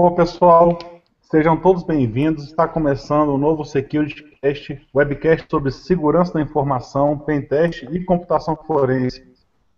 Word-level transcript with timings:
Bom, 0.00 0.14
pessoal, 0.14 0.78
sejam 1.22 1.56
todos 1.56 1.82
bem-vindos. 1.82 2.44
Está 2.44 2.68
começando 2.68 3.30
o 3.30 3.36
novo 3.36 3.64
SecurityCast, 3.64 4.80
webcast 4.94 5.46
sobre 5.50 5.72
segurança 5.72 6.34
da 6.34 6.40
informação, 6.40 7.18
pentest 7.18 7.82
e 7.90 8.04
computação 8.04 8.54
forense. 8.54 9.26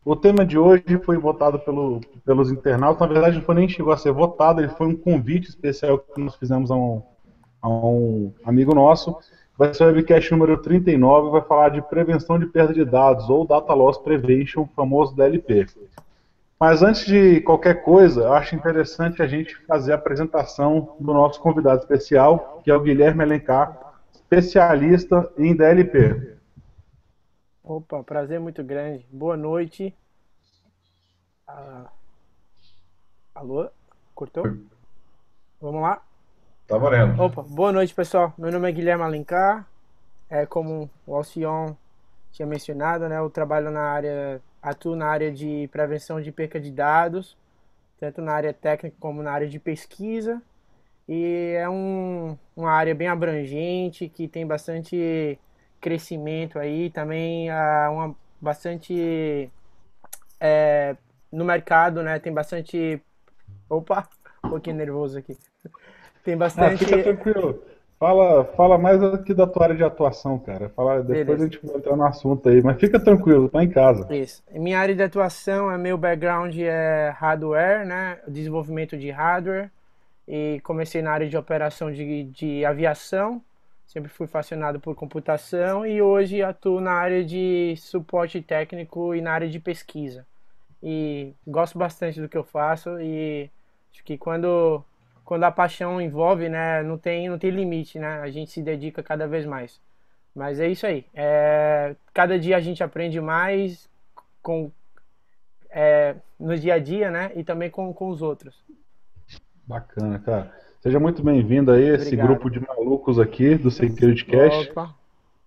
O 0.04 0.14
tema 0.14 0.44
de 0.44 0.58
hoje 0.58 0.84
foi 1.06 1.16
votado 1.16 1.58
pelo, 1.60 2.02
pelos 2.22 2.52
internautas, 2.52 3.00
na 3.00 3.14
verdade 3.14 3.38
não 3.38 3.44
foi 3.44 3.54
nem 3.54 3.66
chegou 3.66 3.94
a 3.94 3.96
ser 3.96 4.12
votado, 4.12 4.60
ele 4.60 4.68
foi 4.68 4.88
um 4.88 4.94
convite 4.94 5.48
especial 5.48 5.98
que 5.98 6.20
nós 6.20 6.34
fizemos 6.34 6.70
a 6.70 6.76
um, 6.76 7.02
a 7.62 7.68
um 7.70 8.30
amigo 8.44 8.74
nosso. 8.74 9.16
Vai 9.56 9.72
ser 9.72 9.84
o 9.84 9.86
webcast 9.86 10.30
número 10.32 10.60
39, 10.60 11.30
vai 11.30 11.40
falar 11.40 11.70
de 11.70 11.80
prevenção 11.80 12.38
de 12.38 12.44
perda 12.44 12.74
de 12.74 12.84
dados, 12.84 13.30
ou 13.30 13.46
Data 13.46 13.72
Loss 13.72 13.96
Prevention, 13.96 14.66
famoso 14.76 15.16
DLP. 15.16 15.66
Mas 16.60 16.82
antes 16.82 17.06
de 17.06 17.40
qualquer 17.40 17.82
coisa, 17.82 18.20
eu 18.20 18.32
acho 18.34 18.54
interessante 18.54 19.22
a 19.22 19.26
gente 19.26 19.56
fazer 19.64 19.92
a 19.92 19.94
apresentação 19.94 20.94
do 21.00 21.14
nosso 21.14 21.40
convidado 21.40 21.80
especial, 21.80 22.60
que 22.62 22.70
é 22.70 22.74
o 22.74 22.82
Guilherme 22.82 23.22
Alencar, 23.22 23.94
especialista 24.12 25.32
em 25.38 25.56
DLP. 25.56 26.36
Opa, 27.64 28.04
prazer 28.04 28.38
muito 28.38 28.62
grande. 28.62 29.06
Boa 29.10 29.38
noite. 29.38 29.96
Ah, 31.48 31.86
alô? 33.34 33.70
Cortou? 34.14 34.44
Vamos 35.62 35.80
lá? 35.80 36.02
Tá 36.68 36.76
valendo. 36.76 37.22
Opa, 37.22 37.42
boa 37.42 37.72
noite, 37.72 37.94
pessoal. 37.94 38.34
Meu 38.36 38.52
nome 38.52 38.68
é 38.68 38.72
Guilherme 38.72 39.02
Alencar. 39.02 39.66
É 40.28 40.44
como 40.44 40.90
o 41.06 41.16
Alcion 41.16 41.74
tinha 42.32 42.46
mencionado, 42.46 43.08
né? 43.08 43.18
Eu 43.18 43.30
trabalho 43.30 43.70
na 43.70 43.80
área 43.80 44.42
atuo 44.62 44.96
na 44.96 45.06
área 45.06 45.32
de 45.32 45.68
prevenção 45.72 46.20
de 46.20 46.30
perca 46.30 46.60
de 46.60 46.70
dados, 46.70 47.36
tanto 47.98 48.20
na 48.20 48.32
área 48.32 48.52
técnica 48.52 48.96
como 49.00 49.22
na 49.22 49.32
área 49.32 49.48
de 49.48 49.58
pesquisa. 49.58 50.42
E 51.08 51.54
é 51.56 51.68
um, 51.68 52.36
uma 52.56 52.70
área 52.70 52.94
bem 52.94 53.08
abrangente, 53.08 54.08
que 54.08 54.28
tem 54.28 54.46
bastante 54.46 55.38
crescimento 55.80 56.58
aí, 56.58 56.90
também 56.90 57.50
há 57.50 57.90
uma, 57.90 58.16
bastante 58.40 59.50
é, 60.38 60.96
no 61.32 61.44
mercado, 61.44 62.02
né? 62.02 62.18
Tem 62.18 62.32
bastante. 62.32 63.02
Opa, 63.68 64.08
um 64.44 64.50
pouquinho 64.50 64.76
nervoso 64.76 65.18
aqui. 65.18 65.36
Tem 66.24 66.36
bastante. 66.36 66.84
Ah, 66.84 66.86
fica 66.86 67.02
tranquilo. 67.02 67.62
Fala, 68.00 68.46
fala 68.56 68.78
mais 68.78 69.02
aqui 69.02 69.34
da 69.34 69.46
tua 69.46 69.64
área 69.64 69.76
de 69.76 69.84
atuação, 69.84 70.38
cara. 70.38 70.70
Fala, 70.70 71.02
depois 71.02 71.26
Beleza. 71.26 71.44
a 71.44 71.46
gente 71.50 71.66
vai 71.66 71.76
entrar 71.76 71.94
no 71.94 72.02
assunto 72.02 72.48
aí, 72.48 72.62
mas 72.62 72.80
fica 72.80 72.98
tranquilo, 72.98 73.46
tá 73.46 73.62
em 73.62 73.68
casa. 73.68 74.10
Isso. 74.16 74.42
Minha 74.50 74.80
área 74.80 74.94
de 74.94 75.02
atuação, 75.02 75.70
é 75.70 75.76
meu 75.76 75.98
background 75.98 76.56
é 76.58 77.10
hardware, 77.14 77.86
né? 77.86 78.18
Desenvolvimento 78.26 78.96
de 78.96 79.10
hardware. 79.10 79.70
E 80.26 80.62
comecei 80.64 81.02
na 81.02 81.12
área 81.12 81.28
de 81.28 81.36
operação 81.36 81.92
de, 81.92 82.24
de 82.24 82.64
aviação. 82.64 83.42
Sempre 83.86 84.08
fui 84.08 84.26
fascinado 84.26 84.80
por 84.80 84.94
computação 84.94 85.84
e 85.84 86.00
hoje 86.00 86.42
atuo 86.42 86.80
na 86.80 86.92
área 86.92 87.22
de 87.22 87.74
suporte 87.76 88.40
técnico 88.40 89.14
e 89.14 89.20
na 89.20 89.32
área 89.32 89.48
de 89.48 89.60
pesquisa. 89.60 90.24
E 90.82 91.34
gosto 91.46 91.76
bastante 91.76 92.18
do 92.18 92.30
que 92.30 92.38
eu 92.38 92.44
faço 92.44 92.98
e 92.98 93.50
acho 93.92 94.02
que 94.04 94.16
quando 94.16 94.82
quando 95.30 95.44
a 95.44 95.52
paixão 95.52 96.00
envolve, 96.00 96.48
né, 96.48 96.82
não 96.82 96.98
tem, 96.98 97.28
não 97.28 97.38
tem 97.38 97.52
limite, 97.52 98.00
né? 98.00 98.20
A 98.20 98.28
gente 98.30 98.50
se 98.50 98.60
dedica 98.60 99.00
cada 99.00 99.28
vez 99.28 99.46
mais. 99.46 99.80
Mas 100.34 100.58
é 100.58 100.66
isso 100.66 100.84
aí. 100.84 101.06
É, 101.14 101.94
cada 102.12 102.36
dia 102.36 102.56
a 102.56 102.60
gente 102.60 102.82
aprende 102.82 103.20
mais 103.20 103.88
com, 104.42 104.72
é, 105.70 106.16
no 106.36 106.58
dia 106.58 106.74
a 106.74 106.78
dia, 106.80 107.12
né? 107.12 107.30
E 107.36 107.44
também 107.44 107.70
com, 107.70 107.94
com 107.94 108.08
os 108.08 108.22
outros. 108.22 108.56
Bacana, 109.64 110.18
cara. 110.18 110.52
Seja 110.80 110.98
muito 110.98 111.22
bem-vindo 111.22 111.70
aí, 111.70 111.90
esse 111.90 112.16
grupo 112.16 112.50
de 112.50 112.58
malucos 112.58 113.20
aqui 113.20 113.54
do 113.54 113.70
Security 113.70 114.24
Cash. 114.24 114.70
Opa. 114.70 114.96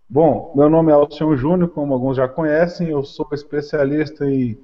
Bom, 0.09 0.53
meu 0.55 0.69
nome 0.69 0.93
é 0.93 0.95
Alcion 0.95 1.35
Júnior, 1.35 1.69
como 1.71 1.93
alguns 1.93 2.15
já 2.15 2.29
conhecem, 2.29 2.87
eu 2.87 3.03
sou 3.03 3.27
especialista 3.33 4.25
em 4.25 4.57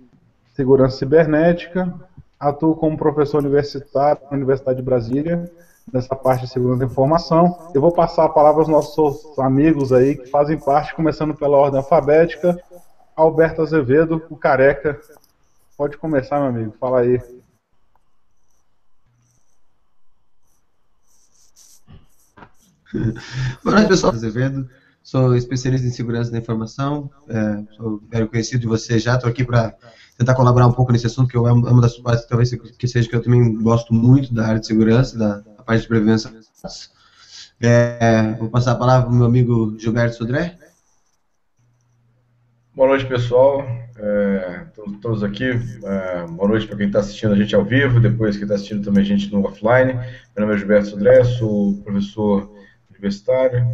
segurança 0.53 0.95
cibernética, 0.95 1.93
atuo 2.39 2.75
como 2.75 2.97
professor 2.97 3.39
universitário 3.39 4.21
na 4.29 4.37
Universidade 4.37 4.77
de 4.77 4.85
Brasília, 4.85 5.51
nessa 5.91 6.15
parte 6.15 6.45
de 6.45 6.51
segurança 6.51 6.79
da 6.79 6.85
informação. 6.85 7.71
Eu 7.73 7.81
vou 7.81 7.91
passar 7.91 8.25
a 8.25 8.29
palavra 8.29 8.61
aos 8.61 8.69
nossos 8.69 9.37
amigos 9.39 9.91
aí 9.91 10.15
que 10.15 10.27
fazem 10.27 10.57
parte, 10.57 10.95
começando 10.95 11.35
pela 11.35 11.57
ordem 11.57 11.79
alfabética. 11.79 12.57
Alberto 13.15 13.61
Azevedo, 13.61 14.25
o 14.29 14.37
careca. 14.37 14.99
Pode 15.75 15.97
começar, 15.97 16.39
meu 16.39 16.49
amigo. 16.49 16.75
Fala 16.79 17.01
aí. 17.01 17.19
Boa 23.63 23.75
noite, 23.75 23.89
pessoal. 23.89 24.13
Azevedo. 24.13 24.69
Sou 25.03 25.35
especialista 25.35 25.87
em 25.87 25.91
segurança 25.91 26.31
da 26.31 26.37
informação. 26.37 27.09
É, 27.27 27.63
sou 27.75 28.01
velho 28.09 28.29
conhecido 28.29 28.61
de 28.61 28.67
vocês 28.67 29.03
já. 29.03 29.15
Estou 29.15 29.29
aqui 29.29 29.43
para 29.43 29.75
tentar 30.19 30.35
colaborar 30.35 30.67
um 30.67 30.73
pouco 30.73 30.91
nesse 30.91 31.07
assunto, 31.07 31.29
que 31.29 31.37
eu 31.37 31.45
amo, 31.45 31.65
amo 31.65 31.79
das 31.79 31.97
partes, 31.97 32.25
talvez 32.25 32.51
que 32.53 32.87
seja 32.89 33.07
que 33.07 33.15
eu 33.15 33.21
também 33.21 33.55
gosto 33.55 33.93
muito 33.93 34.33
da 34.33 34.45
área 34.45 34.59
de 34.59 34.67
segurança, 34.67 35.17
da, 35.17 35.37
da 35.37 35.63
parte 35.63 35.83
de 35.83 35.87
prevenção. 35.87 36.29
É, 37.61 38.33
vou 38.37 38.49
passar 38.49 38.73
a 38.73 38.75
palavra 38.75 39.07
para 39.07 39.15
o 39.15 39.17
meu 39.17 39.25
amigo 39.25 39.79
Gilberto 39.79 40.17
Sodré. 40.17 40.57
Boa 42.75 42.89
noite, 42.89 43.05
pessoal. 43.05 43.61
É, 43.97 44.65
todos, 44.75 44.99
todos 44.99 45.23
aqui. 45.23 45.51
É, 45.83 46.25
boa 46.27 46.49
noite 46.49 46.67
para 46.67 46.75
quem 46.75 46.87
está 46.87 46.99
assistindo 46.99 47.33
a 47.33 47.37
gente 47.37 47.55
ao 47.55 47.63
vivo, 47.63 48.01
depois 48.01 48.35
quem 48.35 48.43
está 48.43 48.55
assistindo 48.55 48.83
também 48.83 49.03
a 49.03 49.07
gente 49.07 49.31
no 49.31 49.45
offline. 49.45 49.93
Meu 49.93 50.45
nome 50.45 50.53
é 50.53 50.57
Gilberto 50.57 50.89
Sodré, 50.89 51.23
sou 51.23 51.77
professor 51.77 52.51
universitário, 52.91 53.65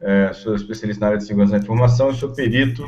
é, 0.00 0.32
sou 0.32 0.56
especialista 0.56 1.00
na 1.00 1.06
área 1.06 1.18
de 1.18 1.24
segurança 1.24 1.52
da 1.52 1.58
informação 1.58 2.10
e 2.10 2.16
sou 2.16 2.30
perito 2.30 2.84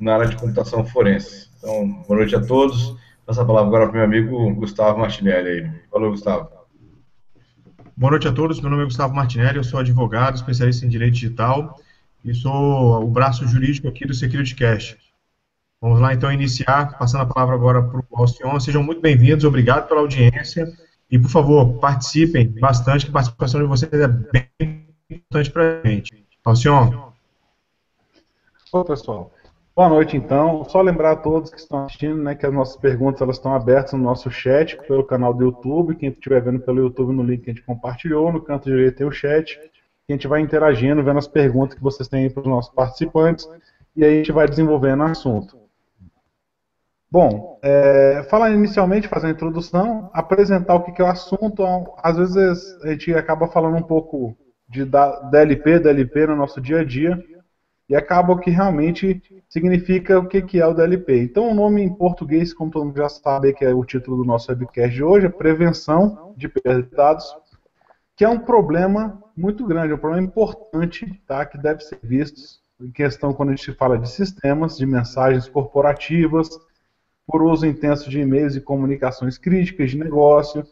na 0.00 0.14
área 0.14 0.26
de 0.26 0.36
computação 0.36 0.84
forense. 0.84 1.50
Então, 1.58 2.02
boa 2.08 2.20
noite 2.20 2.34
a 2.34 2.40
todos. 2.40 2.96
Passo 3.26 3.42
a 3.42 3.44
palavra 3.44 3.68
agora 3.68 3.84
para 3.84 3.92
o 3.92 3.96
meu 3.96 4.04
amigo 4.04 4.54
Gustavo 4.54 4.98
Martinelli. 4.98 5.48
Aí. 5.48 5.70
Falou, 5.90 6.10
Gustavo. 6.10 6.48
Boa 7.96 8.12
noite 8.12 8.26
a 8.26 8.32
todos. 8.32 8.60
Meu 8.60 8.70
nome 8.70 8.82
é 8.82 8.86
Gustavo 8.86 9.14
Martinelli, 9.14 9.58
eu 9.58 9.64
sou 9.64 9.78
advogado, 9.78 10.36
especialista 10.36 10.86
em 10.86 10.88
direito 10.88 11.14
digital 11.14 11.78
e 12.24 12.34
sou 12.34 13.02
o 13.02 13.06
braço 13.06 13.46
jurídico 13.46 13.88
aqui 13.88 14.06
do 14.06 14.14
Security 14.14 14.54
Cash. 14.56 14.96
Vamos 15.80 16.00
lá 16.00 16.12
então 16.12 16.32
iniciar, 16.32 16.98
passando 16.98 17.22
a 17.22 17.26
palavra 17.26 17.54
agora 17.54 17.82
para 17.82 18.00
o 18.00 18.04
Alcion. 18.16 18.58
Sejam 18.58 18.82
muito 18.82 19.00
bem-vindos, 19.00 19.44
obrigado 19.44 19.86
pela 19.86 20.00
audiência 20.00 20.66
e, 21.10 21.18
por 21.18 21.30
favor, 21.30 21.78
participem 21.78 22.48
bastante, 22.48 23.04
que 23.04 23.10
a 23.10 23.14
participação 23.14 23.60
de 23.60 23.66
vocês 23.66 23.92
é 23.92 24.08
bem 24.08 24.86
importante 25.10 25.50
para 25.50 25.80
a 25.82 25.88
gente. 25.88 26.26
Alcion. 26.44 27.12
Oi, 28.72 28.84
pessoal. 28.84 29.32
Boa 29.80 29.88
noite, 29.88 30.14
então. 30.14 30.62
Só 30.64 30.82
lembrar 30.82 31.12
a 31.12 31.16
todos 31.16 31.50
que 31.50 31.58
estão 31.58 31.86
assistindo, 31.86 32.22
né, 32.22 32.34
que 32.34 32.44
as 32.44 32.52
nossas 32.52 32.76
perguntas 32.76 33.22
elas 33.22 33.36
estão 33.36 33.54
abertas 33.54 33.94
no 33.94 34.00
nosso 34.00 34.30
chat 34.30 34.76
pelo 34.86 35.02
canal 35.02 35.32
do 35.32 35.42
YouTube. 35.42 35.96
Quem 35.96 36.10
estiver 36.10 36.42
vendo 36.42 36.60
pelo 36.60 36.80
YouTube 36.80 37.14
no 37.14 37.22
link 37.22 37.44
que 37.44 37.50
a 37.50 37.54
gente 37.54 37.64
compartilhou, 37.64 38.30
no 38.30 38.42
canto 38.42 38.68
direito 38.68 38.98
tem 38.98 39.06
o 39.06 39.10
chat. 39.10 39.58
A 40.06 40.12
gente 40.12 40.28
vai 40.28 40.42
interagindo, 40.42 41.02
vendo 41.02 41.18
as 41.18 41.26
perguntas 41.26 41.74
que 41.74 41.82
vocês 41.82 42.06
têm 42.08 42.28
para 42.28 42.42
os 42.42 42.46
nossos 42.46 42.74
participantes 42.74 43.48
e 43.96 44.04
aí 44.04 44.12
a 44.12 44.16
gente 44.18 44.32
vai 44.32 44.46
desenvolvendo 44.46 45.00
o 45.00 45.04
assunto. 45.04 45.56
Bom, 47.10 47.58
é, 47.62 48.22
falar 48.28 48.50
inicialmente, 48.50 49.08
fazer 49.08 49.28
a 49.28 49.30
introdução, 49.30 50.10
apresentar 50.12 50.74
o 50.74 50.82
que 50.82 51.00
é 51.00 51.04
o 51.06 51.08
assunto. 51.08 51.64
Às 52.02 52.18
vezes 52.18 52.84
a 52.84 52.88
gente 52.88 53.14
acaba 53.14 53.48
falando 53.48 53.78
um 53.78 53.82
pouco 53.82 54.36
de 54.68 54.84
DLP, 54.84 55.78
DLP 55.78 56.26
no 56.26 56.36
nosso 56.36 56.60
dia 56.60 56.80
a 56.80 56.84
dia 56.84 57.18
e 57.90 57.96
acaba 57.96 58.38
que 58.38 58.50
realmente 58.50 59.20
significa 59.48 60.16
o 60.16 60.28
que, 60.28 60.40
que 60.40 60.60
é 60.60 60.66
o 60.66 60.72
DLP. 60.72 61.24
Então, 61.24 61.50
o 61.50 61.54
nome 61.54 61.82
em 61.82 61.92
português, 61.92 62.54
como 62.54 62.70
todo 62.70 62.84
mundo 62.84 62.96
já 62.96 63.08
sabe, 63.08 63.52
que 63.52 63.64
é 63.64 63.74
o 63.74 63.84
título 63.84 64.18
do 64.18 64.24
nosso 64.24 64.48
webcast 64.52 64.94
de 64.94 65.02
hoje, 65.02 65.26
é 65.26 65.28
Prevenção 65.28 66.32
de 66.36 66.48
Perda 66.48 66.84
de 66.84 66.94
Dados, 66.94 67.26
que 68.14 68.24
é 68.24 68.28
um 68.28 68.38
problema 68.38 69.20
muito 69.36 69.66
grande, 69.66 69.90
é 69.90 69.96
um 69.96 69.98
problema 69.98 70.24
importante, 70.24 71.20
tá, 71.26 71.44
que 71.44 71.58
deve 71.58 71.80
ser 71.80 71.98
visto 72.00 72.60
em 72.80 72.92
questão 72.92 73.34
quando 73.34 73.48
a 73.48 73.56
gente 73.56 73.72
fala 73.72 73.98
de 73.98 74.08
sistemas, 74.08 74.78
de 74.78 74.86
mensagens 74.86 75.48
corporativas, 75.48 76.48
por 77.26 77.42
uso 77.42 77.66
intenso 77.66 78.08
de 78.08 78.20
e-mails 78.20 78.54
e 78.54 78.60
comunicações 78.60 79.36
críticas 79.36 79.90
de 79.90 79.98
negócio, 79.98 80.64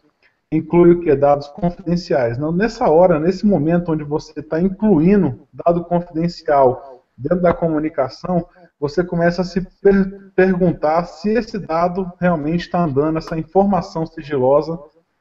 inclui 0.52 0.92
o 0.92 1.00
que? 1.00 1.14
Dados 1.16 1.48
confidenciais. 1.48 2.38
Não, 2.38 2.52
nessa 2.52 2.88
hora, 2.88 3.18
nesse 3.18 3.44
momento 3.44 3.90
onde 3.90 4.04
você 4.04 4.38
está 4.38 4.60
incluindo 4.60 5.48
dado 5.52 5.84
confidencial 5.84 6.97
dentro 7.18 7.42
da 7.42 7.52
comunicação, 7.52 8.46
você 8.78 9.02
começa 9.02 9.42
a 9.42 9.44
se 9.44 9.60
per 9.82 10.30
perguntar 10.36 11.04
se 11.04 11.30
esse 11.30 11.58
dado 11.58 12.10
realmente 12.20 12.60
está 12.60 12.84
andando, 12.84 13.18
essa 13.18 13.36
informação 13.36 14.06
sigilosa, 14.06 14.78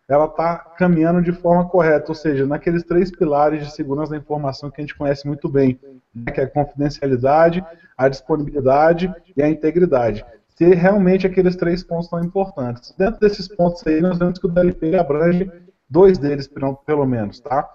ela 0.08 0.26
está 0.26 0.58
caminhando 0.58 1.22
de 1.22 1.34
forma 1.34 1.68
correta, 1.68 2.06
ou 2.10 2.16
seja, 2.16 2.46
naqueles 2.46 2.84
três 2.84 3.12
pilares 3.12 3.66
de 3.66 3.74
segurança 3.74 4.12
da 4.12 4.18
informação 4.18 4.70
que 4.70 4.80
a 4.80 4.84
gente 4.84 4.96
conhece 4.96 5.28
muito 5.28 5.50
bem, 5.50 5.78
né, 6.16 6.32
que 6.32 6.40
é 6.40 6.44
a 6.46 6.50
confidencialidade, 6.50 7.66
a 7.98 8.08
disponibilidade 8.08 9.14
e 9.36 9.42
a 9.42 9.50
integridade. 9.50 10.24
Se 10.50 10.74
realmente 10.74 11.28
aqueles 11.28 11.56
três 11.56 11.84
pontos 11.84 12.08
são 12.08 12.24
importantes. 12.24 12.94
Dentro 12.98 13.20
desses 13.20 13.48
pontos 13.48 13.86
aí, 13.86 14.00
nós 14.00 14.18
vemos 14.18 14.40
que 14.40 14.46
o 14.46 14.50
DLP 14.50 14.96
abrange 14.96 15.52
dois 15.90 16.18
deles 16.18 16.50
pelo 16.86 17.06
menos, 17.06 17.40
tá? 17.40 17.68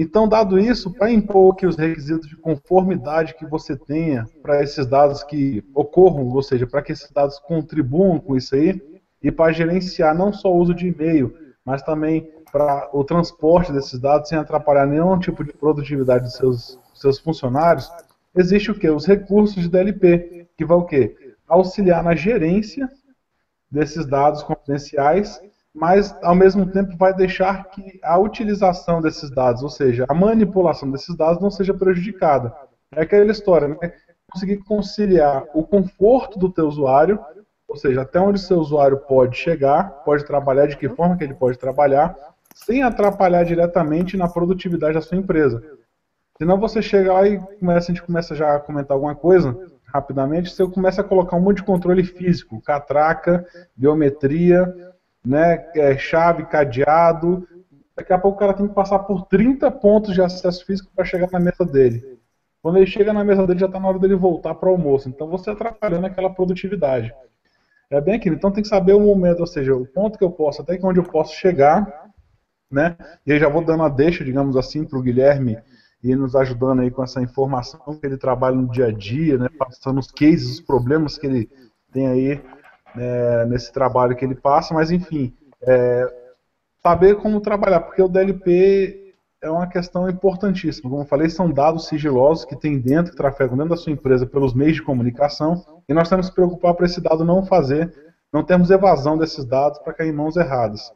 Então, 0.00 0.28
dado 0.28 0.60
isso, 0.60 0.92
para 0.92 1.10
impor 1.10 1.56
que 1.56 1.66
os 1.66 1.74
requisitos 1.74 2.28
de 2.28 2.36
conformidade 2.36 3.34
que 3.34 3.44
você 3.44 3.76
tenha 3.76 4.24
para 4.40 4.62
esses 4.62 4.86
dados 4.86 5.24
que 5.24 5.64
ocorram, 5.74 6.28
ou 6.28 6.40
seja, 6.40 6.68
para 6.68 6.82
que 6.82 6.92
esses 6.92 7.10
dados 7.10 7.40
contribuam 7.40 8.20
com 8.20 8.36
isso 8.36 8.54
aí, 8.54 8.80
e 9.20 9.32
para 9.32 9.50
gerenciar 9.50 10.16
não 10.16 10.32
só 10.32 10.52
o 10.52 10.56
uso 10.56 10.72
de 10.72 10.86
e-mail, 10.86 11.34
mas 11.64 11.82
também 11.82 12.30
para 12.52 12.88
o 12.92 13.02
transporte 13.02 13.72
desses 13.72 13.98
dados 13.98 14.28
sem 14.28 14.38
atrapalhar 14.38 14.86
nenhum 14.86 15.18
tipo 15.18 15.42
de 15.42 15.52
produtividade 15.52 16.26
dos 16.26 16.34
seus, 16.34 16.78
seus 16.94 17.18
funcionários, 17.18 17.90
existe 18.36 18.70
o 18.70 18.78
que? 18.78 18.88
Os 18.88 19.04
recursos 19.04 19.60
de 19.60 19.68
DLP, 19.68 20.46
que 20.56 20.64
vão 20.64 20.78
o 20.78 20.86
quê? 20.86 21.34
Auxiliar 21.48 22.04
na 22.04 22.14
gerência 22.14 22.88
desses 23.68 24.06
dados 24.06 24.44
confidenciais 24.44 25.40
mas 25.78 26.14
ao 26.22 26.34
mesmo 26.34 26.66
tempo 26.66 26.96
vai 26.96 27.14
deixar 27.14 27.70
que 27.70 28.00
a 28.02 28.18
utilização 28.18 29.00
desses 29.00 29.30
dados, 29.30 29.62
ou 29.62 29.68
seja, 29.68 30.06
a 30.08 30.14
manipulação 30.14 30.90
desses 30.90 31.16
dados 31.16 31.40
não 31.40 31.50
seja 31.50 31.72
prejudicada. 31.72 32.52
É 32.92 33.02
aquela 33.02 33.30
história, 33.30 33.68
né? 33.68 33.76
Conseguir 34.30 34.58
conciliar 34.58 35.44
o 35.54 35.62
conforto 35.62 36.36
do 36.38 36.50
teu 36.50 36.66
usuário, 36.66 37.20
ou 37.68 37.76
seja, 37.76 38.02
até 38.02 38.18
onde 38.18 38.40
o 38.40 38.42
seu 38.42 38.58
usuário 38.58 38.98
pode 38.98 39.36
chegar, 39.36 39.84
pode 40.04 40.24
trabalhar, 40.24 40.66
de 40.66 40.76
que 40.76 40.88
forma 40.88 41.16
que 41.16 41.22
ele 41.22 41.34
pode 41.34 41.56
trabalhar, 41.56 42.16
sem 42.54 42.82
atrapalhar 42.82 43.44
diretamente 43.44 44.16
na 44.16 44.28
produtividade 44.28 44.94
da 44.94 45.00
sua 45.00 45.16
empresa. 45.16 45.62
Senão 46.38 46.58
você 46.58 46.82
chega 46.82 47.12
lá 47.12 47.26
e 47.26 47.38
começa, 47.38 47.92
a 47.92 47.94
gente 47.94 48.04
começa 48.04 48.34
já 48.34 48.56
a 48.56 48.60
comentar 48.60 48.96
alguma 48.96 49.14
coisa 49.14 49.56
rapidamente, 49.86 50.50
você 50.50 50.66
começa 50.68 51.00
a 51.00 51.04
colocar 51.04 51.36
um 51.36 51.40
monte 51.40 51.58
de 51.58 51.64
controle 51.64 52.04
físico, 52.04 52.60
catraca, 52.60 53.46
biometria, 53.74 54.87
né, 55.24 55.66
é, 55.74 55.96
chave, 55.98 56.46
cadeado. 56.46 57.46
Daqui 57.96 58.12
a 58.12 58.18
pouco 58.18 58.36
o 58.36 58.40
cara 58.40 58.54
tem 58.54 58.68
que 58.68 58.74
passar 58.74 59.00
por 59.00 59.26
30 59.26 59.70
pontos 59.70 60.14
de 60.14 60.22
acesso 60.22 60.64
físico 60.64 60.90
para 60.94 61.04
chegar 61.04 61.30
na 61.30 61.40
mesa 61.40 61.64
dele. 61.64 62.18
Quando 62.62 62.76
ele 62.76 62.86
chega 62.86 63.12
na 63.12 63.24
mesa 63.24 63.46
dele, 63.46 63.60
já 63.60 63.66
está 63.66 63.78
na 63.78 63.88
hora 63.88 63.98
dele 63.98 64.14
voltar 64.14 64.54
para 64.54 64.68
o 64.68 64.72
almoço. 64.72 65.08
Então 65.08 65.28
você 65.28 65.50
atrapalhando 65.50 66.06
aquela 66.06 66.30
produtividade. 66.30 67.12
É 67.90 68.00
bem 68.00 68.14
aquilo. 68.14 68.36
Então 68.36 68.50
tem 68.50 68.62
que 68.62 68.68
saber 68.68 68.92
o 68.92 69.00
momento, 69.00 69.40
ou 69.40 69.46
seja, 69.46 69.74
o 69.74 69.86
ponto 69.86 70.18
que 70.18 70.24
eu 70.24 70.30
posso, 70.30 70.62
até 70.62 70.78
onde 70.82 70.98
eu 70.98 71.04
posso 71.04 71.34
chegar, 71.34 72.10
né? 72.70 72.96
E 73.24 73.32
aí 73.32 73.38
já 73.38 73.48
vou 73.48 73.64
dando 73.64 73.82
a 73.82 73.88
deixa, 73.88 74.24
digamos 74.24 74.56
assim, 74.56 74.84
para 74.84 74.98
o 74.98 75.02
Guilherme 75.02 75.58
e 76.02 76.14
nos 76.14 76.36
ajudando 76.36 76.82
aí 76.82 76.90
com 76.90 77.02
essa 77.02 77.22
informação 77.22 77.80
que 77.98 78.06
ele 78.06 78.18
trabalha 78.18 78.56
no 78.56 78.70
dia 78.70 78.86
a 78.86 78.92
dia, 78.92 79.38
né? 79.38 79.48
Passando 79.58 79.98
os 79.98 80.10
cases, 80.10 80.50
os 80.50 80.60
problemas 80.60 81.16
que 81.16 81.26
ele 81.26 81.50
tem 81.92 82.06
aí 82.06 82.42
é, 82.96 83.44
nesse 83.46 83.72
trabalho 83.72 84.16
que 84.16 84.24
ele 84.24 84.34
passa, 84.34 84.74
mas 84.74 84.90
enfim, 84.90 85.34
é, 85.62 86.06
saber 86.82 87.16
como 87.16 87.40
trabalhar, 87.40 87.80
porque 87.80 88.02
o 88.02 88.08
DLP 88.08 89.14
é 89.42 89.50
uma 89.50 89.68
questão 89.68 90.08
importantíssima. 90.08 90.90
Como 90.90 91.02
eu 91.02 91.06
falei, 91.06 91.28
são 91.30 91.50
dados 91.50 91.86
sigilosos 91.86 92.44
que 92.44 92.56
tem 92.56 92.78
dentro, 92.78 93.12
que 93.12 93.16
trafegam 93.16 93.56
dentro 93.56 93.70
da 93.70 93.76
sua 93.76 93.92
empresa 93.92 94.26
pelos 94.26 94.54
meios 94.54 94.76
de 94.76 94.82
comunicação, 94.82 95.64
e 95.88 95.94
nós 95.94 96.08
temos 96.08 96.28
que 96.28 96.34
preocupar 96.34 96.74
para 96.74 96.86
esse 96.86 97.00
dado 97.00 97.24
não 97.24 97.44
fazer, 97.44 97.92
não 98.32 98.44
termos 98.44 98.70
evasão 98.70 99.16
desses 99.16 99.44
dados 99.44 99.78
para 99.78 99.92
cair 99.92 100.10
em 100.10 100.16
mãos 100.16 100.36
erradas. 100.36 100.92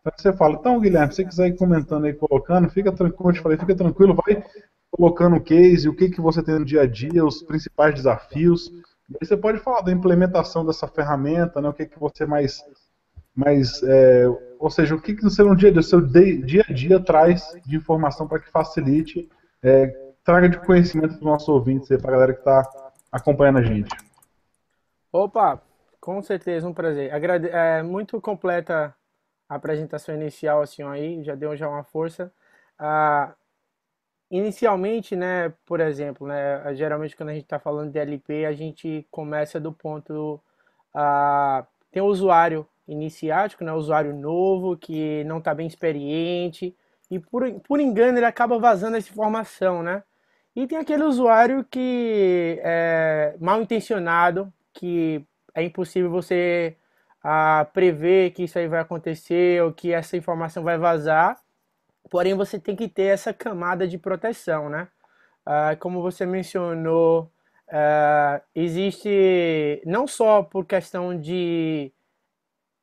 Então 0.00 0.12
você 0.16 0.32
fala, 0.32 0.54
então 0.54 0.80
Guilherme, 0.80 1.12
se 1.12 1.16
você 1.16 1.24
quiser 1.24 1.48
ir 1.48 1.56
comentando 1.56 2.04
aí, 2.04 2.14
colocando, 2.14 2.68
fica 2.68 2.92
tranquilo, 2.92 3.16
como 3.16 3.30
eu 3.30 3.34
te 3.34 3.40
falei, 3.40 3.58
fica 3.58 3.74
tranquilo, 3.74 4.14
vai 4.14 4.42
colocando 4.90 5.36
o 5.36 5.40
case, 5.40 5.88
o 5.88 5.94
que, 5.94 6.08
que 6.08 6.20
você 6.20 6.42
tem 6.42 6.58
no 6.58 6.64
dia 6.64 6.82
a 6.82 6.86
dia, 6.86 7.24
os 7.24 7.42
principais 7.42 7.94
desafios, 7.94 8.70
você 9.20 9.36
pode 9.36 9.58
falar 9.58 9.82
da 9.82 9.92
implementação 9.92 10.64
dessa 10.64 10.88
ferramenta, 10.88 11.60
né? 11.60 11.68
O 11.68 11.72
que, 11.72 11.86
que 11.86 11.98
você 11.98 12.26
mais, 12.26 12.64
mais 13.34 13.82
é, 13.82 14.26
ou 14.58 14.70
seja, 14.70 14.94
o 14.94 15.00
que, 15.00 15.14
que 15.14 15.22
no 15.22 15.56
dia 15.56 15.68
a 15.68 15.72
dia, 15.72 15.82
seu 15.82 16.00
dia 16.00 16.64
a 16.68 16.72
dia 16.72 17.00
traz 17.00 17.56
de 17.64 17.76
informação 17.76 18.26
para 18.26 18.40
que 18.40 18.50
facilite, 18.50 19.28
é, 19.62 19.86
traga 20.24 20.48
de 20.48 20.58
conhecimento 20.58 21.10
para 21.10 21.18
os 21.18 21.24
nossos 21.24 21.48
ouvintes, 21.48 21.88
para 21.88 22.08
a 22.08 22.12
galera 22.12 22.32
que 22.32 22.40
está 22.40 22.68
acompanhando 23.12 23.58
a 23.58 23.62
gente. 23.62 23.94
Opa, 25.12 25.62
com 26.00 26.20
certeza, 26.20 26.68
um 26.68 26.74
prazer. 26.74 27.12
Agrade 27.14 27.48
é 27.48 27.82
muito 27.82 28.20
completa 28.20 28.94
a 29.48 29.54
apresentação 29.54 30.14
inicial, 30.14 30.60
assim, 30.62 30.82
aí, 30.82 31.22
já 31.22 31.34
deu 31.34 31.56
já 31.56 31.68
uma 31.68 31.84
força. 31.84 32.32
Ah, 32.78 33.34
Inicialmente, 34.30 35.14
né, 35.14 35.52
por 35.64 35.78
exemplo, 35.80 36.26
né, 36.26 36.74
geralmente 36.74 37.16
quando 37.16 37.28
a 37.28 37.32
gente 37.32 37.44
está 37.44 37.60
falando 37.60 37.92
de 37.92 37.98
LP, 37.98 38.44
a 38.44 38.52
gente 38.52 39.06
começa 39.10 39.60
do 39.60 39.72
ponto 39.72 40.40
a 40.92 41.64
tem 41.92 42.02
o 42.02 42.06
usuário 42.06 42.66
iniciático, 42.88 43.64
né, 43.64 43.72
usuário 43.72 44.12
novo 44.14 44.76
que 44.76 45.22
não 45.24 45.38
está 45.38 45.54
bem 45.54 45.66
experiente 45.66 46.76
e 47.10 47.18
por, 47.20 47.48
por 47.60 47.80
engano 47.80 48.18
ele 48.18 48.26
acaba 48.26 48.58
vazando 48.58 48.96
essa 48.96 49.10
informação, 49.10 49.82
né? 49.82 50.02
E 50.54 50.66
tem 50.66 50.78
aquele 50.78 51.04
usuário 51.04 51.64
que 51.70 52.58
é 52.62 53.36
mal 53.40 53.60
intencionado, 53.62 54.52
que 54.72 55.24
é 55.54 55.62
impossível 55.62 56.10
você 56.10 56.76
a, 57.22 57.66
prever 57.72 58.32
que 58.32 58.44
isso 58.44 58.58
aí 58.58 58.66
vai 58.66 58.80
acontecer 58.80 59.62
ou 59.62 59.72
que 59.72 59.92
essa 59.92 60.16
informação 60.16 60.62
vai 60.64 60.78
vazar 60.78 61.38
Porém, 62.10 62.34
você 62.34 62.58
tem 62.58 62.76
que 62.76 62.88
ter 62.88 63.04
essa 63.04 63.32
camada 63.32 63.86
de 63.86 63.98
proteção, 63.98 64.68
né? 64.68 64.88
Uh, 65.46 65.76
como 65.78 66.02
você 66.02 66.26
mencionou, 66.26 67.30
uh, 67.68 68.42
existe 68.54 69.82
não 69.84 70.06
só 70.06 70.42
por 70.42 70.64
questão 70.66 71.18
de 71.18 71.92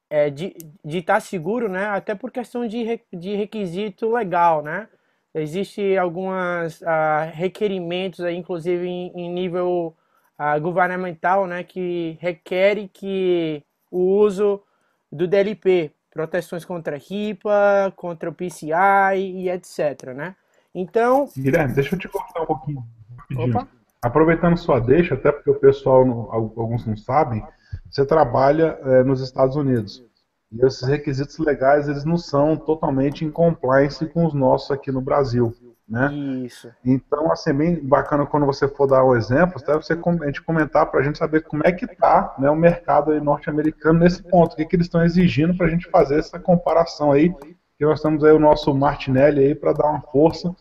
é, 0.09 0.29
de 0.29 0.53
estar 0.85 1.15
tá 1.15 1.19
seguro, 1.19 1.67
né? 1.67 1.87
Até 1.87 2.13
por 2.13 2.29
questão 2.29 2.67
de, 2.67 3.01
de 3.11 3.35
requisito 3.35 4.11
legal, 4.11 4.61
né? 4.61 4.87
Existe 5.33 5.97
alguns 5.97 6.81
uh, 6.81 7.31
requerimentos, 7.33 8.19
aí, 8.19 8.35
inclusive 8.35 8.87
em, 8.87 9.11
em 9.15 9.33
nível 9.33 9.97
uh, 10.39 10.61
governamental, 10.61 11.47
né? 11.47 11.63
Que 11.63 12.15
requer 12.21 12.87
que 12.89 13.63
o 13.89 14.19
uso 14.19 14.61
do 15.11 15.27
DLP 15.27 15.91
proteções 16.13 16.63
contra 16.63 16.97
RIPA, 16.97 17.91
contra 17.95 18.29
o 18.29 18.33
PCI 18.33 19.17
e 19.17 19.49
etc, 19.49 20.13
né? 20.15 20.35
Então... 20.73 21.27
Guilherme, 21.35 21.73
deixa 21.73 21.95
eu 21.95 21.99
te 21.99 22.07
cortar 22.07 22.43
um 22.43 22.45
pouquinho. 22.45 22.83
Opa. 23.35 23.67
Aproveitando 24.01 24.57
sua 24.57 24.79
deixa, 24.79 25.15
até 25.15 25.31
porque 25.31 25.49
o 25.49 25.59
pessoal, 25.59 26.01
alguns 26.31 26.85
não 26.85 26.95
sabem, 26.95 27.43
você 27.89 28.05
trabalha 28.05 28.77
é, 28.83 29.03
nos 29.03 29.21
Estados 29.21 29.55
Unidos. 29.55 30.03
E 30.51 30.63
esses 30.65 30.87
requisitos 30.87 31.37
legais, 31.39 31.87
eles 31.87 32.05
não 32.05 32.17
são 32.17 32.55
totalmente 32.55 33.25
em 33.25 33.31
compliance 33.31 34.05
com 34.07 34.25
os 34.25 34.33
nossos 34.33 34.71
aqui 34.71 34.91
no 34.91 35.01
Brasil 35.01 35.55
né? 35.87 36.13
Isso. 36.13 36.71
Então, 36.83 37.31
assim, 37.31 37.49
é 37.49 37.53
bem 37.53 37.75
bacana 37.75 38.25
quando 38.25 38.45
você 38.45 38.67
for 38.67 38.87
dar 38.87 39.03
um 39.03 39.15
exemplo, 39.15 39.61
até 39.61 39.73
você 39.73 39.93
a 39.93 40.25
gente 40.25 40.41
comentar 40.41 40.85
para 40.89 40.99
a 40.99 41.03
gente 41.03 41.17
saber 41.17 41.43
como 41.43 41.63
é 41.65 41.71
que 41.71 41.85
está 41.85 42.35
né, 42.39 42.49
o 42.49 42.55
mercado 42.55 43.13
norte-americano 43.21 43.99
nesse 43.99 44.23
ponto, 44.23 44.53
o 44.53 44.55
que, 44.55 44.65
que 44.65 44.75
eles 44.75 44.87
estão 44.87 45.03
exigindo 45.03 45.55
para 45.55 45.67
a 45.67 45.69
gente 45.69 45.89
fazer 45.89 46.19
essa 46.19 46.39
comparação 46.39 47.11
aí, 47.11 47.33
que 47.77 47.85
nós 47.85 48.01
temos 48.01 48.23
aí 48.23 48.31
o 48.31 48.39
nosso 48.39 48.73
Martinelli 48.73 49.45
aí 49.45 49.55
para 49.55 49.73
dar 49.73 49.89
uma 49.89 50.01
força 50.01 50.55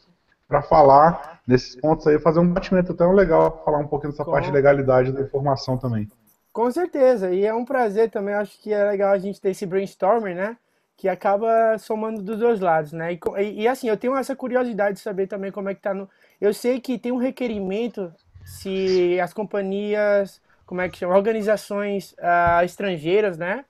para 0.48 0.60
falar 0.60 1.40
nesses 1.46 1.74
pontos 1.76 2.06
aí, 2.06 2.18
fazer 2.18 2.40
um 2.40 2.52
batimento 2.52 2.92
até 2.92 3.06
legal, 3.06 3.62
falar 3.64 3.78
um 3.78 3.86
pouquinho 3.86 4.12
dessa 4.12 4.24
Com... 4.24 4.32
parte 4.32 4.46
de 4.46 4.52
legalidade 4.52 5.12
da 5.12 5.22
informação 5.22 5.78
também. 5.78 6.08
Com 6.52 6.70
certeza, 6.70 7.30
e 7.30 7.46
é 7.46 7.54
um 7.54 7.64
prazer 7.64 8.10
também, 8.10 8.34
acho 8.34 8.60
que 8.60 8.72
é 8.72 8.84
legal 8.84 9.12
a 9.12 9.18
gente 9.18 9.40
ter 9.40 9.50
esse 9.50 9.64
brainstorming, 9.64 10.34
né? 10.34 10.56
Que 10.96 11.08
acaba 11.08 11.76
somando 11.78 12.22
dos 12.22 12.38
dois 12.38 12.60
lados, 12.60 12.92
né? 12.92 13.14
E, 13.14 13.62
e, 13.62 13.68
assim, 13.68 13.88
eu 13.88 13.96
tenho 13.96 14.16
essa 14.16 14.36
curiosidade 14.36 14.96
de 14.96 15.02
saber 15.02 15.26
também 15.26 15.50
como 15.50 15.68
é 15.68 15.74
que 15.74 15.80
tá 15.80 15.92
no. 15.92 16.08
Eu 16.40 16.54
sei 16.54 16.80
que 16.80 16.98
tem 16.98 17.12
um 17.12 17.16
requerimento 17.16 18.12
se 18.44 19.18
as 19.20 19.32
companhias, 19.32 20.40
como 20.66 20.80
é 20.80 20.88
que 20.88 20.98
chama, 20.98 21.16
organizações 21.16 22.12
uh, 22.12 22.64
estrangeiras, 22.64 23.36
né? 23.38 23.64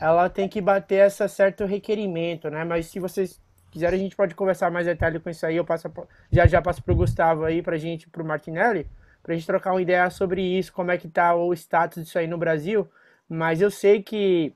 Ela 0.00 0.28
tem 0.28 0.48
que 0.48 0.60
bater 0.60 1.06
esse 1.06 1.26
certo 1.28 1.64
requerimento, 1.64 2.50
né? 2.50 2.64
Mas 2.64 2.86
se 2.86 2.98
vocês 2.98 3.40
quiserem, 3.70 4.00
a 4.00 4.02
gente 4.02 4.16
pode 4.16 4.34
conversar 4.34 4.70
mais 4.70 4.86
detalhe 4.86 5.20
com 5.20 5.30
isso 5.30 5.44
aí. 5.46 5.56
Eu 5.56 5.64
passo 5.64 5.90
já 6.32 6.46
já 6.46 6.60
passo 6.60 6.82
pro 6.82 6.96
Gustavo 6.96 7.44
aí 7.44 7.62
pra 7.62 7.76
gente, 7.76 8.08
pro 8.08 8.24
Martinelli, 8.24 8.86
pra 9.22 9.34
gente 9.34 9.46
trocar 9.46 9.72
uma 9.72 9.82
ideia 9.82 10.08
sobre 10.10 10.42
isso, 10.42 10.72
como 10.72 10.90
é 10.90 10.98
que 10.98 11.08
tá 11.08 11.34
o 11.34 11.52
status 11.54 12.02
disso 12.04 12.18
aí 12.18 12.26
no 12.26 12.38
Brasil. 12.38 12.88
Mas 13.28 13.60
eu 13.60 13.70
sei 13.70 14.02
que 14.02 14.54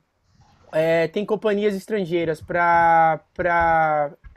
é, 0.73 1.07
tem 1.09 1.25
companhias 1.25 1.75
estrangeiras 1.75 2.41
para 2.41 3.21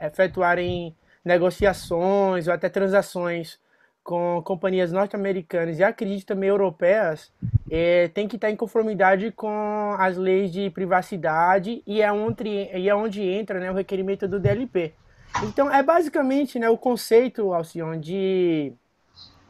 efetuarem 0.00 0.94
negociações 1.24 2.46
ou 2.46 2.54
até 2.54 2.68
transações 2.68 3.58
com 4.06 4.40
companhias 4.44 4.92
norte-americanas 4.92 5.80
e 5.80 5.82
acredito 5.82 6.26
também 6.26 6.48
europeias, 6.48 7.32
é, 7.68 8.06
tem 8.08 8.28
que 8.28 8.36
estar 8.36 8.48
em 8.48 8.54
conformidade 8.54 9.32
com 9.32 9.96
as 9.98 10.16
leis 10.16 10.52
de 10.52 10.70
privacidade 10.70 11.82
e 11.84 12.00
é 12.00 12.12
onde, 12.12 12.48
e 12.48 12.88
é 12.88 12.94
onde 12.94 13.20
entra 13.22 13.58
né, 13.58 13.68
o 13.68 13.74
requerimento 13.74 14.28
do 14.28 14.38
DLP. 14.38 14.94
Então 15.42 15.68
é 15.72 15.82
basicamente 15.82 16.56
né, 16.56 16.68
o 16.70 16.78
conceito, 16.78 17.52
Alcion, 17.52 17.98
de, 17.98 18.72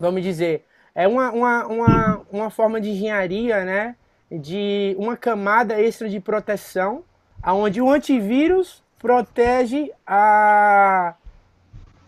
vamos 0.01 0.23
dizer, 0.23 0.65
é 0.95 1.07
uma, 1.07 1.31
uma, 1.31 1.67
uma, 1.67 2.27
uma 2.33 2.51
forma 2.51 2.81
de 2.81 2.89
engenharia, 2.89 3.63
né? 3.63 3.95
De 4.31 4.95
uma 4.99 5.17
camada 5.17 5.81
extra 5.81 6.09
de 6.09 6.21
proteção, 6.21 7.05
aonde 7.43 7.81
o 7.81 7.91
antivírus 7.91 8.83
protege 8.99 9.93
a 10.07 11.15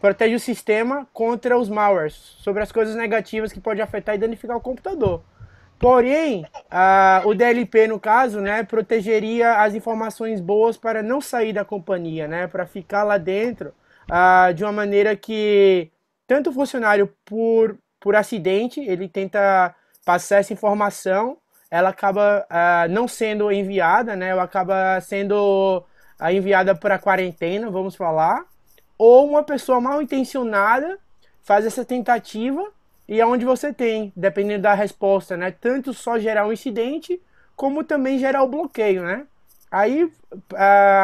protege 0.01 0.37
o 0.37 0.41
sistema 0.41 1.09
contra 1.13 1.59
os 1.59 1.69
malwares, 1.69 2.15
sobre 2.15 2.63
as 2.63 2.71
coisas 2.71 2.95
negativas 2.95 3.53
que 3.53 3.61
pode 3.61 3.83
afetar 3.83 4.15
e 4.15 4.19
danificar 4.19 4.57
o 4.57 4.61
computador. 4.61 5.23
Porém, 5.79 6.45
a, 6.71 7.23
o 7.25 7.35
DLP, 7.35 7.87
no 7.87 8.01
caso, 8.01 8.41
né, 8.41 8.63
protegeria 8.65 9.63
as 9.63 9.75
informações 9.75 10.41
boas 10.41 10.77
para 10.77 11.03
não 11.03 11.21
sair 11.21 11.53
da 11.53 11.65
companhia, 11.65 12.27
né, 12.27 12.47
para 12.47 12.67
ficar 12.67 13.05
lá 13.05 13.19
dentro 13.19 13.73
a, 14.09 14.53
de 14.53 14.65
uma 14.65 14.73
maneira 14.73 15.15
que 15.17 15.91
tanto 16.27 16.51
o 16.51 16.53
funcionário, 16.53 17.13
por, 17.25 17.79
por 17.99 18.15
acidente, 18.15 18.81
ele 18.81 19.09
tenta 19.09 19.75
passar 20.05 20.39
essa 20.39 20.53
informação, 20.53 21.39
ela 21.71 21.91
acaba 21.91 22.47
a, 22.49 22.87
não 22.89 23.07
sendo 23.07 23.51
enviada, 23.53 24.17
né, 24.17 24.29
ela 24.29 24.43
acaba 24.43 25.01
sendo 25.01 25.85
enviada 26.33 26.75
para 26.75 26.99
quarentena, 26.99 27.71
vamos 27.71 27.95
falar, 27.95 28.45
ou 28.97 29.29
uma 29.29 29.43
pessoa 29.43 29.81
mal 29.81 30.03
intencionada 30.03 30.99
faz 31.43 31.65
essa 31.65 31.85
tentativa 31.85 32.65
e 33.09 33.21
é 33.21 33.25
você 33.45 33.73
tem, 33.73 34.13
dependendo 34.15 34.63
da 34.63 34.75
resposta, 34.75 35.37
né, 35.37 35.51
tanto 35.51 35.95
só 35.95 36.19
gerar 36.19 36.47
um 36.47 36.53
incidente 36.53 37.21
como 37.57 37.83
também 37.83 38.19
gerar 38.19 38.43
o 38.45 38.49
bloqueio, 38.49 39.03
né? 39.03 39.27
Aí, 39.71 40.05
uh, 40.05 40.13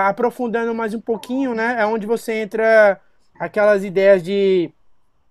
aprofundando 0.06 0.74
mais 0.74 0.94
um 0.94 1.00
pouquinho, 1.00 1.54
né, 1.54 1.76
é 1.78 1.86
onde 1.86 2.06
você 2.06 2.34
entra 2.34 3.00
aquelas 3.38 3.84
ideias 3.84 4.22
de, 4.22 4.70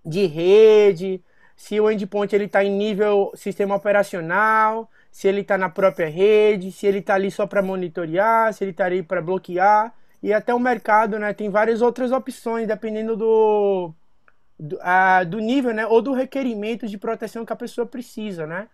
de 0.05 0.25
rede, 0.25 1.23
se 1.55 1.79
o 1.79 1.89
endpoint 1.89 2.33
ele 2.35 2.45
está 2.45 2.63
em 2.63 2.71
nível 2.71 3.31
sistema 3.35 3.75
operacional, 3.75 4.89
se 5.13 5.27
ele 5.27 5.41
está 5.41 5.59
na 5.59 5.69
própria 5.69 6.09
rede, 6.09 6.71
se 6.71 6.87
ele 6.87 6.97
está 6.97 7.13
ali 7.13 7.29
só 7.29 7.45
para 7.45 7.61
monitorear, 7.61 8.51
se 8.51 8.63
ele 8.63 8.71
está 8.71 8.85
ali 8.85 9.03
para 9.03 9.21
bloquear 9.21 9.93
e 10.23 10.33
até 10.33 10.51
o 10.55 10.59
mercado, 10.59 11.19
né, 11.19 11.31
tem 11.33 11.51
várias 11.51 11.83
outras 11.83 12.11
opções 12.11 12.67
dependendo 12.67 13.15
do, 13.15 13.93
do, 14.59 14.79
do 15.29 15.37
nível, 15.37 15.71
né, 15.71 15.85
ou 15.85 16.01
do 16.01 16.13
requerimento 16.13 16.87
de 16.87 16.97
proteção 16.97 17.45
que 17.45 17.53
a 17.53 17.55
pessoa 17.55 17.85
precisa, 17.85 18.47
né? 18.47 18.67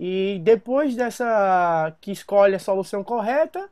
E 0.00 0.40
depois 0.42 0.96
dessa 0.96 1.94
que 2.00 2.10
escolhe 2.10 2.54
a 2.54 2.58
solução 2.58 3.04
correta, 3.04 3.68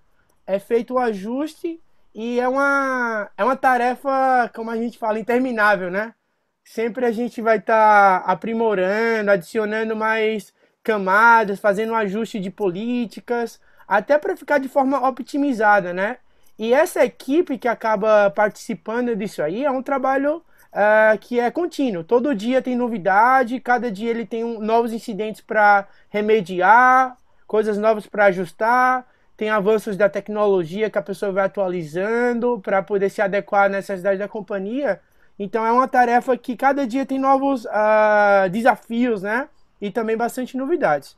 é 0.47 0.59
feito 0.59 0.95
o 0.95 0.99
ajuste 0.99 1.81
e 2.15 2.39
é 2.39 2.47
uma, 2.47 3.31
é 3.35 3.43
uma 3.43 3.57
tarefa, 3.57 4.51
como 4.55 4.71
a 4.71 4.77
gente 4.77 4.99
fala, 4.99 5.19
interminável, 5.19 5.91
né? 5.91 6.15
Sempre 6.63 7.07
a 7.07 7.13
gente 7.13 7.41
vai 7.41 7.57
estar 7.57 8.25
tá 8.25 8.31
aprimorando, 8.31 9.31
adicionando 9.31 9.97
mais 9.97 10.53
camadas, 10.91 11.61
fazendo 11.61 11.93
um 11.93 11.97
ajuste 11.97 12.41
de 12.41 12.51
políticas, 12.51 13.61
até 13.87 14.19
para 14.19 14.37
ficar 14.37 14.59
de 14.59 14.69
forma 14.69 15.07
optimizada, 15.09 15.93
né? 15.93 16.17
E 16.59 16.75
essa 16.75 17.05
equipe 17.05 17.57
que 17.57 17.69
acaba 17.69 18.29
participando 18.31 19.15
disso 19.15 19.41
aí 19.41 19.65
é 19.65 19.71
um 19.71 19.83
trabalho 19.83 20.39
uh, 20.39 21.17
que 21.21 21.39
é 21.39 21.49
contínuo. 21.51 22.03
Todo 22.03 22.35
dia 22.35 22.61
tem 22.61 22.75
novidade, 22.75 23.61
cada 23.61 23.91
dia 23.91 24.11
ele 24.11 24.27
tem 24.27 24.43
um, 24.45 24.61
novos 24.61 24.93
incidentes 24.93 25.41
para 25.41 25.87
remediar, 26.09 27.17
coisas 27.47 27.79
novas 27.79 28.07
para 28.07 28.27
ajustar, 28.27 29.07
tem 29.37 29.49
avanços 29.49 29.97
da 29.97 30.09
tecnologia 30.09 30.91
que 30.91 30.99
a 30.99 31.03
pessoa 31.03 31.33
vai 31.33 31.45
atualizando 31.47 32.61
para 32.63 32.83
poder 32.83 33.11
se 33.11 33.23
adequar 33.23 33.67
à 33.67 33.69
necessidade 33.69 34.19
da 34.19 34.29
companhia. 34.29 35.01
Então 35.39 35.65
é 35.65 35.71
uma 35.73 35.89
tarefa 35.89 36.37
que 36.37 36.57
cada 36.57 36.85
dia 36.87 37.07
tem 37.07 37.19
novos 37.19 37.65
uh, 37.65 38.51
desafios, 38.51 39.23
né? 39.23 39.49
E 39.81 39.91
também 39.91 40.17
bastante 40.17 40.57
novidades. 40.57 41.17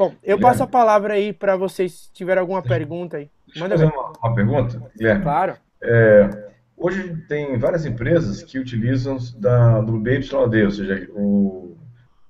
Bom, 0.00 0.14
eu 0.22 0.40
passo 0.40 0.62
a 0.62 0.66
palavra 0.66 1.14
aí 1.14 1.32
para 1.32 1.56
vocês 1.56 1.92
se 1.92 2.12
tiver 2.12 2.38
alguma 2.38 2.62
pergunta 2.62 3.18
aí. 3.18 3.30
Deixa 3.46 3.60
Manda 3.60 3.74
eu 3.74 3.78
fazer 3.80 3.92
uma, 3.92 4.12
uma, 4.22 4.34
pergunta, 4.34 4.90
Guilherme. 4.96 5.22
Claro. 5.22 5.56
É, 5.82 6.50
hoje 6.76 7.16
tem 7.28 7.58
várias 7.58 7.84
empresas 7.84 8.42
que 8.42 8.58
utilizam 8.58 9.18
da, 9.36 9.80
do 9.80 9.98
BYD, 9.98 10.64
ou 10.64 10.70
seja, 10.70 11.06
o, 11.12 11.76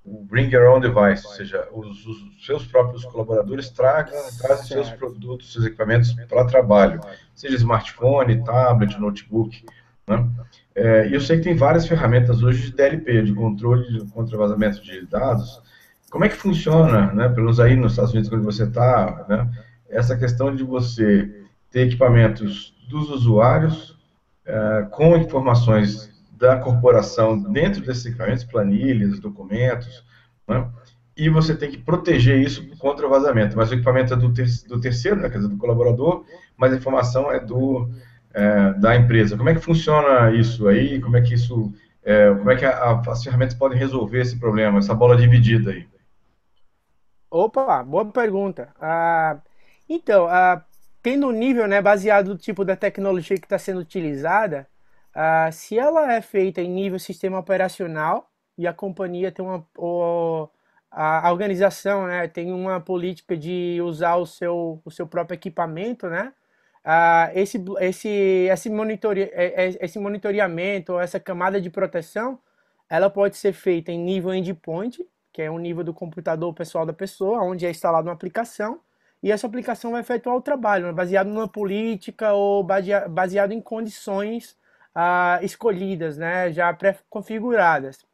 o 0.03 0.23
Bring 0.25 0.49
Your 0.53 0.73
Own 0.73 0.81
Device, 0.81 1.25
ou 1.25 1.33
seja, 1.33 1.67
os, 1.71 2.05
os 2.05 2.45
seus 2.45 2.65
próprios 2.65 3.05
colaboradores 3.05 3.69
tragam, 3.69 4.19
trazem 4.37 4.65
seus 4.65 4.89
produtos, 4.89 5.53
seus 5.53 5.65
equipamentos 5.65 6.11
para 6.27 6.45
trabalho, 6.45 6.99
seja 7.33 7.55
smartphone, 7.55 8.43
tablet, 8.43 8.99
notebook. 8.99 9.63
Né? 10.07 10.27
É, 10.75 11.07
e 11.07 11.13
eu 11.13 11.21
sei 11.21 11.37
que 11.37 11.43
tem 11.43 11.55
várias 11.55 11.87
ferramentas 11.87 12.43
hoje 12.43 12.63
de 12.63 12.75
DLP, 12.75 13.23
de 13.23 13.33
controle 13.33 13.87
de 13.93 14.11
contra 14.11 14.37
vazamento 14.37 14.81
de 14.81 15.05
dados. 15.05 15.61
Como 16.11 16.25
é 16.25 16.29
que 16.29 16.35
funciona, 16.35 17.11
né, 17.13 17.29
pelo 17.29 17.45
menos 17.45 17.59
aí 17.59 17.75
nos 17.75 17.93
Estados 17.93 18.11
Unidos, 18.11 18.29
quando 18.29 18.43
você 18.43 18.65
está, 18.65 19.25
né, 19.27 19.49
essa 19.89 20.15
questão 20.15 20.53
de 20.53 20.63
você 20.63 21.45
ter 21.71 21.87
equipamentos 21.87 22.75
dos 22.89 23.09
usuários 23.09 23.91
uh, 24.45 24.89
com 24.91 25.15
informações 25.15 26.11
da 26.37 26.57
corporação 26.57 27.41
dentro 27.41 27.81
desses 27.81 28.05
equipamentos, 28.05 28.43
planilhas, 28.43 29.19
documentos, 29.19 30.03
né? 30.47 30.67
e 31.15 31.29
você 31.29 31.55
tem 31.55 31.71
que 31.71 31.77
proteger 31.77 32.39
isso 32.39 32.67
contra 32.77 33.07
vazamento. 33.07 33.55
Mas 33.55 33.71
o 33.71 33.73
equipamento 33.73 34.13
é 34.13 34.17
do, 34.17 34.33
ter 34.33 34.47
do 34.67 34.81
terceiro, 34.81 35.21
né, 35.21 35.29
quer 35.29 35.37
dizer, 35.37 35.49
do 35.49 35.57
colaborador, 35.57 36.25
mas 36.57 36.73
a 36.73 36.75
informação 36.75 37.31
é 37.31 37.39
do 37.39 37.89
é, 38.33 38.73
da 38.73 38.95
empresa. 38.95 39.37
Como 39.37 39.49
é 39.49 39.55
que 39.55 39.61
funciona 39.61 40.31
isso 40.31 40.67
aí? 40.67 40.99
Como 40.99 41.15
é 41.15 41.21
que 41.21 41.33
isso, 41.33 41.71
é, 42.03 42.33
como 42.33 42.49
é 42.51 42.55
que 42.55 42.65
a, 42.65 42.71
a, 42.71 43.01
as 43.11 43.23
ferramentas 43.23 43.55
podem 43.55 43.77
resolver 43.77 44.19
esse 44.19 44.37
problema, 44.37 44.79
essa 44.79 44.93
bola 44.93 45.15
dividida 45.15 45.71
aí? 45.71 45.85
Opa, 47.31 47.81
boa 47.81 48.05
pergunta. 48.11 48.73
Ah, 48.79 49.39
então, 49.87 50.25
uh, 50.25 50.61
tendo 51.01 51.27
um 51.27 51.31
nível 51.31 51.65
né, 51.65 51.81
baseado 51.81 52.27
no 52.27 52.37
tipo 52.37 52.65
da 52.65 52.75
tecnologia 52.75 53.37
que 53.37 53.45
está 53.45 53.57
sendo 53.57 53.79
utilizada, 53.79 54.67
uh, 55.15 55.49
se 55.51 55.79
ela 55.79 56.13
é 56.13 56.21
feita 56.21 56.61
em 56.61 56.69
nível 56.69 56.99
sistema 56.99 57.39
operacional 57.39 58.29
e 58.57 58.67
a 58.67 58.73
companhia 58.73 59.31
tem 59.31 59.45
uma. 59.45 59.65
Ou, 59.77 60.51
a 60.93 61.31
organização 61.31 62.05
né, 62.05 62.27
tem 62.27 62.51
uma 62.51 62.81
política 62.81 63.37
de 63.37 63.79
usar 63.81 64.17
o 64.17 64.25
seu, 64.25 64.81
o 64.83 64.91
seu 64.91 65.07
próprio 65.07 65.35
equipamento, 65.35 66.09
né? 66.09 66.33
Esse, 67.33 67.63
esse, 67.79 68.09
esse, 68.09 68.69
é, 69.33 69.67
é, 69.67 69.85
esse 69.85 69.97
monitoreamento, 69.99 70.99
essa 70.99 71.17
camada 71.17 71.61
de 71.61 71.69
proteção, 71.69 72.39
ela 72.89 73.09
pode 73.09 73.37
ser 73.37 73.53
feita 73.53 73.89
em 73.89 73.99
nível 73.99 74.33
endpoint, 74.33 74.99
que 75.31 75.41
é 75.41 75.49
o 75.49 75.57
nível 75.57 75.83
do 75.83 75.93
computador 75.93 76.53
pessoal 76.53 76.85
da 76.85 76.93
pessoa, 76.93 77.43
onde 77.43 77.65
é 77.65 77.69
instalada 77.69 78.07
uma 78.07 78.13
aplicação, 78.13 78.79
e 79.23 79.31
essa 79.31 79.47
aplicação 79.47 79.91
vai 79.91 80.01
efetuar 80.01 80.35
o 80.35 80.41
trabalho, 80.41 80.87
né, 80.87 80.93
baseado 80.93 81.27
numa 81.27 81.47
política 81.47 82.33
ou 82.33 82.65
baseado 83.09 83.51
em 83.51 83.61
condições 83.61 84.57
ah, 84.95 85.39
escolhidas, 85.43 86.17
né, 86.17 86.51
já 86.51 86.73
pré-configuradas. 86.73 88.05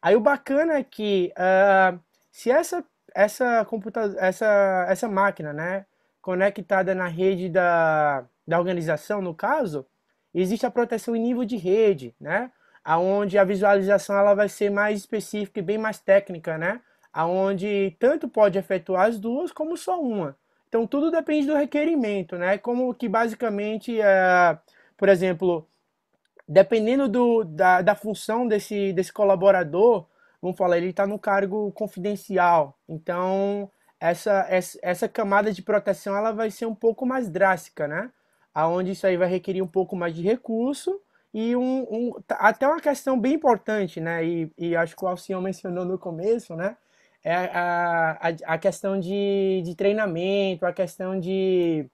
Aí 0.00 0.16
o 0.16 0.20
bacana 0.20 0.74
é 0.74 0.84
que 0.84 1.32
ah, 1.36 1.98
se 2.30 2.50
essa 2.50 2.84
essa 3.14 3.64
computador, 3.66 4.16
essa 4.18 4.86
essa 4.88 5.08
máquina, 5.08 5.52
né, 5.52 5.86
conectada 6.20 6.94
na 6.94 7.06
rede 7.06 7.48
da, 7.48 8.24
da 8.46 8.58
organização, 8.58 9.20
no 9.22 9.34
caso, 9.34 9.86
existe 10.34 10.66
a 10.66 10.70
proteção 10.70 11.14
em 11.14 11.20
nível 11.20 11.44
de 11.44 11.56
rede, 11.56 12.14
né, 12.20 12.50
aonde 12.84 13.38
a 13.38 13.44
visualização 13.44 14.16
ela 14.16 14.34
vai 14.34 14.48
ser 14.48 14.70
mais 14.70 15.00
específica 15.00 15.58
e 15.58 15.62
bem 15.62 15.78
mais 15.78 15.98
técnica, 15.98 16.58
né, 16.58 16.80
aonde 17.12 17.96
tanto 17.98 18.28
pode 18.28 18.58
efetuar 18.58 19.06
as 19.06 19.18
duas 19.18 19.50
como 19.52 19.76
só 19.76 20.00
uma. 20.00 20.36
Então 20.68 20.86
tudo 20.86 21.10
depende 21.10 21.46
do 21.46 21.54
requerimento, 21.54 22.36
né? 22.36 22.58
Como 22.58 22.92
que 22.94 23.08
basicamente, 23.08 24.00
é, 24.00 24.58
por 24.96 25.08
exemplo, 25.08 25.68
dependendo 26.48 27.08
do, 27.08 27.44
da, 27.44 27.80
da 27.80 27.94
função 27.94 28.48
desse, 28.48 28.92
desse 28.92 29.12
colaborador, 29.12 30.06
vamos 30.42 30.58
falar, 30.58 30.78
ele 30.78 30.88
está 30.88 31.06
no 31.06 31.18
cargo 31.18 31.70
confidencial. 31.72 32.76
Então 32.88 33.70
essa, 34.00 34.46
essa, 34.50 34.78
essa 34.82 35.08
camada 35.08 35.52
de 35.52 35.62
proteção 35.62 36.16
ela 36.16 36.32
vai 36.32 36.50
ser 36.50 36.66
um 36.66 36.74
pouco 36.74 37.06
mais 37.06 37.28
drástica, 37.30 37.86
né? 37.86 38.10
Aonde 38.52 38.90
isso 38.92 39.06
aí 39.06 39.16
vai 39.16 39.28
requerer 39.28 39.62
um 39.62 39.68
pouco 39.68 39.94
mais 39.96 40.14
de 40.14 40.22
recurso 40.22 41.00
e 41.34 41.56
um, 41.56 41.82
um, 41.90 42.12
até 42.30 42.66
uma 42.66 42.80
questão 42.80 43.18
bem 43.20 43.34
importante, 43.34 44.00
né? 44.00 44.24
E, 44.24 44.50
e 44.56 44.76
acho 44.76 44.96
que 44.96 45.04
o 45.04 45.08
Alcion 45.08 45.40
mencionou 45.40 45.84
no 45.84 45.98
começo, 45.98 46.56
né? 46.56 46.76
é 47.24 47.34
a, 47.34 48.18
a, 48.20 48.54
a 48.54 48.58
questão 48.58 49.00
de, 49.00 49.62
de 49.64 49.74
treinamento, 49.74 50.66
a 50.66 50.72
questão 50.72 51.18
de, 51.18 51.88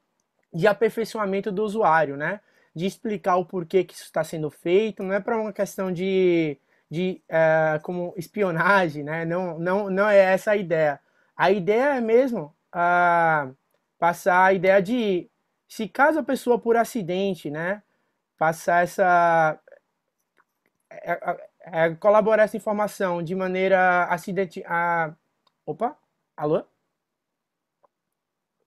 de 0.52 0.66
aperfeiçoamento 0.66 1.52
do 1.52 1.64
usuário, 1.64 2.16
né? 2.16 2.40
De 2.74 2.86
explicar 2.86 3.36
o 3.36 3.44
porquê 3.44 3.84
que 3.84 3.94
isso 3.94 4.04
está 4.04 4.24
sendo 4.24 4.50
feito, 4.50 5.02
não 5.02 5.14
é 5.14 5.20
para 5.20 5.40
uma 5.40 5.52
questão 5.52 5.92
de, 5.92 6.58
de 6.90 7.22
é, 7.28 7.80
como 7.82 8.12
espionagem, 8.16 9.04
né? 9.04 9.24
Não, 9.24 9.58
não, 9.58 9.90
não 9.90 10.08
é 10.08 10.18
essa 10.18 10.52
a 10.52 10.56
ideia. 10.56 11.00
A 11.36 11.50
ideia 11.52 11.96
é 11.96 12.00
mesmo 12.00 12.54
uh, 12.74 13.54
passar 13.98 14.44
a 14.46 14.52
ideia 14.52 14.82
de 14.82 15.30
se 15.68 15.88
caso 15.88 16.18
a 16.18 16.22
pessoa 16.24 16.58
por 16.58 16.76
acidente, 16.76 17.48
né, 17.50 17.82
passar 18.40 18.84
essa 18.84 19.60
é, 20.90 21.12
é, 21.12 21.50
é, 21.62 21.94
colaborar 21.96 22.44
essa 22.44 22.56
informação 22.56 23.22
de 23.22 23.34
maneira 23.34 24.04
acidente, 24.04 24.64
a, 24.66 25.14
Opa, 25.66 25.94
alô? 26.34 26.64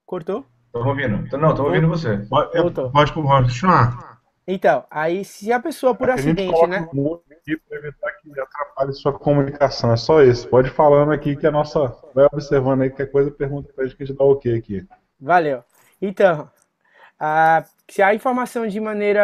Cortou? 0.06 0.46
Tô 0.72 0.78
ouvindo. 0.78 1.36
Não, 1.36 1.54
tô 1.56 1.64
ouvindo 1.64 1.88
você. 1.88 2.18
Pode, 2.30 2.52
pode 2.92 3.12
continuar. 3.12 4.20
Então, 4.46 4.84
aí 4.88 5.24
se 5.24 5.52
a 5.52 5.58
pessoa 5.58 5.92
por 5.92 6.08
A 6.08 6.16
gente 6.16 6.28
acidente, 6.28 6.52
coloca 6.52 6.68
né? 6.68 6.88
mudo 6.92 7.22
aqui 7.32 7.56
para 7.56 7.78
evitar 7.78 8.12
que 8.12 8.40
atrapalhe 8.40 8.92
sua 8.92 9.12
comunicação. 9.12 9.92
É 9.92 9.96
só 9.96 10.22
isso. 10.22 10.48
Pode 10.48 10.68
ir 10.68 10.72
falando 10.72 11.10
aqui 11.10 11.34
que 11.34 11.46
a 11.46 11.50
nossa. 11.50 11.92
Vai 12.14 12.26
observando 12.32 12.82
aí 12.82 12.90
qualquer 12.90 13.10
coisa, 13.10 13.30
pergunta 13.30 13.72
pra 13.72 13.84
gente 13.84 13.96
que 13.96 14.04
a 14.04 14.06
gente 14.06 14.16
dá 14.16 14.24
o 14.24 14.32
ok 14.32 14.56
aqui. 14.56 14.86
Valeu. 15.18 15.64
Então, 16.00 16.48
a- 17.24 17.64
se 17.88 18.02
a 18.02 18.14
informação 18.14 18.66
de 18.66 18.80
maneira 18.80 19.22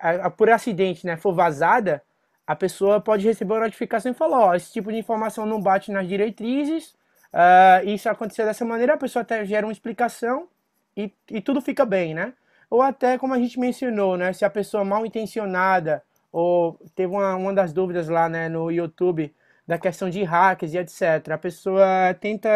a- 0.00 0.26
a- 0.26 0.30
por 0.30 0.50
acidente, 0.50 1.06
né, 1.06 1.16
for 1.16 1.32
vazada, 1.34 2.02
a 2.46 2.54
pessoa 2.56 3.00
pode 3.00 3.26
receber 3.26 3.54
uma 3.54 3.60
notificação 3.60 4.12
e 4.12 4.14
falar, 4.14 4.40
ó, 4.46 4.54
esse 4.54 4.72
tipo 4.72 4.90
de 4.92 4.98
informação 4.98 5.46
não 5.46 5.60
bate 5.60 5.90
nas 5.92 6.06
diretrizes, 6.08 6.94
ah, 7.32 7.80
isso 7.84 8.08
aconteceu 8.08 8.44
dessa 8.46 8.64
maneira, 8.64 8.94
a 8.94 8.96
pessoa 8.96 9.22
até 9.22 9.44
gera 9.44 9.66
uma 9.66 9.72
explicação 9.72 10.48
e, 10.96 11.12
e 11.30 11.40
tudo 11.40 11.60
fica 11.60 11.84
bem, 11.84 12.14
né? 12.14 12.32
Ou 12.70 12.82
até, 12.82 13.18
como 13.18 13.34
a 13.34 13.38
gente 13.38 13.58
mencionou, 13.60 14.16
né, 14.16 14.32
se 14.32 14.44
a 14.44 14.50
pessoa 14.50 14.84
mal 14.84 15.04
intencionada, 15.06 16.02
ou 16.32 16.78
teve 16.94 17.12
uma, 17.12 17.34
uma 17.36 17.52
das 17.52 17.72
dúvidas 17.72 18.08
lá, 18.08 18.28
né, 18.28 18.48
no 18.48 18.70
YouTube, 18.70 19.34
da 19.66 19.78
questão 19.78 20.08
de 20.10 20.22
hackers 20.24 20.74
e 20.74 20.78
etc. 20.78 21.34
A 21.34 21.38
pessoa 21.38 21.84
tenta 22.20 22.48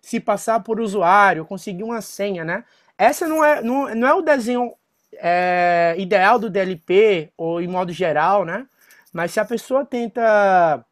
se 0.00 0.18
passar 0.20 0.60
por 0.60 0.80
usuário, 0.80 1.44
conseguir 1.44 1.82
uma 1.82 2.00
senha, 2.00 2.44
né? 2.44 2.64
Essa 3.00 3.26
não 3.26 3.42
é, 3.42 3.62
não, 3.62 3.94
não 3.94 4.06
é 4.06 4.12
o 4.12 4.20
desenho 4.20 4.74
é, 5.14 5.94
ideal 5.96 6.38
do 6.38 6.50
DLP, 6.50 7.32
ou 7.34 7.58
em 7.58 7.66
modo 7.66 7.94
geral, 7.94 8.44
né? 8.44 8.66
Mas 9.10 9.32
se 9.32 9.40
a 9.40 9.44
pessoa 9.46 9.86
tenta 9.86 10.84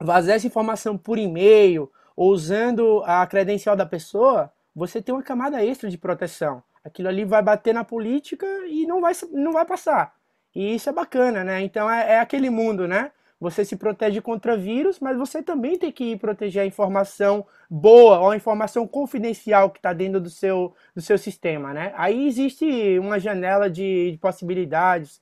vazar 0.00 0.36
essa 0.36 0.46
informação 0.46 0.96
por 0.96 1.18
e-mail, 1.18 1.90
ou 2.14 2.30
usando 2.30 3.02
a 3.04 3.26
credencial 3.26 3.74
da 3.74 3.84
pessoa, 3.84 4.52
você 4.72 5.02
tem 5.02 5.12
uma 5.12 5.20
camada 5.20 5.60
extra 5.64 5.90
de 5.90 5.98
proteção. 5.98 6.62
Aquilo 6.84 7.08
ali 7.08 7.24
vai 7.24 7.42
bater 7.42 7.74
na 7.74 7.82
política 7.82 8.46
e 8.68 8.86
não 8.86 9.00
vai, 9.00 9.12
não 9.32 9.50
vai 9.50 9.64
passar. 9.64 10.14
E 10.54 10.76
isso 10.76 10.88
é 10.88 10.92
bacana, 10.92 11.42
né? 11.42 11.60
Então 11.60 11.90
é, 11.90 12.12
é 12.12 12.20
aquele 12.20 12.50
mundo, 12.50 12.86
né? 12.86 13.10
Você 13.40 13.64
se 13.64 13.76
protege 13.76 14.20
contra 14.20 14.56
vírus, 14.56 14.98
mas 14.98 15.16
você 15.16 15.42
também 15.42 15.78
tem 15.78 15.92
que 15.92 16.16
proteger 16.16 16.62
a 16.62 16.66
informação 16.66 17.46
boa 17.70 18.18
ou 18.18 18.30
a 18.30 18.36
informação 18.36 18.86
confidencial 18.86 19.70
que 19.70 19.78
está 19.78 19.92
dentro 19.92 20.20
do 20.20 20.28
seu, 20.28 20.74
do 20.94 21.00
seu 21.00 21.16
sistema, 21.16 21.72
né? 21.72 21.92
Aí 21.96 22.26
existe 22.26 22.98
uma 22.98 23.20
janela 23.20 23.70
de, 23.70 24.10
de 24.12 24.18
possibilidades, 24.18 25.20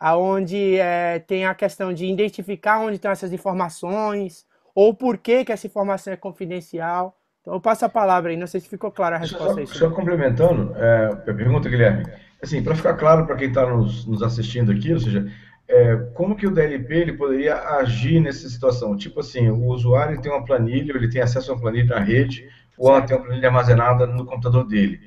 aonde 0.00 0.76
é, 0.78 1.18
tem 1.18 1.44
a 1.44 1.54
questão 1.54 1.92
de 1.92 2.06
identificar 2.06 2.80
onde 2.80 2.96
estão 2.96 3.10
essas 3.10 3.32
informações, 3.32 4.46
ou 4.74 4.94
por 4.94 5.18
que, 5.18 5.44
que 5.44 5.52
essa 5.52 5.66
informação 5.66 6.12
é 6.12 6.16
confidencial. 6.16 7.18
Então 7.42 7.52
eu 7.52 7.60
passo 7.60 7.84
a 7.84 7.88
palavra 7.88 8.30
aí, 8.30 8.36
não 8.36 8.46
sei 8.46 8.60
se 8.60 8.68
ficou 8.68 8.90
clara 8.90 9.16
a 9.16 9.22
Só, 9.22 9.36
resposta 9.36 9.60
aí. 9.60 9.66
só 9.66 9.90
complementando, 9.90 10.74
é, 10.76 11.06
a 11.12 11.16
pergunta, 11.34 11.68
Guilherme. 11.68 12.04
Assim, 12.40 12.62
para 12.62 12.74
ficar 12.76 12.94
claro 12.94 13.26
para 13.26 13.36
quem 13.36 13.48
está 13.48 13.66
nos, 13.66 14.06
nos 14.06 14.22
assistindo 14.22 14.70
aqui, 14.70 14.92
ou 14.92 15.00
seja, 15.00 15.26
é, 15.68 15.96
como 16.14 16.34
que 16.34 16.46
o 16.46 16.50
DLP 16.50 16.94
ele 16.94 17.12
poderia 17.12 17.56
agir 17.76 18.20
nessa 18.20 18.48
situação? 18.48 18.96
Tipo 18.96 19.20
assim, 19.20 19.48
o 19.50 19.66
usuário 19.66 20.20
tem 20.20 20.32
uma 20.32 20.44
planilha, 20.44 20.92
ele 20.96 21.10
tem 21.10 21.20
acesso 21.20 21.50
a 21.50 21.54
uma 21.54 21.60
planilha 21.60 21.94
na 21.96 22.00
rede, 22.00 22.48
ou 22.76 22.90
ela 22.90 23.02
tem 23.02 23.16
uma 23.16 23.26
planilha 23.26 23.48
armazenada 23.48 24.06
no 24.06 24.24
computador 24.24 24.66
dele. 24.66 24.98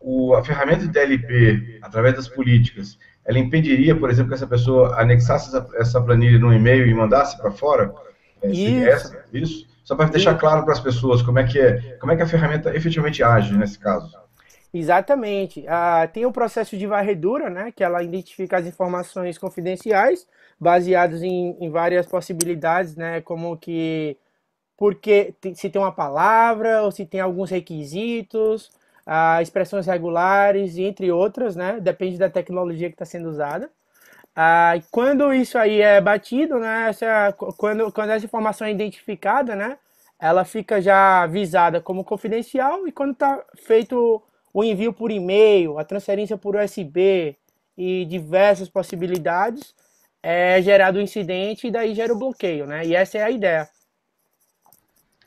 O, 0.00 0.34
a 0.34 0.44
ferramenta 0.44 0.80
de 0.80 0.88
DLP, 0.88 1.78
através 1.82 2.14
das 2.14 2.28
políticas, 2.28 2.98
ela 3.24 3.38
impediria, 3.38 3.94
por 3.94 4.10
exemplo, 4.10 4.30
que 4.30 4.34
essa 4.34 4.46
pessoa 4.46 5.00
anexasse 5.00 5.48
essa, 5.48 5.68
essa 5.76 6.00
planilha 6.00 6.38
no 6.38 6.52
e-mail 6.52 6.86
e 6.86 6.94
mandasse 6.94 7.36
para 7.36 7.50
fora? 7.50 7.92
É, 8.42 8.50
Isso. 8.50 9.16
isso? 9.32 9.68
Só 9.84 9.94
para 9.96 10.10
deixar 10.10 10.34
claro 10.34 10.64
para 10.64 10.72
as 10.72 10.80
pessoas 10.80 11.22
como 11.22 11.38
é 11.38 11.44
que 11.44 11.58
é, 11.58 11.96
como 11.98 12.12
é 12.12 12.16
que 12.16 12.22
a 12.22 12.26
ferramenta 12.26 12.74
efetivamente 12.76 13.22
age 13.22 13.56
nesse 13.56 13.78
caso. 13.78 14.14
Exatamente. 14.72 15.64
Ah, 15.66 16.06
tem 16.12 16.26
o 16.26 16.32
processo 16.32 16.76
de 16.76 16.86
varredura, 16.86 17.48
né, 17.48 17.72
que 17.72 17.82
ela 17.82 18.02
identifica 18.02 18.58
as 18.58 18.66
informações 18.66 19.38
confidenciais, 19.38 20.26
baseadas 20.60 21.22
em, 21.22 21.56
em 21.60 21.70
várias 21.70 22.06
possibilidades, 22.06 22.94
né, 22.96 23.20
como 23.22 23.56
que 23.56 24.16
porque 24.78 25.34
se 25.56 25.70
tem 25.70 25.80
uma 25.82 25.92
palavra 25.92 26.82
ou 26.82 26.92
se 26.92 27.06
tem 27.06 27.20
alguns 27.20 27.50
requisitos, 27.50 28.70
ah, 29.06 29.42
expressões 29.42 29.86
regulares 29.86 30.78
entre 30.78 31.12
outras, 31.12 31.56
né, 31.56 31.80
depende 31.80 32.18
da 32.18 32.30
tecnologia 32.30 32.88
que 32.88 32.94
está 32.94 33.04
sendo 33.06 33.28
usada. 33.30 33.70
Ah, 34.34 34.74
quando 34.90 35.32
isso 35.34 35.58
aí 35.58 35.80
é 35.80 36.00
batido, 36.00 36.58
né, 36.58 36.88
essa, 36.90 37.32
quando, 37.56 37.90
quando 37.92 38.10
essa 38.10 38.24
informação 38.24 38.66
é 38.66 38.70
identificada, 38.72 39.56
né, 39.56 39.78
ela 40.20 40.44
fica 40.44 40.80
já 40.80 41.22
avisada 41.22 41.80
como 41.80 42.04
confidencial 42.04 42.86
e 42.86 42.92
quando 42.92 43.12
está 43.12 43.42
feito 43.56 44.22
o 44.52 44.64
envio 44.64 44.92
por 44.92 45.10
e-mail, 45.10 45.78
a 45.78 45.84
transferência 45.84 46.36
por 46.36 46.56
USB 46.56 47.36
e 47.76 48.04
diversas 48.06 48.68
possibilidades, 48.68 49.74
é 50.22 50.60
gerado 50.60 50.98
o 50.98 51.02
incidente 51.02 51.66
e 51.66 51.70
daí 51.70 51.94
gera 51.94 52.12
o 52.12 52.18
bloqueio, 52.18 52.66
né? 52.66 52.84
E 52.84 52.94
essa 52.94 53.18
é 53.18 53.22
a 53.22 53.30
ideia. 53.30 53.68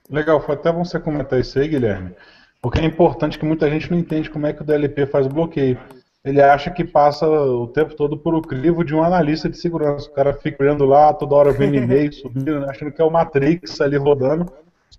Legal, 0.10 0.42
foi 0.42 0.56
até 0.56 0.72
bom 0.72 0.84
você 0.84 1.00
comentar 1.00 1.40
isso 1.40 1.58
aí, 1.58 1.70
Guilherme, 1.70 2.14
porque 2.62 2.80
é 2.80 2.84
importante 2.84 3.40
que 3.40 3.46
muita 3.46 3.70
gente 3.70 3.90
não 3.90 3.98
entende 3.98 4.30
como 4.30 4.46
é 4.46 4.54
que 4.54 4.62
o 4.62 4.66
DLP 4.66 5.06
faz 5.06 5.26
o 5.26 5.30
bloqueio. 5.30 5.80
Ele 6.24 6.42
acha 6.42 6.70
que 6.70 6.84
passa 6.84 7.28
o 7.28 7.68
tempo 7.68 7.96
todo 7.96 8.18
por 8.18 8.36
o 8.36 8.42
crivo 8.42 8.84
de 8.84 8.94
um 8.94 9.02
analista 9.02 9.50
de 9.50 9.58
segurança. 9.58 10.08
O 10.08 10.14
cara 10.14 10.34
fica 10.34 10.62
olhando 10.62 10.86
lá, 10.86 11.14
toda 11.14 11.34
hora 11.34 11.52
vendo 11.52 11.76
e-mail, 11.76 12.12
subindo, 12.14 12.60
né, 12.60 12.68
achando 12.70 12.92
que 12.92 13.02
é 13.02 13.06
o 13.06 13.10
Matrix 13.10 13.82
ali 13.82 13.98
rodando. 13.98 14.52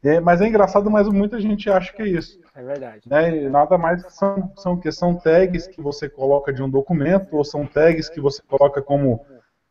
É, 0.03 0.19
mas 0.19 0.41
é 0.41 0.49
engraçado, 0.49 0.91
mas 0.91 1.07
muita 1.09 1.41
gente 1.41 1.71
acha 1.71 1.93
que 1.93 2.03
é 2.03 2.09
isso. 2.09 2.41
É 2.55 2.63
verdade. 2.63 3.09
né? 3.09 3.45
E 3.45 3.49
nada 3.49 3.79
mais 3.79 4.05
são, 4.13 4.53
são 4.57 4.77
que 4.77 4.93
são 4.93 5.15
tags 5.15 5.67
que 5.67 5.81
você 5.81 6.09
coloca 6.09 6.53
de 6.53 6.63
um 6.63 6.69
documento 6.69 7.37
ou 7.37 7.45
são 7.45 7.67
tags 7.67 8.09
que 8.09 8.21
você 8.21 8.43
coloca 8.43 8.83
como 8.83 9.25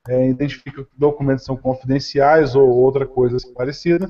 é, 0.08 0.28
identifica 0.28 0.84
que 0.84 0.89
documentos 0.98 1.46
são 1.46 1.56
confidenciais 1.56 2.56
ou 2.56 2.67
outra 2.67 3.06
coisa 3.06 3.38
parecida. 3.56 4.10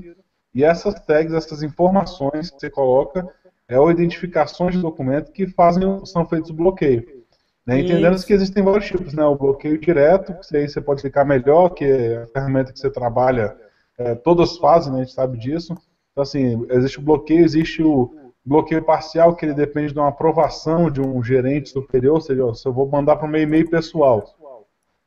E 0.53 0.63
essas 0.63 0.95
tags, 1.05 1.33
essas 1.33 1.63
informações 1.63 2.49
que 2.49 2.59
você 2.59 2.69
coloca, 2.69 3.27
é 3.67 3.79
ou 3.79 3.91
identificações 3.91 4.75
de 4.75 4.81
documento 4.81 5.31
que 5.31 5.47
fazem 5.47 6.05
são 6.05 6.25
feitos 6.25 6.49
o 6.49 6.53
bloqueio. 6.53 7.21
Né? 7.65 7.79
Entendendo 7.79 8.15
Isso. 8.15 8.25
que 8.25 8.33
existem 8.33 8.63
vários 8.63 8.85
tipos, 8.85 9.13
né? 9.13 9.23
O 9.23 9.35
bloqueio 9.35 9.77
direto, 9.77 10.33
que 10.41 10.57
aí 10.57 10.67
você 10.67 10.81
pode 10.81 10.99
explicar 10.99 11.25
melhor, 11.25 11.69
que 11.69 11.85
é 11.85 12.23
a 12.23 12.27
ferramenta 12.27 12.73
que 12.73 12.79
você 12.79 12.89
trabalha, 12.89 13.55
é, 13.97 14.15
todas 14.15 14.57
fazem, 14.57 14.91
né? 14.91 14.99
A 14.99 15.03
gente 15.03 15.13
sabe 15.13 15.37
disso. 15.37 15.73
Então, 16.11 16.23
assim, 16.23 16.65
existe 16.69 16.99
o 16.99 17.03
bloqueio, 17.03 17.45
existe 17.45 17.83
o 17.83 18.13
bloqueio 18.43 18.83
parcial, 18.83 19.35
que 19.35 19.45
ele 19.45 19.53
depende 19.53 19.93
de 19.93 19.99
uma 19.99 20.09
aprovação 20.09 20.89
de 20.89 21.01
um 21.01 21.23
gerente 21.23 21.69
superior, 21.69 22.15
ou 22.15 22.21
seja, 22.21 22.53
se 22.53 22.67
eu 22.67 22.73
vou 22.73 22.87
mandar 22.87 23.15
para 23.15 23.27
o 23.27 23.29
meu 23.29 23.41
e-mail 23.41 23.69
pessoal. 23.69 24.23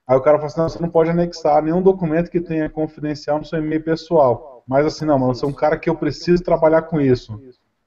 Aí 0.06 0.16
o 0.16 0.20
cara 0.20 0.36
fala 0.36 0.46
assim, 0.46 0.60
não, 0.60 0.68
você 0.68 0.78
não 0.80 0.90
pode 0.90 1.10
anexar 1.10 1.62
nenhum 1.62 1.80
documento 1.80 2.30
que 2.30 2.40
tenha 2.40 2.68
confidencial 2.68 3.38
no 3.38 3.44
seu 3.44 3.58
e-mail 3.58 3.82
pessoal. 3.82 4.62
Mas 4.68 4.86
assim, 4.86 5.04
não, 5.04 5.18
mano, 5.18 5.34
você 5.34 5.44
é 5.44 5.48
um 5.48 5.52
cara 5.52 5.78
que 5.78 5.88
eu 5.88 5.96
preciso 5.96 6.42
trabalhar 6.42 6.82
com 6.82 7.00
isso. 7.00 7.40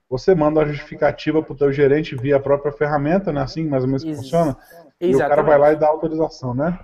Você 0.10 0.34
manda 0.34 0.62
a 0.62 0.66
justificativa 0.66 1.44
para 1.44 1.54
o 1.54 1.58
teu 1.58 1.72
gerente 1.72 2.16
via 2.16 2.38
a 2.38 2.40
própria 2.40 2.72
ferramenta, 2.72 3.32
né? 3.32 3.42
Assim, 3.42 3.68
mais 3.68 3.84
ou 3.84 3.88
menos 3.88 4.04
que 4.04 4.16
funciona. 4.16 4.58
E 5.00 5.16
o 5.16 5.20
cara 5.20 5.44
vai 5.44 5.58
lá 5.58 5.74
e 5.74 5.76
dá 5.76 5.88
autorização, 5.88 6.54
né? 6.54 6.80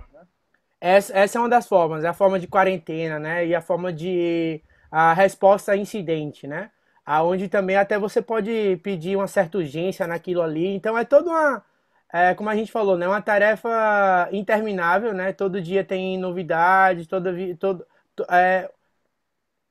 Essa, 0.80 1.16
essa 1.16 1.38
é 1.38 1.40
uma 1.40 1.48
das 1.48 1.66
formas, 1.66 2.04
é 2.04 2.08
a 2.08 2.12
forma 2.12 2.38
de 2.38 2.46
quarentena, 2.46 3.18
né? 3.18 3.46
E 3.46 3.54
a 3.54 3.60
forma 3.62 3.92
de 3.92 4.60
a 4.90 5.14
resposta 5.14 5.72
a 5.72 5.76
incidente, 5.76 6.46
né? 6.46 6.70
Aonde 7.06 7.48
também 7.48 7.76
até 7.76 7.98
você 7.98 8.22
pode 8.22 8.78
pedir 8.82 9.16
uma 9.16 9.28
certa 9.28 9.58
urgência 9.58 10.06
naquilo 10.06 10.42
ali. 10.42 10.66
Então 10.74 10.96
é 10.96 11.04
toda 11.04 11.30
uma, 11.30 11.64
é, 12.12 12.34
como 12.34 12.48
a 12.50 12.56
gente 12.56 12.72
falou, 12.72 12.96
né? 12.98 13.06
Uma 13.08 13.22
tarefa 13.22 14.28
interminável, 14.32 15.12
né? 15.14 15.32
Todo 15.32 15.60
dia 15.60 15.84
tem 15.84 16.18
novidades, 16.18 17.06
todo, 17.06 17.32
vi- 17.34 17.54
todo, 17.56 17.86
to- 18.16 18.26
é, 18.30 18.70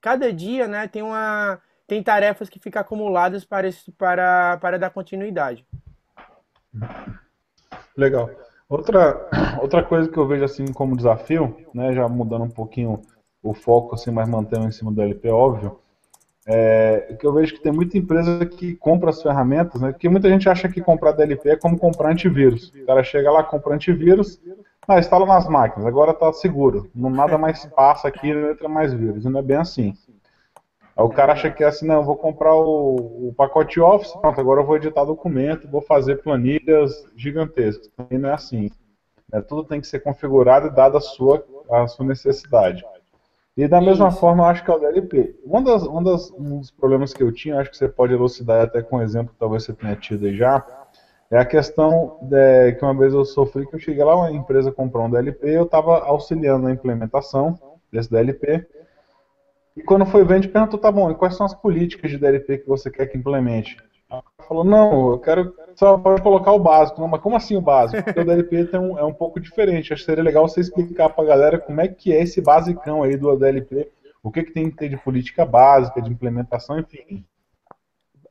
cada 0.01 0.31
dia, 0.31 0.67
né? 0.67 0.87
Tem 0.87 1.01
uma, 1.01 1.59
tem 1.87 2.03
tarefas 2.03 2.49
que 2.49 2.59
ficam 2.59 2.81
acumuladas 2.81 3.43
para, 3.45 3.69
para, 3.97 4.57
para 4.57 4.79
dar 4.79 4.89
continuidade. 4.91 5.65
Legal. 7.97 8.29
Outra, 8.69 9.29
outra 9.61 9.83
coisa 9.83 10.09
que 10.09 10.17
eu 10.17 10.27
vejo 10.27 10.43
assim 10.43 10.65
como 10.73 10.97
desafio, 10.97 11.55
né, 11.73 11.93
já 11.93 12.07
mudando 12.07 12.43
um 12.45 12.49
pouquinho 12.49 13.01
o 13.41 13.53
foco, 13.53 13.93
assim, 13.93 14.09
mas 14.09 14.27
mantendo 14.27 14.65
em 14.67 14.71
cima 14.71 14.91
do 14.91 15.01
LP, 15.01 15.29
óbvio, 15.29 15.79
é 16.45 17.15
que 17.19 17.25
eu 17.25 17.33
vejo 17.33 17.53
que 17.53 17.61
tem 17.61 17.71
muita 17.71 17.97
empresa 17.97 18.45
que 18.45 18.75
compra 18.75 19.09
as 19.09 19.21
ferramentas, 19.21 19.81
né, 19.81 19.91
porque 19.91 20.09
muita 20.09 20.29
gente 20.29 20.49
acha 20.49 20.67
que 20.67 20.81
comprar 20.81 21.13
DLP 21.13 21.49
é 21.49 21.55
como 21.55 21.77
comprar 21.77 22.11
antivírus. 22.11 22.69
O 22.75 22.85
cara 22.85 23.03
chega 23.03 23.31
lá, 23.31 23.43
compra 23.43 23.75
antivírus, 23.75 24.41
ah, 24.87 24.99
instala 24.99 25.25
nas 25.25 25.47
máquinas, 25.47 25.87
agora 25.87 26.11
está 26.11 26.31
seguro, 26.33 26.89
não 26.93 27.09
nada 27.09 27.37
mais 27.37 27.65
passa 27.67 28.07
aqui, 28.09 28.33
não 28.33 28.51
entra 28.51 28.67
mais 28.67 28.93
vírus, 28.93 29.23
e 29.23 29.29
não 29.29 29.39
é 29.39 29.43
bem 29.43 29.57
assim. 29.57 29.93
Aí 30.95 31.03
o 31.03 31.09
cara 31.09 31.33
acha 31.33 31.49
que 31.49 31.63
é 31.63 31.67
assim, 31.67 31.87
não, 31.87 32.03
vou 32.03 32.15
comprar 32.15 32.53
o, 32.53 33.29
o 33.29 33.33
pacote 33.35 33.79
Office, 33.79 34.13
pronto, 34.13 34.39
agora 34.39 34.61
eu 34.61 34.65
vou 34.65 34.75
editar 34.75 35.03
documento, 35.05 35.67
vou 35.67 35.81
fazer 35.81 36.21
planilhas 36.21 37.07
gigantescas. 37.15 37.89
Também 37.97 38.19
não 38.19 38.29
é 38.29 38.33
assim. 38.33 38.69
né? 39.31 39.41
Tudo 39.41 39.63
tem 39.63 39.81
que 39.81 39.87
ser 39.87 40.01
configurado 40.01 40.67
e 40.67 40.69
dado 40.69 40.97
a 40.97 41.01
sua, 41.01 41.43
a 41.71 41.87
sua 41.87 42.05
necessidade. 42.05 42.85
E 43.55 43.67
da 43.67 43.79
mesma 43.79 44.07
Isso. 44.07 44.19
forma, 44.19 44.43
eu 44.43 44.47
acho 44.47 44.63
que 44.63 44.71
é 44.71 44.73
o 44.73 44.79
DLP. 44.79 45.35
Um, 45.45 45.61
das, 45.63 45.83
um, 45.83 46.03
das, 46.03 46.31
um 46.31 46.59
dos 46.59 46.71
problemas 46.71 47.13
que 47.13 47.21
eu 47.21 47.31
tinha, 47.31 47.59
acho 47.59 47.69
que 47.69 47.77
você 47.77 47.87
pode 47.87 48.13
elucidar 48.13 48.63
até 48.63 48.81
com 48.81 48.97
um 48.97 49.01
exemplo 49.01 49.31
que 49.33 49.39
talvez 49.39 49.63
você 49.63 49.73
tenha 49.73 49.95
tido 49.95 50.25
aí 50.25 50.35
já, 50.35 50.65
É 51.29 51.37
a 51.37 51.45
questão 51.45 52.17
de, 52.21 52.73
que 52.73 52.83
uma 52.83 52.97
vez 52.97 53.13
eu 53.13 53.23
sofri 53.25 53.67
que 53.67 53.75
eu 53.75 53.79
cheguei 53.79 54.03
lá, 54.03 54.15
uma 54.15 54.31
empresa 54.31 54.71
comprou 54.71 55.05
um 55.05 55.09
DLP, 55.09 55.49
eu 55.49 55.63
estava 55.63 55.99
auxiliando 56.03 56.63
na 56.65 56.71
implementação 56.71 57.59
desse 57.91 58.09
DLP. 58.09 58.65
E 59.77 59.83
quando 59.83 60.05
foi 60.05 60.21
a 60.23 60.35
gente 60.35 60.47
perguntou, 60.47 60.79
tá 60.79 60.91
bom, 60.91 61.11
e 61.11 61.15
quais 61.15 61.35
são 61.35 61.45
as 61.45 61.53
políticas 61.53 62.09
de 62.11 62.17
DLP 62.17 62.59
que 62.59 62.67
você 62.67 62.89
quer 62.89 63.07
que 63.07 63.17
implemente? 63.17 63.77
Falou, 64.47 64.63
não, 64.63 65.11
eu 65.11 65.19
quero 65.19 65.55
só 65.75 65.97
pode 65.97 66.21
colocar 66.21 66.51
o 66.51 66.59
básico. 66.59 67.01
Não, 67.01 67.07
mas 67.07 67.21
como 67.21 67.35
assim 67.35 67.55
o 67.55 67.61
básico? 67.61 68.03
Porque 68.03 68.19
o 68.19 68.25
DLP 68.25 68.65
tem 68.65 68.79
um, 68.79 68.97
é 68.97 69.03
um 69.03 69.13
pouco 69.13 69.39
diferente. 69.39 69.91
Acho 69.91 70.01
que 70.01 70.05
seria 70.05 70.23
legal 70.23 70.47
você 70.47 70.59
explicar 70.59 71.09
para 71.09 71.23
a 71.23 71.27
galera 71.27 71.59
como 71.59 71.81
é 71.81 71.87
que 71.87 72.13
é 72.13 72.21
esse 72.21 72.41
basicão 72.41 73.03
aí 73.03 73.17
do 73.17 73.35
DLP, 73.35 73.89
o 74.21 74.31
que, 74.31 74.43
que 74.43 74.51
tem 74.51 74.69
que 74.69 74.77
ter 74.77 74.89
de 74.89 74.97
política 74.97 75.45
básica, 75.45 76.01
de 76.01 76.11
implementação, 76.11 76.79
enfim. 76.79 77.25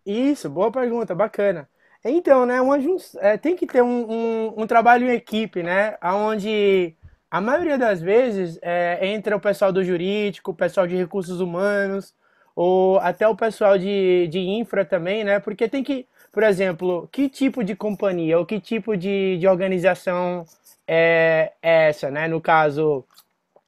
Isso, 0.04 0.48
boa 0.48 0.70
pergunta, 0.70 1.14
bacana. 1.14 1.68
Então, 2.04 2.44
né, 2.44 2.61
uma, 2.61 2.76
é, 3.20 3.37
tem 3.37 3.54
que 3.54 3.66
ter 3.66 3.82
um, 3.82 4.11
um, 4.11 4.54
um, 4.62 4.66
trabalho 4.66 5.08
em 5.08 5.14
equipe, 5.14 5.62
né, 5.62 5.96
onde 6.02 6.96
a 7.30 7.40
maioria 7.40 7.78
das 7.78 8.00
vezes 8.00 8.58
é, 8.61 9.06
entra 9.06 9.37
o 9.37 9.40
pessoal 9.40 9.72
do 9.72 9.85
jurídico, 9.85 10.50
o 10.50 10.54
pessoal 10.54 10.85
de 10.85 10.96
recursos 10.96 11.40
humanos, 11.40 12.12
ou 12.54 12.98
até 12.98 13.26
o 13.26 13.36
pessoal 13.36 13.78
de, 13.78 14.28
de 14.28 14.38
infra 14.38 14.84
também, 14.84 15.24
né, 15.24 15.40
porque 15.40 15.68
tem 15.68 15.82
que, 15.82 16.06
por 16.30 16.42
exemplo, 16.42 17.08
que 17.12 17.28
tipo 17.28 17.64
de 17.64 17.74
companhia 17.74 18.38
ou 18.38 18.46
que 18.46 18.60
tipo 18.60 18.96
de, 18.96 19.38
de 19.38 19.48
organização 19.48 20.44
é, 20.86 21.52
é 21.62 21.88
essa, 21.88 22.10
né, 22.10 22.28
no 22.28 22.40
caso, 22.40 23.04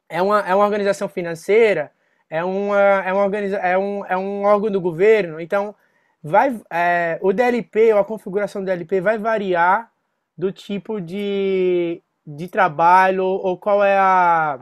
é 0.09 0.20
uma, 0.23 0.40
é 0.40 0.55
uma 0.55 0.64
organização 0.64 1.09
financeira, 1.09 1.90
é, 2.29 2.44
uma, 2.44 2.81
é, 2.81 3.12
uma 3.12 3.25
organiza 3.25 3.57
é, 3.59 3.77
um, 3.79 4.05
é 4.07 4.16
um 4.16 4.44
órgão 4.44 4.70
do 4.70 4.81
governo, 4.81 5.40
então 5.40 5.75
vai, 6.23 6.61
é, 6.70 7.18
o 7.23 7.33
DLP 7.33 7.92
ou 7.92 8.01
a 8.01 8.05
configuração 8.05 8.62
do 8.62 8.66
DLP 8.66 9.01
vai 9.01 9.18
variar 9.18 9.90
do 10.37 10.51
tipo 10.51 11.01
de, 11.01 12.03
de 12.27 12.49
trabalho 12.49 13.25
ou 13.25 13.59
qual 13.59 13.85
é 13.85 13.97
a 13.97 14.61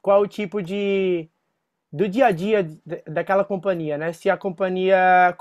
qual 0.00 0.22
é 0.22 0.24
o 0.24 0.28
tipo 0.28 0.62
de 0.62 1.28
do 1.92 2.08
dia 2.08 2.26
a 2.26 2.30
dia 2.30 2.68
daquela 3.06 3.44
companhia, 3.44 3.98
né? 3.98 4.12
Se 4.12 4.30
a 4.30 4.36
companhia 4.36 5.34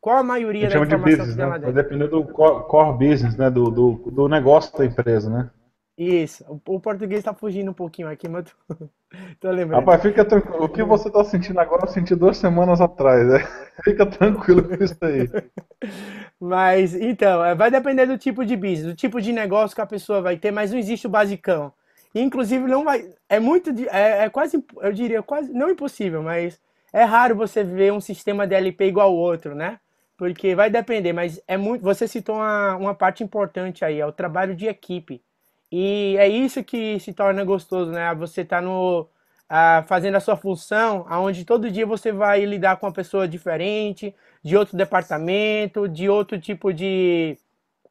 qual 0.00 0.18
a 0.18 0.22
maioria 0.22 0.66
a 0.66 0.70
da 0.70 0.76
informação 0.76 0.98
de 0.98 1.16
business, 1.16 1.36
que 1.36 1.42
né? 1.42 1.58
Vai 1.58 1.72
depender 1.72 2.08
do 2.08 2.24
core 2.24 2.98
business, 2.98 3.36
né? 3.36 3.48
Do, 3.50 3.70
do, 3.70 4.10
do 4.10 4.28
negócio 4.28 4.76
da 4.76 4.84
empresa, 4.84 5.30
né? 5.30 5.50
Isso. 5.96 6.44
O, 6.66 6.78
português 6.78 7.24
tá 7.24 7.34
fugindo 7.34 7.72
um 7.72 7.74
pouquinho 7.74 8.08
aqui, 8.08 8.28
mas 8.28 8.44
tô, 8.44 8.88
tô 9.40 9.50
lembrando. 9.50 9.80
Rapaz, 9.80 10.00
fica 10.00 10.24
tranquilo. 10.24 10.64
O 10.64 10.68
que 10.68 10.82
você 10.84 11.10
tá 11.10 11.24
sentindo 11.24 11.58
agora 11.58 11.82
eu 11.84 11.88
senti 11.88 12.14
duas 12.14 12.36
semanas 12.36 12.80
atrás, 12.80 13.26
né? 13.26 13.38
Fica 13.82 14.06
tranquilo 14.06 14.62
com 14.62 14.74
isso 14.82 14.96
aí. 15.00 15.28
Mas, 16.40 16.94
então, 16.94 17.44
é, 17.44 17.52
vai 17.54 17.68
depender 17.68 18.06
do 18.06 18.16
tipo 18.16 18.44
de 18.44 18.56
business, 18.56 18.84
do 18.84 18.94
tipo 18.94 19.20
de 19.20 19.32
negócio 19.32 19.74
que 19.74 19.80
a 19.80 19.86
pessoa 19.86 20.22
vai 20.22 20.36
ter, 20.36 20.52
mas 20.52 20.70
não 20.70 20.78
existe 20.78 21.04
o 21.04 21.10
basicão. 21.10 21.72
Inclusive, 22.14 22.66
não 22.66 22.84
vai. 22.84 23.12
É 23.28 23.38
muito. 23.38 23.70
É, 23.90 24.24
é 24.24 24.30
quase. 24.30 24.64
Eu 24.80 24.92
diria 24.92 25.22
quase. 25.22 25.52
Não 25.52 25.70
impossível, 25.70 26.22
mas 26.22 26.60
é 26.92 27.04
raro 27.04 27.36
você 27.36 27.62
ver 27.62 27.92
um 27.92 28.00
sistema 28.00 28.46
DLP 28.46 28.86
igual 28.86 29.08
ao 29.08 29.16
outro, 29.16 29.54
né? 29.54 29.78
Porque 30.16 30.54
vai 30.54 30.70
depender, 30.70 31.12
mas 31.12 31.40
é 31.46 31.56
muito. 31.56 31.82
Você 31.82 32.08
citou 32.08 32.36
uma, 32.36 32.76
uma 32.76 32.94
parte 32.94 33.22
importante 33.22 33.84
aí, 33.84 34.00
é 34.00 34.06
o 34.06 34.12
trabalho 34.12 34.54
de 34.56 34.66
equipe. 34.66 35.22
E 35.70 36.16
é 36.18 36.26
isso 36.28 36.64
que 36.64 36.98
se 37.00 37.12
torna 37.12 37.44
gostoso, 37.44 37.90
né? 37.92 38.14
Você 38.14 38.44
tá 38.44 38.60
no 38.60 39.02
uh, 39.02 39.86
fazendo 39.86 40.16
a 40.16 40.20
sua 40.20 40.36
função, 40.36 41.04
aonde 41.08 41.44
todo 41.44 41.70
dia 41.70 41.86
você 41.86 42.12
vai 42.12 42.44
lidar 42.44 42.76
com 42.76 42.86
uma 42.86 42.92
pessoa 42.92 43.28
diferente, 43.28 44.14
de 44.42 44.56
outro 44.56 44.76
departamento, 44.76 45.88
de 45.88 46.08
outro 46.08 46.40
tipo 46.40 46.72
de, 46.72 47.36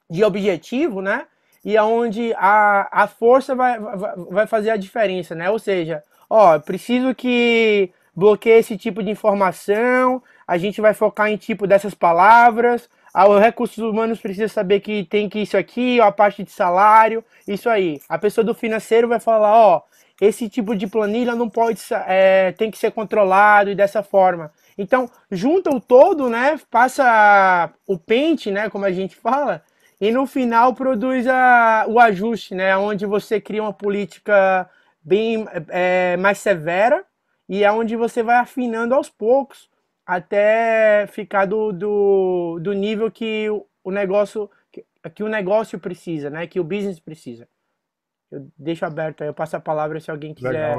de 0.09 0.23
objetivo, 0.23 1.01
né? 1.01 1.27
E 1.67 1.75
aonde 1.75 2.33
a, 2.37 3.03
a 3.03 3.07
força 3.07 3.53
vai, 3.53 3.77
vai, 3.77 4.13
vai 4.31 4.47
fazer 4.47 4.69
a 4.69 4.77
diferença, 4.77 5.35
né? 5.35 5.49
Ou 5.49 5.59
seja, 5.59 6.01
ó, 6.29 6.57
preciso 6.59 7.13
que 7.13 7.91
bloqueie 8.15 8.59
esse 8.59 8.77
tipo 8.77 9.03
de 9.03 9.11
informação, 9.11 10.23
a 10.47 10.57
gente 10.57 10.79
vai 10.79 10.93
focar 10.93 11.29
em 11.29 11.35
tipo 11.35 11.67
dessas 11.67 11.93
palavras, 11.93 12.89
ah, 13.13 13.27
os 13.27 13.41
recursos 13.41 13.79
humanos 13.79 14.21
precisa 14.21 14.47
saber 14.47 14.79
que 14.79 15.03
tem 15.03 15.27
que 15.27 15.39
isso 15.39 15.57
aqui, 15.57 15.99
a 15.99 16.09
parte 16.09 16.41
de 16.41 16.51
salário, 16.51 17.21
isso 17.45 17.69
aí. 17.69 17.99
A 18.07 18.17
pessoa 18.17 18.45
do 18.45 18.53
financeiro 18.53 19.09
vai 19.09 19.19
falar, 19.19 19.53
ó, 19.53 19.81
esse 20.21 20.47
tipo 20.47 20.73
de 20.73 20.87
planilha 20.87 21.35
não 21.35 21.49
pode, 21.49 21.81
é, 22.07 22.53
tem 22.53 22.71
que 22.71 22.77
ser 22.77 22.91
controlado 22.91 23.69
e 23.69 23.75
dessa 23.75 24.01
forma. 24.01 24.53
Então, 24.77 25.09
junta 25.29 25.69
o 25.69 25.81
todo, 25.81 26.29
né, 26.29 26.57
passa 26.71 27.69
o 27.85 27.97
pente, 27.97 28.51
né, 28.51 28.69
como 28.69 28.85
a 28.85 28.91
gente 28.91 29.17
fala, 29.17 29.61
e 29.99 30.11
no 30.11 30.25
final 30.27 30.73
produz 30.73 31.27
a, 31.27 31.85
o 31.87 31.99
ajuste, 31.99 32.53
né, 32.53 32.77
onde 32.77 33.05
você 33.05 33.41
cria 33.41 33.63
uma 33.63 33.73
política 33.73 34.69
bem 35.01 35.45
é, 35.69 36.17
mais 36.17 36.37
severa 36.37 37.05
e 37.47 37.63
é 37.63 37.71
onde 37.71 37.95
você 37.95 38.21
vai 38.21 38.37
afinando 38.37 38.93
aos 38.93 39.09
poucos 39.09 39.69
até 40.05 41.05
ficar 41.07 41.45
do, 41.45 41.71
do, 41.71 42.59
do 42.61 42.73
nível 42.73 43.11
que 43.11 43.47
o 43.83 43.91
negócio 43.91 44.49
que, 44.71 44.85
que 45.13 45.23
o 45.23 45.27
negócio 45.27 45.79
precisa, 45.79 46.29
né? 46.29 46.47
Que 46.47 46.59
o 46.59 46.63
business 46.63 46.99
precisa. 46.99 47.47
Eu 48.31 48.47
deixo 48.57 48.85
aberto 48.85 49.21
aí, 49.21 49.27
eu 49.27 49.33
passo 49.33 49.55
a 49.55 49.59
palavra 49.59 49.99
se 49.99 50.11
alguém 50.11 50.33
quiser. 50.33 50.77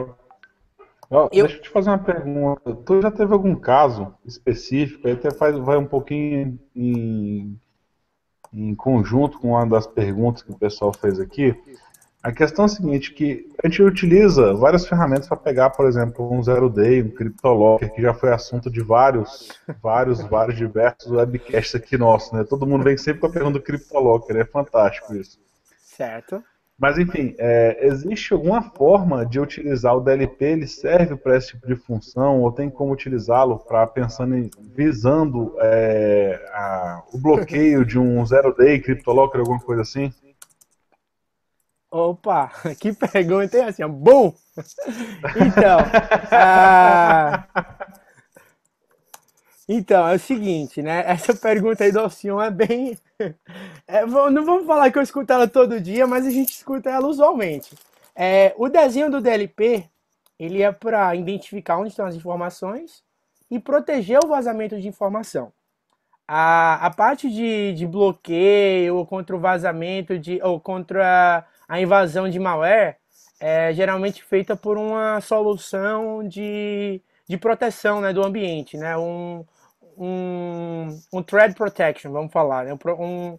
Oh, 1.10 1.28
eu... 1.32 1.46
Deixa 1.46 1.56
eu 1.56 1.62
te 1.62 1.70
fazer 1.70 1.90
uma 1.90 1.98
pergunta. 1.98 2.74
Tu 2.74 3.00
já 3.00 3.10
teve 3.10 3.32
algum 3.32 3.54
caso 3.54 4.14
específico? 4.24 5.06
Aí 5.06 5.14
até 5.14 5.30
faz, 5.30 5.56
vai 5.58 5.78
um 5.78 5.86
pouquinho 5.86 6.58
em, 6.76 7.58
em 8.52 8.74
conjunto 8.74 9.38
com 9.38 9.50
uma 9.50 9.66
das 9.66 9.86
perguntas 9.86 10.42
que 10.42 10.50
o 10.50 10.58
pessoal 10.58 10.92
fez 10.92 11.20
aqui. 11.20 11.54
A 12.22 12.32
questão 12.32 12.64
é 12.64 12.66
a 12.66 12.68
seguinte, 12.68 13.14
que 13.14 13.48
a 13.62 13.68
gente 13.68 13.82
utiliza 13.82 14.52
várias 14.52 14.86
ferramentas 14.86 15.28
para 15.28 15.36
pegar, 15.36 15.70
por 15.70 15.86
exemplo, 15.86 16.32
um 16.32 16.42
zero 16.42 16.68
day, 16.68 17.02
um 17.02 17.10
CryptoLocker, 17.10 17.94
que 17.94 18.02
já 18.02 18.12
foi 18.12 18.32
assunto 18.32 18.68
de 18.70 18.80
vários, 18.80 19.48
vários, 19.80 20.20
vários 20.22 20.56
diversos 20.58 21.10
webcasts 21.10 21.74
aqui 21.76 21.96
nossos, 21.96 22.32
né? 22.32 22.44
Todo 22.44 22.66
mundo 22.66 22.82
vem 22.82 22.96
sempre 22.96 23.20
com 23.20 23.28
a 23.28 23.32
pergunta 23.32 23.58
do 23.58 23.64
CryptoLocker, 23.64 24.36
é 24.36 24.44
fantástico 24.44 25.14
isso. 25.14 25.38
Certo. 25.80 26.42
Mas 26.78 26.96
enfim, 26.96 27.34
é, 27.38 27.86
existe 27.86 28.32
alguma 28.32 28.62
forma 28.62 29.26
de 29.26 29.40
utilizar 29.40 29.96
o 29.96 30.00
DLP? 30.00 30.44
Ele 30.44 30.66
serve 30.68 31.16
para 31.16 31.36
esse 31.36 31.48
tipo 31.48 31.66
de 31.66 31.74
função 31.74 32.40
ou 32.40 32.52
tem 32.52 32.70
como 32.70 32.92
utilizá-lo 32.92 33.58
para 33.58 33.84
pensando 33.84 34.36
em 34.36 34.48
visando 34.76 35.56
é, 35.58 36.40
a, 36.52 37.02
o 37.12 37.18
bloqueio 37.18 37.84
de 37.84 37.98
um 37.98 38.24
zero 38.24 38.54
day, 38.54 38.80
CryptoLocker, 38.80 39.40
alguma 39.40 39.58
coisa 39.58 39.82
assim? 39.82 40.12
Opa, 41.90 42.52
que 42.78 42.92
pergunta, 42.92 43.58
hein? 43.58 43.64
Assim, 43.64 43.86
bom! 43.88 44.34
Então, 45.36 45.78
ah, 46.32 47.46
então, 49.68 50.08
é 50.08 50.14
o 50.14 50.18
seguinte, 50.18 50.80
né? 50.80 51.04
Essa 51.06 51.34
pergunta 51.34 51.84
aí 51.84 51.92
do 51.92 52.00
Alcion 52.00 52.40
é 52.40 52.50
bem. 52.50 52.98
É, 53.90 54.04
não 54.04 54.44
vamos 54.44 54.66
falar 54.66 54.92
que 54.92 54.98
eu 54.98 55.02
escuto 55.02 55.32
ela 55.32 55.48
todo 55.48 55.80
dia, 55.80 56.06
mas 56.06 56.26
a 56.26 56.30
gente 56.30 56.50
escuta 56.50 56.90
ela 56.90 57.08
usualmente. 57.08 57.74
É, 58.14 58.54
o 58.58 58.68
desenho 58.68 59.10
do 59.10 59.20
DLP 59.20 59.88
ele 60.38 60.62
é 60.62 60.70
para 60.70 61.14
identificar 61.16 61.78
onde 61.78 61.88
estão 61.88 62.06
as 62.06 62.14
informações 62.14 63.02
e 63.50 63.58
proteger 63.58 64.20
o 64.22 64.28
vazamento 64.28 64.78
de 64.80 64.86
informação. 64.86 65.52
A, 66.26 66.86
a 66.86 66.90
parte 66.90 67.30
de, 67.30 67.72
de 67.72 67.86
bloqueio 67.86 68.96
ou 68.96 69.06
contra 69.06 69.34
o 69.34 69.40
vazamento 69.40 70.18
de, 70.18 70.40
ou 70.42 70.60
contra 70.60 71.46
a 71.66 71.80
invasão 71.80 72.28
de 72.28 72.38
malware 72.38 72.96
é 73.40 73.72
geralmente 73.72 74.22
feita 74.22 74.54
por 74.54 74.76
uma 74.76 75.20
solução 75.20 76.26
de, 76.26 77.00
de 77.26 77.38
proteção 77.38 78.00
né, 78.00 78.12
do 78.12 78.22
ambiente, 78.24 78.76
né? 78.76 78.96
um, 78.96 79.44
um, 79.98 81.00
um 81.12 81.22
thread 81.22 81.54
protection, 81.54 82.12
vamos 82.12 82.32
falar, 82.32 82.64
né? 82.64 82.78
um, 82.98 83.38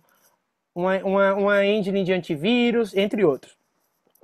uma, 0.76 0.98
uma, 0.98 1.34
uma 1.34 1.66
engine 1.66 2.04
de 2.04 2.14
antivírus, 2.14 2.96
entre 2.96 3.24
outros. 3.24 3.58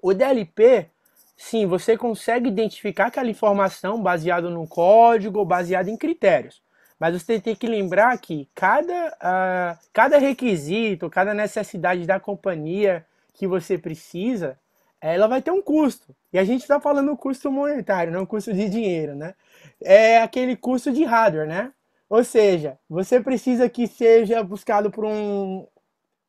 O 0.02 0.14
DLP, 0.14 0.88
sim, 1.36 1.66
você 1.66 1.98
consegue 1.98 2.50
identificar 2.50 3.08
aquela 3.08 3.30
informação 3.30 4.02
baseada 4.02 4.50
no 4.50 4.68
código, 4.68 5.44
baseada 5.46 5.90
em 5.90 5.98
critérios. 5.98 6.62
Mas 7.00 7.22
você 7.22 7.40
tem 7.40 7.56
que 7.56 7.68
lembrar 7.68 8.18
que 8.20 8.48
cada, 8.56 9.10
uh, 9.10 9.86
cada 9.92 10.18
requisito, 10.18 11.10
cada 11.10 11.34
necessidade 11.34 12.06
da 12.06 12.20
companhia 12.20 13.06
que 13.34 13.46
você 13.46 13.78
precisa, 13.78 14.58
ela 15.02 15.28
vai 15.28 15.42
ter 15.42 15.52
um 15.52 15.62
custo. 15.62 16.16
E 16.32 16.40
a 16.40 16.44
gente 16.44 16.62
está 16.62 16.80
falando 16.80 17.16
custo 17.18 17.52
monetário, 17.52 18.14
não 18.14 18.26
custo 18.26 18.54
de 18.54 18.70
dinheiro, 18.70 19.14
né? 19.16 19.36
É 19.82 20.22
aquele 20.22 20.56
custo 20.56 20.92
de 20.92 21.04
hardware, 21.04 21.48
né? 21.48 21.74
Ou 22.10 22.24
seja, 22.24 22.78
você 22.90 23.20
precisa 23.20 23.70
que 23.70 23.88
seja 23.88 24.44
buscado 24.44 24.92
por 24.92 25.06
um, 25.06 25.66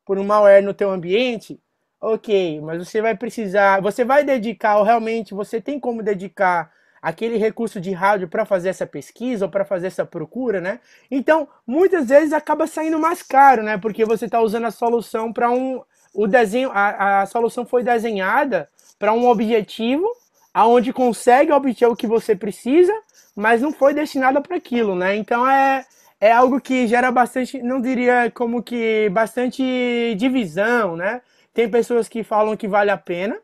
por 0.05 0.17
um 0.17 0.23
malware 0.23 0.63
no 0.63 0.73
teu 0.73 0.89
ambiente, 0.91 1.59
ok, 2.01 2.61
mas 2.61 2.79
você 2.87 3.01
vai 3.01 3.15
precisar, 3.15 3.81
você 3.81 4.03
vai 4.03 4.23
dedicar, 4.23 4.77
ou 4.77 4.83
realmente 4.83 5.33
você 5.33 5.61
tem 5.61 5.79
como 5.79 6.03
dedicar 6.03 6.71
aquele 7.01 7.37
recurso 7.37 7.79
de 7.79 7.91
hardware 7.91 8.29
para 8.29 8.45
fazer 8.45 8.69
essa 8.69 8.85
pesquisa 8.85 9.45
ou 9.45 9.51
para 9.51 9.63
fazer 9.65 9.87
essa 9.87 10.05
procura, 10.05 10.59
né? 10.59 10.79
Então, 11.11 11.47
muitas 11.65 12.09
vezes 12.09 12.33
acaba 12.33 12.67
saindo 12.67 12.99
mais 12.99 13.21
caro, 13.21 13.63
né? 13.63 13.77
Porque 13.77 14.03
você 14.05 14.25
está 14.25 14.41
usando 14.41 14.65
a 14.65 14.71
solução 14.71 15.31
para 15.31 15.49
um 15.51 15.81
o 16.13 16.25
desenho, 16.25 16.71
a, 16.73 17.21
a 17.21 17.25
solução 17.27 17.65
foi 17.65 17.83
desenhada 17.83 18.67
para 18.97 19.13
um 19.13 19.27
objetivo 19.27 20.11
aonde 20.53 20.91
consegue 20.91 21.51
obter 21.51 21.85
o 21.85 21.95
que 21.95 22.07
você 22.07 22.35
precisa, 22.35 22.91
mas 23.37 23.61
não 23.61 23.71
foi 23.71 23.93
destinada 23.93 24.41
para 24.41 24.57
aquilo, 24.57 24.95
né? 24.95 25.15
Então 25.15 25.47
é 25.47 25.85
é 26.19 26.31
algo 26.31 26.59
que 26.59 26.87
gera 26.87 27.11
bastante, 27.11 27.61
não 27.61 27.79
diria 27.79 28.31
como 28.31 28.63
que 28.63 29.07
bastante 29.11 30.15
divisão, 30.17 30.95
né? 30.95 31.21
Tem 31.53 31.69
pessoas 31.69 32.07
que 32.09 32.23
falam 32.23 32.57
que 32.57 32.67
vale 32.67 32.89
a 32.89 32.97
pena 32.97 33.37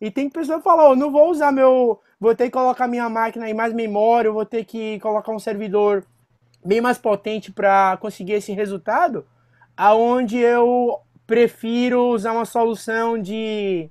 e 0.00 0.10
tem 0.10 0.28
pessoas 0.28 0.58
que 0.58 0.64
falam, 0.64 0.90
oh, 0.92 0.96
não 0.96 1.10
vou 1.10 1.30
usar 1.30 1.50
meu, 1.52 1.98
vou 2.20 2.34
ter 2.34 2.44
que 2.44 2.50
colocar 2.50 2.86
minha 2.86 3.08
máquina 3.08 3.48
em 3.48 3.54
mais 3.54 3.72
memória, 3.72 4.30
vou 4.30 4.44
ter 4.44 4.64
que 4.64 5.00
colocar 5.00 5.32
um 5.32 5.38
servidor 5.38 6.04
bem 6.64 6.80
mais 6.82 6.98
potente 6.98 7.50
para 7.50 7.96
conseguir 7.98 8.34
esse 8.34 8.52
resultado, 8.52 9.26
aonde 9.76 10.38
eu 10.38 11.00
prefiro 11.26 12.08
usar 12.08 12.32
uma 12.32 12.44
solução 12.44 13.18
de 13.20 13.90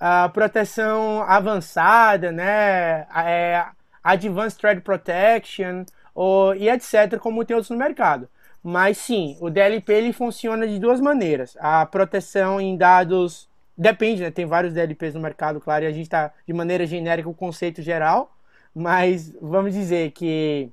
uh, 0.00 0.30
proteção 0.30 1.22
avançada, 1.22 2.30
né? 2.30 3.06
É, 3.24 3.64
Advanced 4.02 4.58
Threat 4.58 4.80
Protection 4.80 5.84
ou, 6.14 6.54
e 6.54 6.68
etc., 6.68 7.18
como 7.18 7.44
tem 7.44 7.54
outros 7.54 7.70
no 7.70 7.76
mercado. 7.76 8.28
Mas 8.62 8.98
sim, 8.98 9.36
o 9.40 9.50
DLP 9.50 9.92
ele 9.92 10.12
funciona 10.12 10.66
de 10.66 10.78
duas 10.78 11.00
maneiras. 11.00 11.56
A 11.60 11.84
proteção 11.84 12.60
em 12.60 12.76
dados 12.76 13.48
depende, 13.76 14.22
né? 14.22 14.30
Tem 14.30 14.46
vários 14.46 14.72
DLPs 14.74 15.14
no 15.14 15.20
mercado, 15.20 15.60
claro, 15.60 15.84
e 15.84 15.88
a 15.88 15.92
gente 15.92 16.02
está 16.04 16.32
de 16.46 16.52
maneira 16.52 16.86
genérica 16.86 17.28
o 17.28 17.34
conceito 17.34 17.82
geral, 17.82 18.32
mas 18.74 19.34
vamos 19.40 19.72
dizer 19.72 20.12
que 20.12 20.70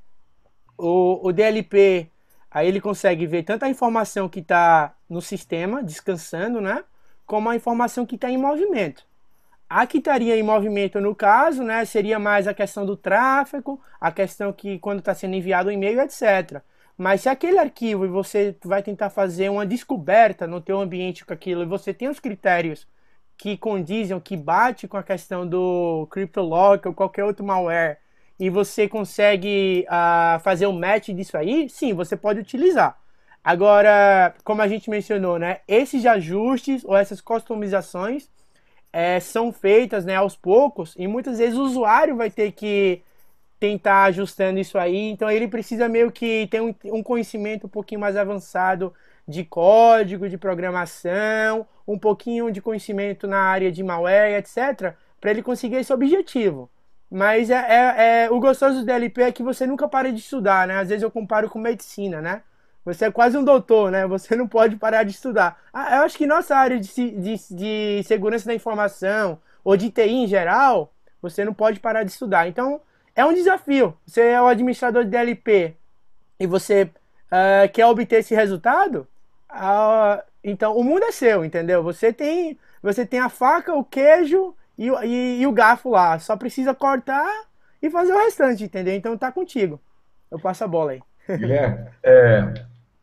o, 0.78 1.28
o 1.28 1.32
DLP 1.32 2.10
Aí 2.52 2.68
ele 2.68 2.82
consegue 2.82 3.28
ver 3.28 3.44
tanto 3.44 3.64
a 3.64 3.70
informação 3.70 4.28
que 4.28 4.40
está 4.40 4.94
no 5.10 5.22
sistema, 5.22 5.84
descansando, 5.84 6.60
né? 6.60 6.84
Como 7.26 7.48
a 7.50 7.56
informação 7.56 8.06
que 8.06 8.16
está 8.16 8.30
em 8.30 8.38
movimento. 8.38 9.06
A 9.70 9.86
que 9.86 10.00
estaria 10.00 10.36
em 10.38 10.44
movimento 10.44 11.00
no 11.00 11.14
caso, 11.16 11.64
né? 11.64 11.86
Seria 11.86 12.18
mais 12.20 12.48
a 12.48 12.54
questão 12.54 12.86
do 12.86 12.98
tráfego, 12.98 13.80
a 14.02 14.12
questão 14.12 14.52
que 14.52 14.80
quando 14.80 15.00
está 15.00 15.14
sendo 15.14 15.36
enviado 15.36 15.70
o 15.70 15.72
um 15.72 15.76
e-mail, 15.76 16.02
etc. 16.02 16.62
Mas 16.98 17.22
se 17.22 17.30
aquele 17.30 17.60
arquivo 17.60 18.06
e 18.06 18.10
você 18.10 18.56
vai 18.66 18.82
tentar 18.84 19.10
fazer 19.10 19.50
uma 19.50 19.66
descoberta 19.66 20.48
no 20.48 20.60
teu 20.60 20.80
ambiente 20.80 21.26
com 21.26 21.34
aquilo 21.34 21.64
e 21.64 21.66
você 21.66 21.94
tem 21.94 22.10
os 22.10 22.20
critérios 22.20 22.88
que 23.38 23.58
condizem, 23.58 24.20
que 24.20 24.36
bate 24.36 24.88
com 24.88 24.98
a 24.98 25.04
questão 25.04 25.48
do 25.48 26.08
CryptoLock 26.12 26.88
ou 26.88 26.94
qualquer 26.94 27.24
outro 27.24 27.46
malware 27.46 28.00
e 28.40 28.50
você 28.50 28.88
consegue 28.88 29.86
uh, 29.88 30.40
fazer 30.40 30.66
um 30.66 30.80
match 30.80 31.10
disso 31.10 31.38
aí, 31.38 31.70
sim, 31.70 31.94
você 31.94 32.16
pode 32.16 32.40
utilizar. 32.40 32.98
Agora, 33.44 34.34
como 34.44 34.62
a 34.62 34.68
gente 34.68 34.90
mencionou, 34.90 35.38
né, 35.38 35.60
esses 35.68 36.06
ajustes 36.06 36.84
ou 36.86 36.96
essas 36.96 37.20
customizações 37.20 38.30
é, 38.92 39.20
são 39.20 39.52
feitas 39.52 40.06
né, 40.06 40.16
aos 40.16 40.36
poucos 40.36 40.96
e 40.98 41.08
muitas 41.08 41.38
vezes 41.38 41.58
o 41.58 41.64
usuário 41.64 42.16
vai 42.16 42.30
ter 42.30 42.52
que 42.52 43.02
tentar 43.60 44.04
ajustando 44.06 44.60
isso 44.60 44.78
aí. 44.78 45.10
Então 45.12 45.30
ele 45.30 45.48
precisa 45.48 45.90
meio 45.90 46.12
que 46.12 46.48
ter 46.48 46.62
um, 46.62 46.74
um 46.86 47.04
conhecimento 47.04 47.68
um 47.68 47.70
pouquinho 47.70 48.02
mais 48.02 48.16
avançado 48.16 48.94
de 49.28 49.44
código, 49.46 50.28
de 50.28 50.38
programação, 50.38 51.68
um 51.88 52.00
pouquinho 52.00 52.52
de 52.52 52.62
conhecimento 52.62 53.28
na 53.28 53.40
área 53.40 53.72
de 53.72 53.84
malware, 53.84 54.40
etc., 54.40 54.96
para 55.22 55.32
ele 55.32 55.44
conseguir 55.44 55.76
esse 55.76 55.94
objetivo. 55.94 56.70
Mas 57.12 57.50
é, 57.50 57.56
é, 57.56 58.26
é, 58.26 58.32
o 58.32 58.40
gostoso 58.40 58.80
do 58.80 58.86
DLP 58.86 59.22
é 59.24 59.32
que 59.32 59.44
você 59.44 59.66
nunca 59.66 59.88
para 59.88 60.12
de 60.12 60.20
estudar, 60.20 60.68
né? 60.68 60.78
Às 60.78 60.90
vezes 60.90 61.04
eu 61.04 61.12
comparo 61.12 61.50
com 61.50 61.60
medicina, 61.60 62.22
né? 62.22 62.44
Você 62.94 63.06
é 63.06 63.12
quase 63.12 63.38
um 63.38 63.44
doutor, 63.44 63.92
né? 63.92 64.06
Você 64.08 64.36
não 64.36 64.48
pode 64.48 64.76
parar 64.76 65.04
de 65.04 65.12
estudar. 65.12 65.60
Ah, 65.74 65.98
eu 65.98 66.04
acho 66.04 66.18
que 66.18 66.26
nossa 66.26 66.56
área 66.56 66.80
de, 66.80 66.90
de, 67.12 67.36
de 67.52 68.04
segurança 68.04 68.46
da 68.46 68.54
informação 68.54 69.40
ou 69.64 69.78
de 69.78 69.92
TI 69.92 70.10
em 70.10 70.28
geral, 70.28 70.94
você 71.22 71.46
não 71.46 71.54
pode 71.54 71.80
parar 71.80 72.04
de 72.04 72.12
estudar. 72.12 72.48
Então, 72.48 72.82
é 73.16 73.26
um 73.26 73.34
desafio. 73.34 73.96
Você 74.06 74.22
é 74.22 74.42
o 74.42 74.48
administrador 74.48 75.04
de 75.04 75.12
DLP 75.12 75.76
e 76.40 76.48
você 76.48 76.84
uh, 76.84 77.70
quer 77.72 77.86
obter 77.86 78.20
esse 78.20 78.34
resultado, 78.34 79.08
uh, 79.52 80.24
então 80.44 80.76
o 80.78 80.84
mundo 80.84 81.04
é 81.04 81.12
seu, 81.12 81.44
entendeu? 81.44 81.84
Você 81.84 82.14
tem, 82.14 82.58
você 82.82 83.06
tem 83.06 83.20
a 83.20 83.30
faca, 83.30 83.74
o 83.74 83.84
queijo 83.84 84.56
e, 84.78 84.88
e, 84.88 85.42
e, 85.42 85.48
o 85.48 85.52
garfo 85.52 85.90
lá. 85.90 86.18
Só 86.20 86.38
precisa 86.38 86.74
cortar 86.74 87.30
e 87.82 87.90
fazer 87.90 88.14
o 88.14 88.20
restante, 88.20 88.64
entendeu? 88.64 88.96
Então 88.96 89.18
tá 89.18 89.32
contigo. 89.32 89.80
Eu 90.32 90.40
passo 90.40 90.64
a 90.64 90.68
bola 90.68 90.92
aí. 90.92 91.02
Guilherme, 91.28 91.90
é, 92.02 92.54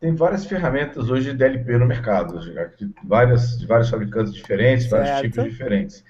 tem 0.01 0.15
várias 0.15 0.45
ferramentas 0.45 1.09
hoje 1.11 1.31
de 1.31 1.39
DLP 1.39 1.79
no 1.79 1.87
mercado, 1.87 2.39
de, 2.39 2.95
várias, 3.05 3.59
de 3.59 3.67
vários 3.67 3.89
fabricantes 3.89 4.35
diferentes, 4.35 4.89
certo. 4.89 5.03
vários 5.03 5.21
tipos 5.23 5.45
diferentes. 5.45 6.05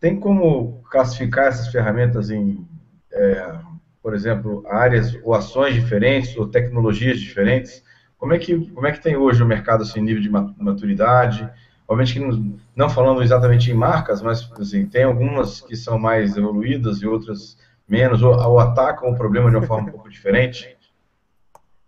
Tem 0.00 0.18
como 0.18 0.82
classificar 0.90 1.48
essas 1.48 1.68
ferramentas 1.68 2.30
em, 2.30 2.66
é, 3.12 3.54
por 4.02 4.14
exemplo, 4.14 4.64
áreas 4.66 5.18
ou 5.22 5.34
ações 5.34 5.74
diferentes 5.74 6.36
ou 6.36 6.48
tecnologias 6.48 7.20
diferentes? 7.20 7.82
Como 8.16 8.32
é 8.32 8.38
que, 8.38 8.58
como 8.70 8.86
é 8.86 8.92
que 8.92 9.02
tem 9.02 9.16
hoje 9.16 9.42
o 9.42 9.46
mercado 9.46 9.82
assim, 9.82 10.00
nível 10.00 10.22
de 10.22 10.30
maturidade? 10.30 11.48
Obviamente 11.86 12.14
que 12.14 12.20
não, 12.20 12.58
não 12.74 12.88
falando 12.88 13.22
exatamente 13.22 13.70
em 13.70 13.74
marcas, 13.74 14.22
mas 14.22 14.50
assim, 14.58 14.86
tem 14.86 15.04
algumas 15.04 15.60
que 15.60 15.76
são 15.76 15.98
mais 15.98 16.36
evoluídas 16.36 17.02
e 17.02 17.06
outras 17.06 17.58
menos, 17.88 18.22
ou, 18.22 18.34
ou 18.34 18.58
atacam 18.58 19.10
o 19.10 19.16
problema 19.16 19.50
de 19.50 19.56
uma 19.56 19.66
forma 19.66 19.88
um 19.88 19.92
pouco 19.92 20.08
diferente. 20.08 20.77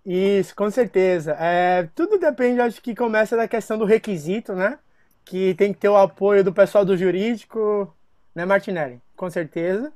Isso, 0.04 0.54
com 0.56 0.70
certeza. 0.70 1.32
É, 1.38 1.88
tudo 1.94 2.18
depende, 2.18 2.60
acho 2.60 2.80
que 2.80 2.94
começa 2.94 3.36
da 3.36 3.46
questão 3.46 3.76
do 3.78 3.84
requisito, 3.84 4.54
né? 4.54 4.78
Que 5.24 5.54
tem 5.54 5.72
que 5.72 5.78
ter 5.78 5.88
o 5.88 5.96
apoio 5.96 6.42
do 6.42 6.52
pessoal 6.52 6.84
do 6.84 6.96
jurídico, 6.96 7.94
né, 8.34 8.44
Martinelli? 8.44 9.00
Com 9.16 9.28
certeza. 9.30 9.92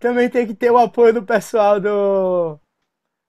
Também 0.00 0.28
tem 0.28 0.46
que 0.46 0.54
ter 0.54 0.70
o 0.70 0.78
apoio 0.78 1.14
do 1.14 1.22
pessoal 1.22 1.80
do, 1.80 2.58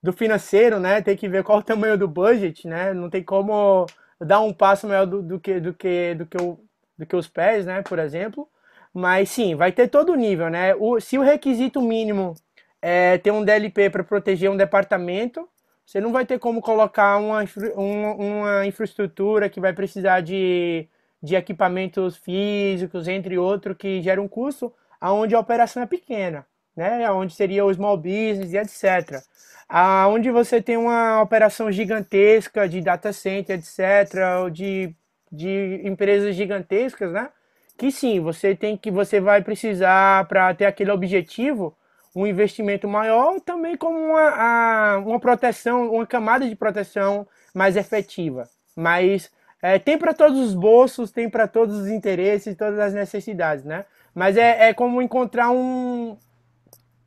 do 0.03 0.13
financeiro, 0.13 0.79
né? 0.79 1.01
Tem 1.01 1.17
que 1.17 1.27
ver 1.29 1.43
qual 1.43 1.59
o 1.59 1.63
tamanho 1.63 1.97
do 1.97 2.07
budget, 2.07 2.67
né? 2.67 2.93
Não 2.93 3.09
tem 3.09 3.23
como 3.23 3.85
dar 4.19 4.41
um 4.41 4.53
passo 4.53 4.87
maior 4.87 5.05
do, 5.05 5.21
do, 5.21 5.39
que, 5.39 5.59
do, 5.59 5.73
que, 5.73 6.15
do, 6.15 6.25
que 6.25 6.37
o, 6.41 6.59
do 6.97 7.05
que 7.05 7.15
os 7.15 7.27
pés, 7.27 7.65
né, 7.65 7.81
por 7.83 7.99
exemplo. 7.99 8.49
Mas 8.93 9.29
sim, 9.29 9.55
vai 9.55 9.71
ter 9.71 9.89
todo 9.89 10.13
o 10.13 10.15
nível, 10.15 10.49
né? 10.49 10.75
O, 10.75 10.99
se 10.99 11.17
o 11.17 11.21
requisito 11.23 11.81
mínimo 11.81 12.35
é 12.81 13.17
ter 13.17 13.31
um 13.31 13.43
DLP 13.43 13.89
para 13.89 14.03
proteger 14.03 14.49
um 14.49 14.57
departamento, 14.57 15.47
você 15.85 16.01
não 16.01 16.11
vai 16.11 16.25
ter 16.25 16.39
como 16.39 16.61
colocar 16.61 17.17
uma, 17.17 17.43
uma, 17.75 18.65
infraestrutura 18.65 19.49
que 19.49 19.59
vai 19.59 19.73
precisar 19.73 20.21
de, 20.21 20.87
de 21.21 21.35
equipamentos 21.35 22.17
físicos, 22.17 23.07
entre 23.07 23.37
outros, 23.37 23.77
que 23.77 24.01
gera 24.01 24.21
um 24.21 24.27
custo, 24.27 24.73
aonde 24.99 25.35
a 25.35 25.39
operação 25.39 25.83
é 25.83 25.85
pequena, 25.85 26.45
né? 26.75 27.09
Onde 27.11 27.33
seria 27.33 27.63
o 27.63 27.73
small 27.73 27.97
business 27.97 28.51
e 28.51 28.57
etc 28.57 29.23
aonde 29.67 30.29
você 30.31 30.61
tem 30.61 30.77
uma 30.77 31.21
operação 31.21 31.71
gigantesca 31.71 32.67
de 32.69 32.81
data 32.81 33.11
center, 33.11 33.59
etc., 33.59 34.41
ou 34.41 34.49
de, 34.49 34.95
de 35.31 35.81
empresas 35.83 36.35
gigantescas, 36.35 37.11
né? 37.11 37.29
Que 37.77 37.91
sim, 37.91 38.19
você 38.21 38.55
tem 38.55 38.77
que 38.77 38.89
você 38.89 39.19
vai 39.19 39.41
precisar 39.41 40.25
para 40.27 40.53
ter 40.53 40.65
aquele 40.65 40.91
objetivo 40.91 41.75
um 42.15 42.25
investimento 42.25 42.87
maior, 42.87 43.41
também 43.41 43.75
como 43.75 43.99
uma, 43.99 44.97
uma 44.97 45.19
proteção, 45.19 45.93
uma 45.93 46.07
camada 46.07 46.47
de 46.47 46.55
proteção 46.55 47.27
mais 47.53 47.75
efetiva. 47.75 48.47
Mas 48.75 49.29
é, 49.61 49.77
tem 49.77 49.97
para 49.97 50.13
todos 50.13 50.39
os 50.39 50.53
bolsos, 50.53 51.11
tem 51.11 51.29
para 51.29 51.47
todos 51.47 51.75
os 51.75 51.87
interesses, 51.87 52.55
todas 52.55 52.79
as 52.79 52.93
necessidades, 52.93 53.65
né? 53.65 53.85
Mas 54.13 54.37
é, 54.37 54.69
é 54.69 54.73
como 54.73 55.01
encontrar 55.01 55.51
um, 55.51 56.17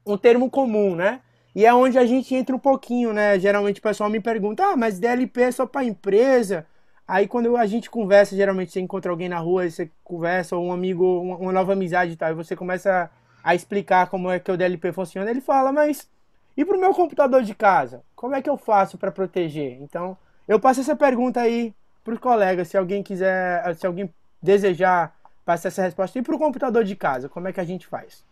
um 0.06 0.18
termo 0.18 0.50
comum, 0.50 0.94
né? 0.94 1.20
E 1.54 1.64
é 1.64 1.72
onde 1.72 1.98
a 1.98 2.04
gente 2.04 2.34
entra 2.34 2.54
um 2.54 2.58
pouquinho, 2.58 3.12
né? 3.12 3.38
Geralmente 3.38 3.80
o 3.80 3.82
pessoal 3.82 4.10
me 4.10 4.20
pergunta, 4.20 4.62
ah, 4.64 4.76
mas 4.76 4.98
DLP 4.98 5.42
é 5.42 5.50
só 5.50 5.66
para 5.66 5.84
empresa? 5.84 6.66
Aí 7.06 7.26
quando 7.26 7.56
a 7.56 7.64
gente 7.64 7.88
conversa, 7.88 8.36
geralmente 8.36 8.72
você 8.72 8.80
encontra 8.80 9.10
alguém 9.10 9.28
na 9.28 9.38
rua, 9.38 9.68
você 9.68 9.90
conversa, 10.04 10.54
ou 10.54 10.66
um 10.66 10.72
amigo, 10.72 11.22
uma 11.22 11.52
nova 11.52 11.72
amizade 11.72 12.12
e 12.12 12.16
tal, 12.16 12.30
e 12.30 12.34
você 12.34 12.54
começa 12.54 13.10
a 13.42 13.54
explicar 13.54 14.08
como 14.08 14.30
é 14.30 14.38
que 14.38 14.50
o 14.50 14.56
DLP 14.56 14.92
funciona, 14.92 15.30
ele 15.30 15.40
fala, 15.40 15.72
mas 15.72 16.08
e 16.56 16.64
para 16.64 16.76
o 16.76 16.80
meu 16.80 16.92
computador 16.92 17.42
de 17.44 17.54
casa? 17.54 18.02
Como 18.16 18.34
é 18.34 18.42
que 18.42 18.50
eu 18.50 18.56
faço 18.56 18.98
para 18.98 19.12
proteger? 19.12 19.78
Então, 19.80 20.16
eu 20.48 20.58
passo 20.58 20.80
essa 20.80 20.96
pergunta 20.96 21.40
aí 21.40 21.72
para 22.02 22.14
os 22.14 22.18
colegas, 22.20 22.66
se 22.66 22.76
alguém 22.76 23.00
quiser, 23.00 23.76
se 23.76 23.86
alguém 23.86 24.10
desejar 24.42 25.14
passar 25.44 25.68
essa 25.68 25.82
resposta. 25.82 26.18
E 26.18 26.22
para 26.22 26.34
o 26.34 26.38
computador 26.38 26.82
de 26.82 26.96
casa, 26.96 27.28
como 27.28 27.46
é 27.46 27.52
que 27.52 27.60
a 27.60 27.64
gente 27.64 27.86
faz? 27.86 28.24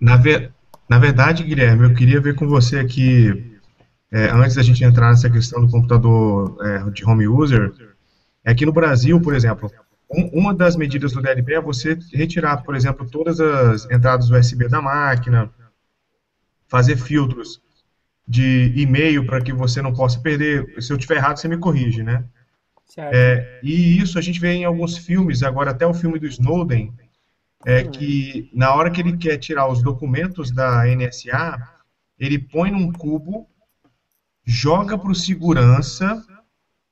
Na, 0.00 0.16
ver, 0.16 0.52
na 0.88 0.98
verdade, 0.98 1.42
Guilherme, 1.42 1.84
eu 1.84 1.94
queria 1.94 2.20
ver 2.20 2.36
com 2.36 2.46
você 2.46 2.78
aqui, 2.78 3.58
é, 4.10 4.26
antes 4.30 4.54
da 4.54 4.62
gente 4.62 4.84
entrar 4.84 5.10
nessa 5.10 5.28
questão 5.28 5.60
do 5.66 5.70
computador 5.70 6.56
é, 6.64 6.90
de 6.90 7.04
home 7.04 7.26
user, 7.26 7.72
é 8.44 8.54
que 8.54 8.64
no 8.64 8.72
Brasil, 8.72 9.20
por 9.20 9.34
exemplo, 9.34 9.70
um, 10.14 10.26
uma 10.32 10.54
das 10.54 10.76
medidas 10.76 11.12
do 11.12 11.22
DLP 11.22 11.54
é 11.54 11.60
você 11.60 11.98
retirar, 12.12 12.62
por 12.62 12.74
exemplo, 12.74 13.08
todas 13.08 13.40
as 13.40 13.84
entradas 13.90 14.30
USB 14.30 14.68
da 14.68 14.80
máquina, 14.80 15.50
fazer 16.68 16.96
filtros 16.96 17.60
de 18.26 18.72
e-mail 18.76 19.26
para 19.26 19.40
que 19.40 19.52
você 19.52 19.82
não 19.82 19.92
possa 19.92 20.20
perder. 20.20 20.82
Se 20.82 20.92
eu 20.92 20.96
estiver 20.96 21.16
errado, 21.16 21.38
você 21.38 21.48
me 21.48 21.58
corrige, 21.58 22.02
né? 22.02 22.24
É, 22.96 23.60
e 23.62 23.98
isso 23.98 24.18
a 24.18 24.22
gente 24.22 24.38
vê 24.38 24.52
em 24.52 24.64
alguns 24.64 24.98
filmes, 24.98 25.42
agora 25.42 25.70
até 25.70 25.86
o 25.86 25.94
filme 25.94 26.18
do 26.18 26.26
Snowden, 26.26 26.92
é 27.64 27.84
que 27.84 28.50
na 28.52 28.74
hora 28.74 28.90
que 28.90 29.00
ele 29.00 29.16
quer 29.16 29.38
tirar 29.38 29.68
os 29.68 29.82
documentos 29.82 30.50
da 30.50 30.84
NSA, 30.84 31.56
ele 32.18 32.38
põe 32.38 32.70
num 32.70 32.92
cubo, 32.92 33.48
joga 34.44 34.98
para 34.98 35.10
o 35.10 35.14
segurança, 35.14 36.22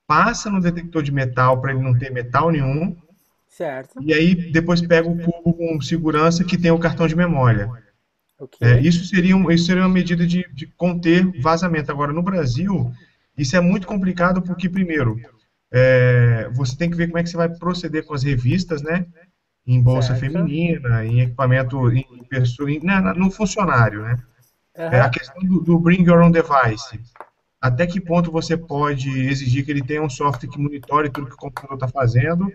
passa 0.07 0.49
no 0.49 0.61
detector 0.61 1.03
de 1.03 1.11
metal 1.11 1.61
para 1.61 1.71
ele 1.71 1.81
não 1.81 1.97
ter 1.97 2.11
metal 2.11 2.49
nenhum, 2.51 2.95
certo. 3.51 4.01
e 4.01 4.13
aí 4.13 4.51
depois 4.51 4.81
pega 4.81 5.07
o 5.07 5.17
cubo 5.17 5.53
com 5.53 5.79
segurança 5.81 6.43
que 6.43 6.57
tem 6.57 6.71
o 6.71 6.79
cartão 6.79 7.07
de 7.07 7.15
memória. 7.15 7.69
Okay. 8.39 8.67
É, 8.67 8.79
isso, 8.79 9.05
seria 9.05 9.37
um, 9.37 9.51
isso 9.51 9.65
seria 9.65 9.83
uma 9.83 9.89
medida 9.89 10.25
de, 10.25 10.43
de 10.51 10.65
conter 10.65 11.23
vazamento. 11.39 11.91
Agora, 11.91 12.11
no 12.11 12.23
Brasil, 12.23 12.91
isso 13.37 13.55
é 13.55 13.61
muito 13.61 13.85
complicado 13.85 14.41
porque, 14.41 14.67
primeiro, 14.67 15.19
é, 15.71 16.49
você 16.51 16.75
tem 16.75 16.89
que 16.89 16.97
ver 16.97 17.07
como 17.07 17.19
é 17.19 17.23
que 17.23 17.29
você 17.29 17.37
vai 17.37 17.49
proceder 17.49 18.03
com 18.03 18.15
as 18.15 18.23
revistas, 18.23 18.81
né? 18.81 19.05
Em 19.65 19.79
bolsa 19.79 20.15
certo. 20.15 20.21
feminina, 20.21 21.05
em 21.05 21.21
equipamento, 21.21 21.91
em 21.91 22.03
em, 22.31 22.79
né, 22.83 23.13
no 23.15 23.29
funcionário, 23.29 24.01
né? 24.03 24.17
Uhum. 24.77 24.85
É 24.85 25.01
a 25.01 25.09
questão 25.09 25.41
do, 25.43 25.61
do, 25.61 25.79
bring 25.79 26.03
your 26.03 26.21
own 26.21 26.31
device. 26.31 26.99
Até 27.59 27.85
que 27.85 27.99
ponto 27.99 28.31
você 28.31 28.57
pode 28.57 29.09
exigir 29.27 29.65
que 29.65 29.71
ele 29.71 29.83
tenha 29.83 30.01
um 30.01 30.09
software 30.09 30.49
que 30.49 30.57
monitore 30.57 31.09
tudo 31.09 31.27
que 31.27 31.35
o 31.35 31.37
computador 31.37 31.75
está 31.75 31.87
fazendo, 31.87 32.51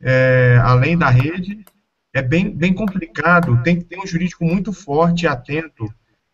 é, 0.00 0.60
além 0.62 0.96
da 0.96 1.08
rede, 1.08 1.64
é 2.12 2.22
bem, 2.22 2.50
bem 2.50 2.72
complicado, 2.72 3.62
tem 3.62 3.78
que 3.78 3.84
ter 3.84 3.98
um 3.98 4.06
jurídico 4.06 4.44
muito 4.44 4.72
forte 4.72 5.24
e 5.24 5.28
atento 5.28 5.86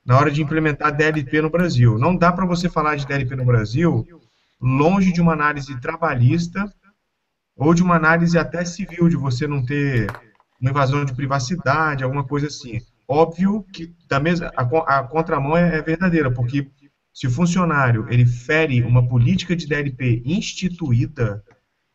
na 0.04 0.16
hora 0.16 0.30
de 0.30 0.42
implementar 0.42 0.94
DLP 0.94 1.42
no 1.42 1.50
Brasil. 1.50 1.98
Não 1.98 2.16
dá 2.16 2.32
para 2.32 2.46
você 2.46 2.68
falar 2.68 2.96
de 2.96 3.06
DLP 3.06 3.36
no 3.36 3.44
Brasil 3.44 4.06
longe 4.60 5.12
de 5.12 5.20
uma 5.20 5.32
análise 5.32 5.78
trabalhista 5.80 6.72
ou 7.56 7.74
de 7.74 7.82
uma 7.82 7.96
análise 7.96 8.38
até 8.38 8.64
civil, 8.64 9.08
de 9.08 9.16
você 9.16 9.46
não 9.46 9.64
ter 9.64 10.08
uma 10.60 10.70
invasão 10.70 11.04
de 11.04 11.12
privacidade, 11.12 12.04
alguma 12.04 12.24
coisa 12.24 12.46
assim. 12.46 12.80
Óbvio 13.06 13.64
que 13.72 13.94
da 14.08 14.20
mesma, 14.20 14.52
a, 14.56 14.98
a 14.98 15.02
contramão 15.02 15.56
é, 15.56 15.78
é 15.78 15.82
verdadeira, 15.82 16.30
porque 16.30 16.70
se 17.12 17.26
o 17.26 17.30
funcionário 17.30 18.06
ele 18.08 18.24
fere 18.24 18.82
uma 18.82 19.06
política 19.06 19.54
de 19.54 19.66
DLP 19.66 20.22
instituída, 20.24 21.44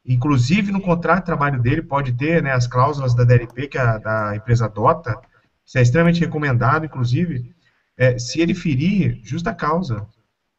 Inclusive, 0.07 0.71
no 0.71 0.79
contrato 0.79 1.19
de 1.19 1.25
trabalho 1.25 1.61
dele, 1.61 1.81
pode 1.81 2.13
ter 2.13 2.41
né, 2.41 2.53
as 2.53 2.65
cláusulas 2.65 3.13
da 3.13 3.25
DLP 3.25 3.67
que 3.67 3.77
a 3.77 3.97
da 3.97 4.35
empresa 4.35 4.65
adota. 4.65 5.19
Isso 5.65 5.77
é 5.77 5.81
extremamente 5.81 6.21
recomendado, 6.21 6.85
inclusive. 6.85 7.53
É, 7.97 8.17
se 8.17 8.39
ele 8.39 8.55
ferir, 8.55 9.19
justa 9.21 9.53
causa. 9.53 10.07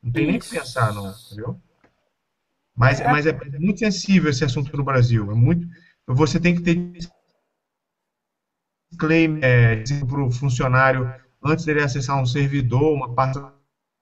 Não 0.03 0.13
tem 0.13 0.25
Isso. 0.25 0.31
nem 0.31 0.39
o 0.39 0.43
que 0.43 0.51
pensar, 0.51 0.93
não, 0.93 1.11
entendeu? 1.11 1.59
Mas, 2.77 3.01
é. 3.01 3.11
mas 3.11 3.27
é 3.27 3.33
muito 3.59 3.79
sensível 3.79 4.31
esse 4.31 4.45
assunto 4.45 4.77
no 4.77 4.85
Brasil. 4.85 5.31
É 5.31 5.35
muito, 5.35 5.67
você 6.07 6.39
tem 6.39 6.55
que 6.55 6.63
ter 6.63 7.09
claim 8.99 9.39
é, 9.43 9.83
para 10.07 10.23
o 10.23 10.31
funcionário 10.31 11.13
antes 11.43 11.65
dele 11.65 11.83
acessar 11.83 12.21
um 12.21 12.27
servidor, 12.27 12.93
uma 12.93 13.15
parte 13.15 13.41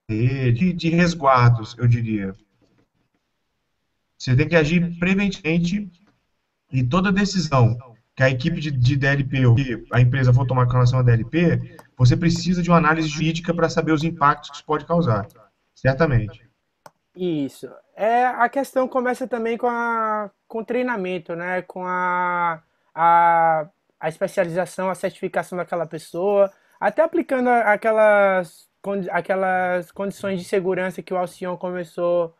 de, 0.08 0.72
de 0.72 0.88
resguardos, 0.90 1.76
eu 1.78 1.86
diria. 1.86 2.34
Você 4.18 4.34
tem 4.34 4.48
que 4.48 4.56
agir 4.56 4.98
preventivamente 4.98 5.90
e 6.72 6.82
toda 6.82 7.12
decisão 7.12 7.76
que 8.14 8.22
a 8.22 8.30
equipe 8.30 8.58
de, 8.60 8.70
de 8.70 8.96
DLP 8.96 9.46
ou 9.46 9.54
que 9.54 9.86
a 9.92 10.00
empresa 10.00 10.32
for 10.32 10.46
tomar 10.46 10.64
com 10.66 10.72
relação 10.72 10.98
a 10.98 11.02
DLP, 11.02 11.76
você 11.96 12.16
precisa 12.16 12.62
de 12.62 12.70
uma 12.70 12.78
análise 12.78 13.08
jurídica 13.08 13.52
para 13.52 13.68
saber 13.68 13.92
os 13.92 14.02
impactos 14.02 14.48
que 14.48 14.56
isso 14.56 14.64
pode 14.64 14.86
causar. 14.86 15.28
Certamente. 15.74 16.48
Isso. 17.14 17.68
É, 17.94 18.26
a 18.26 18.48
questão 18.48 18.88
começa 18.88 19.26
também 19.26 19.58
com, 19.58 19.66
a, 19.66 20.30
com 20.48 20.60
o 20.60 20.64
treinamento, 20.64 21.36
né? 21.36 21.60
com 21.62 21.84
a, 21.86 22.62
a, 22.94 23.68
a 24.00 24.08
especialização, 24.08 24.88
a 24.88 24.94
certificação 24.94 25.58
daquela 25.58 25.86
pessoa, 25.86 26.50
até 26.80 27.02
aplicando 27.02 27.48
aquelas, 27.48 28.66
aquelas 29.10 29.92
condições 29.92 30.40
de 30.40 30.46
segurança 30.46 31.02
que 31.02 31.12
o 31.12 31.18
Alcion 31.18 31.56
começou 31.58 32.34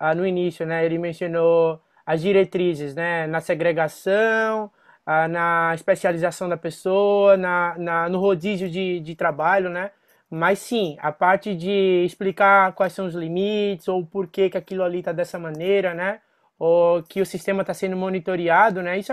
ah, 0.00 0.14
no 0.14 0.26
início, 0.26 0.66
né? 0.66 0.84
Ele 0.84 0.98
mencionou 0.98 1.80
as 2.06 2.22
diretrizes, 2.22 2.94
né? 2.94 3.26
Na 3.26 3.40
segregação, 3.40 4.72
ah, 5.06 5.28
na 5.28 5.72
especialização 5.74 6.48
da 6.48 6.56
pessoa, 6.56 7.36
na, 7.36 7.76
na, 7.78 8.08
no 8.08 8.18
rodízio 8.18 8.68
de, 8.70 9.00
de 9.00 9.14
trabalho, 9.14 9.68
né? 9.70 9.90
Mas 10.30 10.60
sim, 10.60 10.96
a 11.00 11.12
parte 11.12 11.54
de 11.54 12.04
explicar 12.06 12.72
quais 12.74 12.92
são 12.94 13.06
os 13.06 13.14
limites 13.14 13.88
ou 13.88 14.06
por 14.06 14.28
que, 14.28 14.48
que 14.50 14.58
aquilo 14.58 14.82
ali 14.84 15.00
está 15.00 15.12
dessa 15.12 15.38
maneira, 15.38 15.92
né? 15.94 16.20
Ou 16.58 17.02
que 17.02 17.20
o 17.20 17.26
sistema 17.26 17.62
está 17.62 17.74
sendo 17.74 17.96
monitoreado, 17.96 18.82
né? 18.82 18.98
Isso 18.98 19.12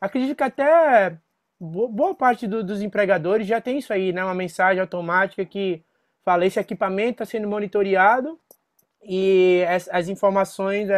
acredito 0.00 0.36
que 0.36 0.42
até 0.44 1.16
boa 1.60 2.14
parte 2.14 2.46
do, 2.46 2.64
dos 2.64 2.82
empregadores 2.82 3.46
já 3.46 3.60
tem 3.60 3.78
isso 3.78 3.92
aí, 3.92 4.12
né? 4.12 4.24
Uma 4.24 4.34
mensagem 4.34 4.80
automática 4.80 5.44
que 5.44 5.84
fala 6.24 6.46
esse 6.46 6.58
equipamento 6.60 7.22
está 7.22 7.24
sendo 7.26 7.48
monitoreado 7.48 8.38
e 9.06 9.64
as, 9.68 9.88
as 9.90 10.08
informações 10.08 10.88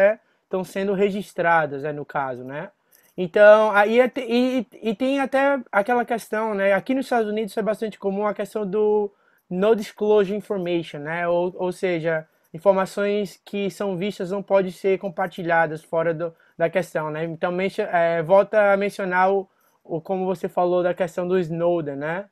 estão 0.43 0.61
é, 0.61 0.63
sendo 0.63 0.93
registradas, 0.93 1.83
é, 1.83 1.91
no 1.91 2.05
caso, 2.05 2.43
né? 2.43 2.69
Então, 3.17 3.71
aí 3.71 3.99
é, 3.99 4.11
e, 4.17 4.65
e 4.81 4.95
tem 4.95 5.19
até 5.19 5.59
aquela 5.71 6.05
questão, 6.05 6.53
né? 6.53 6.73
Aqui 6.73 6.93
nos 6.93 7.05
Estados 7.07 7.29
Unidos 7.29 7.57
é 7.57 7.61
bastante 7.61 7.97
comum 7.97 8.27
a 8.27 8.33
questão 8.33 8.65
do 8.65 9.11
no 9.49 9.75
disclosure 9.75 10.37
information, 10.37 10.99
né? 10.99 11.27
Ou, 11.27 11.53
ou 11.57 11.71
seja, 11.71 12.27
informações 12.53 13.41
que 13.45 13.69
são 13.71 13.97
vistas 13.97 14.31
não 14.31 14.43
podem 14.43 14.71
ser 14.71 14.99
compartilhadas 14.99 15.83
fora 15.83 16.13
do, 16.13 16.33
da 16.57 16.69
questão, 16.69 17.09
né? 17.09 17.23
Então, 17.25 17.55
é, 17.91 18.21
volta 18.23 18.73
a 18.73 18.77
mencionar 18.77 19.31
o, 19.33 19.49
o, 19.83 20.01
como 20.01 20.25
você 20.25 20.47
falou 20.47 20.83
da 20.83 20.93
questão 20.93 21.27
do 21.27 21.39
Snowden, 21.39 21.95
né? 21.95 22.25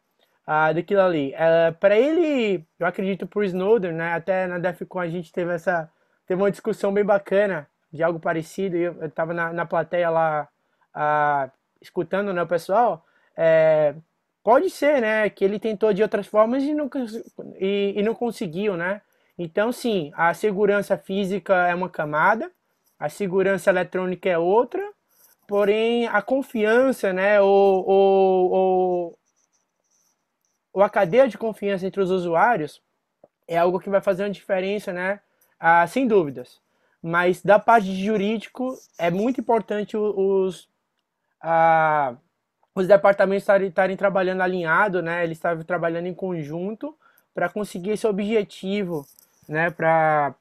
Uh, 0.47 0.73
daquilo 0.73 1.01
ali. 1.01 1.33
Uh, 1.33 1.73
para 1.79 1.97
ele, 1.97 2.65
eu 2.79 2.87
acredito 2.87 3.27
por 3.27 3.43
Snowden, 3.43 3.93
né? 3.93 4.13
Até 4.13 4.47
na 4.47 4.57
DEFCON 4.57 4.99
a 4.99 5.07
gente 5.07 5.31
teve 5.31 5.53
essa 5.53 5.89
teve 6.27 6.41
uma 6.41 6.51
discussão 6.51 6.93
bem 6.93 7.03
bacana 7.03 7.67
de 7.91 8.03
algo 8.03 8.19
parecido. 8.19 8.75
Eu 8.75 9.05
estava 9.05 9.33
na, 9.33 9.53
na 9.53 9.65
plateia 9.65 10.09
lá 10.09 10.47
uh, 10.95 11.51
escutando, 11.81 12.33
né, 12.33 12.41
o 12.41 12.47
pessoal. 12.47 13.05
É, 13.37 13.95
pode 14.43 14.69
ser, 14.69 15.01
né, 15.01 15.29
que 15.29 15.43
ele 15.43 15.59
tentou 15.59 15.93
de 15.93 16.01
outras 16.01 16.27
formas 16.27 16.63
e 16.63 16.73
não, 16.73 16.89
e, 17.59 17.93
e 17.95 18.03
não 18.03 18.15
conseguiu, 18.15 18.75
né? 18.75 19.01
Então, 19.37 19.71
sim, 19.71 20.11
a 20.15 20.33
segurança 20.33 20.97
física 20.97 21.67
é 21.67 21.75
uma 21.75 21.89
camada, 21.89 22.49
a 22.97 23.09
segurança 23.09 23.69
eletrônica 23.69 24.29
é 24.29 24.37
outra, 24.37 24.81
porém 25.45 26.07
a 26.07 26.21
confiança, 26.21 27.11
né, 27.11 27.41
ou, 27.41 27.85
ou, 27.85 28.51
ou 28.51 29.19
ou 30.75 30.83
a 30.83 30.89
cadeia 30.89 31.25
de 31.25 31.37
confiança 31.37 31.87
entre 31.87 32.01
os 32.01 32.11
usuários 32.11 32.81
é 33.47 33.57
algo 33.57 33.79
que 33.79 33.89
vai 33.89 34.01
fazer 34.01 34.23
uma 34.23 34.29
diferença, 34.29 34.91
né? 34.91 35.21
Ah, 35.57 35.87
sem 35.87 36.05
dúvidas. 36.05 36.59
Mas 37.01 37.41
da 37.41 37.57
parte 37.57 37.85
de 37.87 38.03
jurídico, 38.05 38.77
é 38.99 39.09
muito 39.09 39.39
importante 39.39 39.95
os, 39.95 40.67
ah, 41.41 42.15
os 42.75 42.87
departamentos 42.87 43.47
estarem 43.47 43.95
trabalhando 43.95 44.41
alinhado, 44.41 45.01
né? 45.01 45.23
Eles 45.23 45.37
estarem 45.37 45.63
trabalhando 45.63 46.07
em 46.07 46.13
conjunto 46.13 46.93
para 47.33 47.47
conseguir 47.47 47.91
esse 47.91 48.05
objetivo, 48.05 49.07
né? 49.47 49.69
Para 49.71 50.35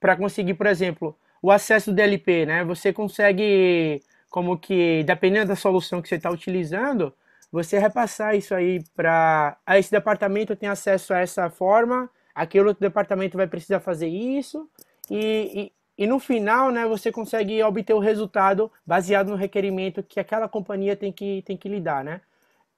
para 0.00 0.16
conseguir, 0.16 0.54
por 0.54 0.66
exemplo, 0.66 1.14
o 1.42 1.50
acesso 1.50 1.92
do 1.92 1.94
DLP, 1.94 2.46
né? 2.46 2.64
Você 2.64 2.90
consegue, 2.90 4.02
como 4.30 4.58
que, 4.58 5.04
dependendo 5.04 5.48
da 5.48 5.56
solução 5.56 6.00
que 6.00 6.08
você 6.08 6.14
está 6.14 6.30
utilizando, 6.30 7.12
você 7.50 7.78
repassar 7.78 8.36
isso 8.36 8.54
aí 8.54 8.82
para 8.94 9.58
esse 9.70 9.90
departamento 9.90 10.54
tem 10.56 10.68
acesso 10.68 11.12
a 11.12 11.18
essa 11.18 11.50
forma, 11.50 12.08
aquele 12.34 12.68
outro 12.68 12.80
departamento 12.80 13.36
vai 13.36 13.46
precisar 13.46 13.80
fazer 13.80 14.08
isso 14.08 14.68
e, 15.10 15.72
e, 15.98 16.04
e, 16.04 16.06
no 16.06 16.20
final, 16.20 16.70
né, 16.70 16.86
você 16.86 17.10
consegue 17.10 17.62
obter 17.62 17.94
o 17.94 17.98
resultado 17.98 18.70
baseado 18.86 19.28
no 19.28 19.36
requerimento 19.36 20.02
que 20.02 20.20
aquela 20.20 20.48
companhia 20.48 20.94
tem 20.96 21.12
que 21.12 21.42
tem 21.42 21.56
que 21.56 21.68
lidar, 21.68 22.04
né? 22.04 22.20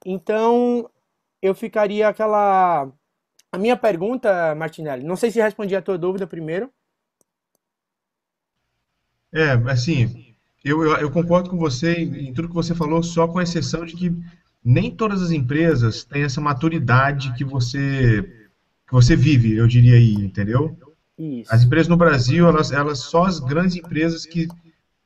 Então 0.04 0.88
eu 1.40 1.54
ficaria 1.54 2.08
aquela 2.08 2.90
a 3.52 3.58
minha 3.58 3.76
pergunta, 3.76 4.54
Martinelli, 4.54 5.04
não 5.04 5.16
sei 5.16 5.30
se 5.30 5.40
respondi 5.40 5.76
a 5.76 5.82
tua 5.82 5.98
dúvida 5.98 6.26
primeiro. 6.26 6.70
É, 9.30 9.52
assim, 9.70 10.34
eu, 10.64 10.82
eu, 10.82 10.96
eu, 10.96 11.10
concordo 11.10 11.50
com 11.50 11.56
você 11.56 11.94
em, 11.94 12.28
em 12.28 12.34
tudo 12.34 12.48
que 12.48 12.54
você 12.54 12.74
falou, 12.74 13.02
só 13.02 13.26
com 13.26 13.40
exceção 13.40 13.84
de 13.84 13.96
que 13.96 14.10
nem 14.64 14.90
todas 14.90 15.22
as 15.22 15.30
empresas 15.30 16.04
têm 16.04 16.22
essa 16.22 16.40
maturidade 16.40 17.32
que 17.34 17.44
você 17.44 18.22
que 18.86 18.92
você 18.92 19.16
vive, 19.16 19.56
eu 19.56 19.66
diria 19.66 19.96
aí, 19.96 20.14
entendeu? 20.14 20.76
Isso. 21.18 21.52
As 21.52 21.62
empresas 21.62 21.88
no 21.88 21.96
Brasil, 21.96 22.46
elas, 22.46 22.72
elas 22.72 22.98
só 22.98 23.24
as 23.24 23.40
grandes 23.40 23.76
empresas 23.76 24.26
que, 24.26 24.48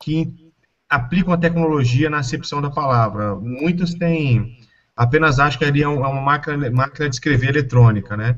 que 0.03 0.53
aplicam 0.89 1.33
a 1.33 1.39
tecnologia 1.39 2.11
na 2.11 2.19
acepção 2.19 2.61
da 2.61 2.71
palavra. 2.71 3.37
Muitas 3.37 3.95
têm 3.95 4.59
apenas 4.97 5.39
acham 5.39 5.59
que 5.59 5.65
ali 5.65 5.83
é 5.83 5.89
uma 5.89 6.21
máquina, 6.21 6.71
máquina 6.71 7.09
de 7.09 7.15
escrever 7.15 7.51
eletrônica, 7.51 8.17
né? 8.17 8.37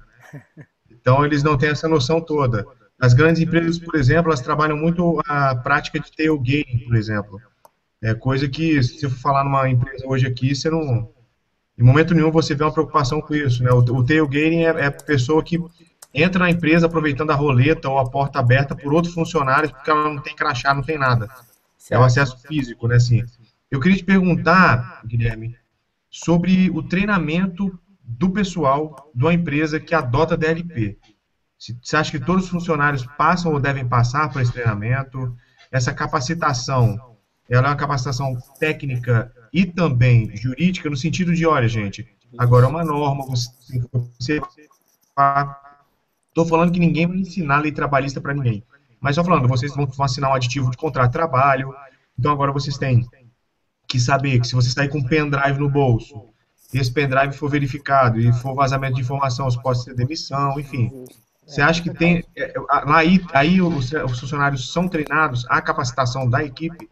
Então 0.90 1.24
eles 1.24 1.42
não 1.42 1.56
têm 1.56 1.70
essa 1.70 1.88
noção 1.88 2.20
toda. 2.20 2.66
As 3.00 3.14
grandes 3.14 3.40
empresas, 3.40 3.78
por 3.78 3.94
exemplo, 3.94 4.30
elas 4.30 4.40
trabalham 4.40 4.76
muito 4.76 5.22
a 5.26 5.54
prática 5.54 6.00
de 6.00 6.10
tailgating, 6.10 6.80
por 6.80 6.96
exemplo. 6.96 7.40
É 8.02 8.14
coisa 8.14 8.48
que, 8.48 8.82
se 8.82 9.04
eu 9.04 9.10
for 9.10 9.18
falar 9.18 9.44
numa 9.44 9.68
empresa 9.68 10.06
hoje 10.06 10.26
aqui, 10.26 10.54
você 10.54 10.70
não. 10.70 11.10
Em 11.76 11.82
momento 11.82 12.14
nenhum 12.14 12.30
você 12.30 12.54
vê 12.54 12.64
uma 12.64 12.72
preocupação 12.72 13.20
com 13.20 13.34
isso, 13.34 13.62
né? 13.62 13.70
O, 13.70 13.78
o 13.78 14.04
tailgating 14.04 14.62
é, 14.62 14.80
é 14.80 14.86
a 14.86 14.92
pessoa 14.92 15.42
que 15.42 15.58
entra 16.12 16.40
na 16.40 16.50
empresa 16.50 16.86
aproveitando 16.86 17.30
a 17.30 17.34
roleta 17.34 17.88
ou 17.88 17.98
a 17.98 18.08
porta 18.08 18.38
aberta 18.38 18.74
por 18.74 18.92
outros 18.92 19.14
funcionários, 19.14 19.72
porque 19.72 19.90
ela 19.90 20.04
não 20.04 20.22
tem 20.22 20.34
crachá, 20.34 20.74
não 20.74 20.82
tem 20.82 20.98
nada. 20.98 21.28
É 21.90 21.98
o 21.98 22.02
acesso 22.02 22.38
físico, 22.42 22.86
né? 22.86 22.96
Assim. 22.96 23.22
Eu 23.70 23.80
queria 23.80 23.96
te 23.96 24.04
perguntar, 24.04 25.02
Guilherme, 25.06 25.56
sobre 26.10 26.70
o 26.70 26.82
treinamento 26.82 27.78
do 28.02 28.30
pessoal 28.30 29.10
de 29.14 29.22
uma 29.22 29.34
empresa 29.34 29.78
que 29.78 29.94
adota 29.94 30.36
DLP. 30.36 30.98
Você 31.58 31.96
acha 31.96 32.10
que 32.10 32.24
todos 32.24 32.44
os 32.44 32.50
funcionários 32.50 33.04
passam 33.18 33.52
ou 33.52 33.60
devem 33.60 33.86
passar 33.86 34.30
por 34.30 34.40
esse 34.40 34.52
treinamento? 34.52 35.36
Essa 35.70 35.92
capacitação, 35.92 36.98
ela 37.48 37.68
é 37.68 37.70
uma 37.70 37.76
capacitação 37.76 38.36
técnica 38.58 39.32
e 39.52 39.64
também 39.64 40.36
jurídica, 40.36 40.90
no 40.90 40.96
sentido 40.96 41.34
de, 41.34 41.46
olha, 41.46 41.66
gente, 41.66 42.06
agora 42.36 42.66
é 42.66 42.68
uma 42.68 42.84
norma, 42.84 43.24
você 43.26 44.40
Estou 46.28 46.46
falando 46.46 46.70
que 46.70 46.78
ninguém 46.78 47.06
vai 47.06 47.16
ensinar 47.16 47.58
lei 47.58 47.72
trabalhista 47.72 48.20
para 48.20 48.34
ninguém. 48.34 48.62
Mas 49.00 49.16
estou 49.16 49.24
falando, 49.24 49.48
vocês 49.48 49.74
vão, 49.74 49.88
assinar 50.00 50.30
um 50.30 50.34
aditivo 50.34 50.70
de 50.70 50.76
contrato 50.76 51.08
de 51.08 51.12
trabalho, 51.12 51.74
então 52.16 52.30
agora 52.30 52.52
vocês 52.52 52.78
têm 52.78 53.04
que 53.88 53.98
saber 53.98 54.38
que 54.38 54.46
se 54.46 54.54
você 54.54 54.70
sair 54.70 54.88
com 54.88 54.98
um 54.98 55.04
pendrive 55.04 55.58
no 55.58 55.68
bolso, 55.68 56.28
e 56.72 56.78
esse 56.78 56.92
pendrive 56.92 57.32
for 57.32 57.48
verificado 57.48 58.20
e 58.20 58.32
for 58.32 58.54
vazamento 58.54 58.96
de 58.96 59.00
informação, 59.00 59.50
você 59.50 59.60
pode 59.60 59.82
ser 59.82 59.94
demissão, 59.94 60.60
enfim. 60.60 60.92
Você 61.46 61.62
acha 61.62 61.82
que 61.82 61.92
tem. 61.92 62.22
É, 62.36 62.50
é, 62.50 62.54
aí, 62.68 63.24
aí 63.32 63.62
os, 63.62 63.90
os 63.92 64.20
funcionários 64.20 64.70
são 64.70 64.86
treinados 64.86 65.46
à 65.48 65.62
capacitação 65.62 66.28
da 66.28 66.44
equipe? 66.44 66.88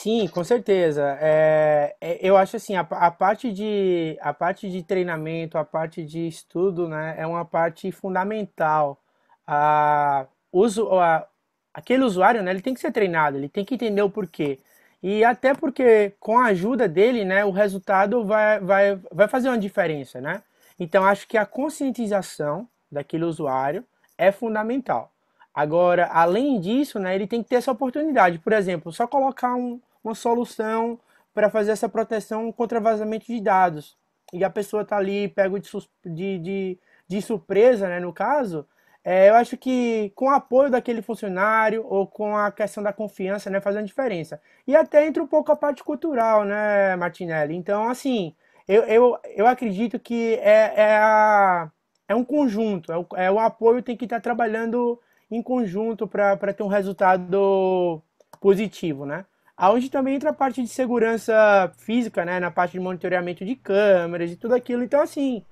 Sim, 0.00 0.28
com 0.28 0.44
certeza. 0.44 1.18
É, 1.20 1.96
é, 2.00 2.18
eu 2.22 2.36
acho 2.36 2.56
assim, 2.56 2.76
a, 2.76 2.82
a, 2.82 3.10
parte 3.10 3.52
de, 3.52 4.16
a 4.20 4.32
parte 4.32 4.70
de 4.70 4.80
treinamento, 4.84 5.58
a 5.58 5.64
parte 5.64 6.04
de 6.04 6.28
estudo, 6.28 6.88
né, 6.88 7.16
é 7.18 7.26
uma 7.26 7.44
parte 7.44 7.90
fundamental. 7.90 9.02
A, 9.44 10.26
uso, 10.52 10.88
a, 11.00 11.26
aquele 11.74 12.04
usuário, 12.04 12.44
né, 12.44 12.52
ele 12.52 12.62
tem 12.62 12.74
que 12.74 12.80
ser 12.80 12.92
treinado, 12.92 13.36
ele 13.38 13.48
tem 13.48 13.64
que 13.64 13.74
entender 13.74 14.00
o 14.02 14.08
porquê. 14.08 14.60
E 15.02 15.24
até 15.24 15.52
porque 15.52 16.14
com 16.20 16.38
a 16.38 16.46
ajuda 16.46 16.86
dele, 16.88 17.24
né, 17.24 17.44
o 17.44 17.50
resultado 17.50 18.24
vai, 18.24 18.60
vai, 18.60 19.00
vai 19.10 19.26
fazer 19.26 19.48
uma 19.48 19.58
diferença, 19.58 20.20
né? 20.20 20.42
Então, 20.78 21.04
acho 21.04 21.26
que 21.26 21.36
a 21.36 21.44
conscientização 21.46 22.68
daquele 22.90 23.24
usuário 23.24 23.84
é 24.16 24.30
fundamental. 24.30 25.10
Agora, 25.52 26.06
além 26.12 26.60
disso, 26.60 27.00
né, 27.00 27.16
ele 27.16 27.26
tem 27.26 27.42
que 27.42 27.48
ter 27.48 27.56
essa 27.56 27.72
oportunidade. 27.72 28.38
Por 28.38 28.52
exemplo, 28.52 28.92
só 28.92 29.06
colocar 29.08 29.54
um, 29.56 29.80
uma 30.08 30.14
solução 30.14 30.98
para 31.32 31.50
fazer 31.50 31.70
essa 31.72 31.88
proteção 31.88 32.50
contra 32.52 32.80
vazamento 32.80 33.26
de 33.26 33.40
dados. 33.40 33.96
E 34.32 34.44
a 34.44 34.50
pessoa 34.50 34.82
está 34.82 34.96
ali, 34.96 35.28
pega 35.28 35.58
de, 35.58 35.70
de, 36.04 36.38
de, 36.38 36.78
de, 37.06 37.22
surpresa, 37.22 37.88
né, 37.88 38.00
no 38.00 38.12
caso. 38.12 38.66
É, 39.04 39.30
eu 39.30 39.34
acho 39.36 39.56
que 39.56 40.12
com 40.14 40.26
o 40.26 40.30
apoio 40.30 40.70
daquele 40.70 41.00
funcionário 41.00 41.86
ou 41.86 42.06
com 42.06 42.36
a 42.36 42.50
questão 42.50 42.82
da 42.82 42.92
confiança, 42.92 43.48
né, 43.48 43.60
faz 43.60 43.76
uma 43.76 43.84
diferença. 43.84 44.40
E 44.66 44.76
até 44.76 45.06
entra 45.06 45.22
um 45.22 45.26
pouco 45.26 45.52
a 45.52 45.56
parte 45.56 45.82
cultural, 45.84 46.44
né, 46.44 46.96
Martinelli? 46.96 47.54
Então, 47.54 47.88
assim, 47.88 48.34
eu, 48.66 48.82
eu, 48.82 49.18
eu 49.36 49.46
acredito 49.46 49.98
que 49.98 50.34
é, 50.42 50.72
é, 50.76 50.96
a, 50.98 51.70
é 52.08 52.14
um 52.14 52.24
conjunto, 52.24 52.92
é 52.92 52.98
o, 52.98 53.06
é 53.16 53.30
o 53.30 53.38
apoio 53.38 53.82
tem 53.82 53.96
que 53.96 54.04
estar 54.04 54.20
trabalhando 54.20 55.00
em 55.30 55.42
conjunto 55.42 56.06
para 56.06 56.52
ter 56.52 56.62
um 56.62 56.68
resultado 56.68 58.02
positivo, 58.40 59.06
né? 59.06 59.24
Aonde 59.58 59.90
também 59.90 60.14
entra 60.14 60.30
a 60.30 60.32
parte 60.32 60.62
de 60.62 60.68
segurança 60.68 61.72
física, 61.78 62.24
né? 62.24 62.38
Na 62.38 62.48
parte 62.48 62.72
de 62.72 62.80
monitoramento 62.80 63.44
de 63.44 63.56
câmeras 63.56 64.30
e 64.30 64.36
tudo 64.36 64.54
aquilo. 64.54 64.84
Então, 64.84 65.00
assim, 65.00 65.44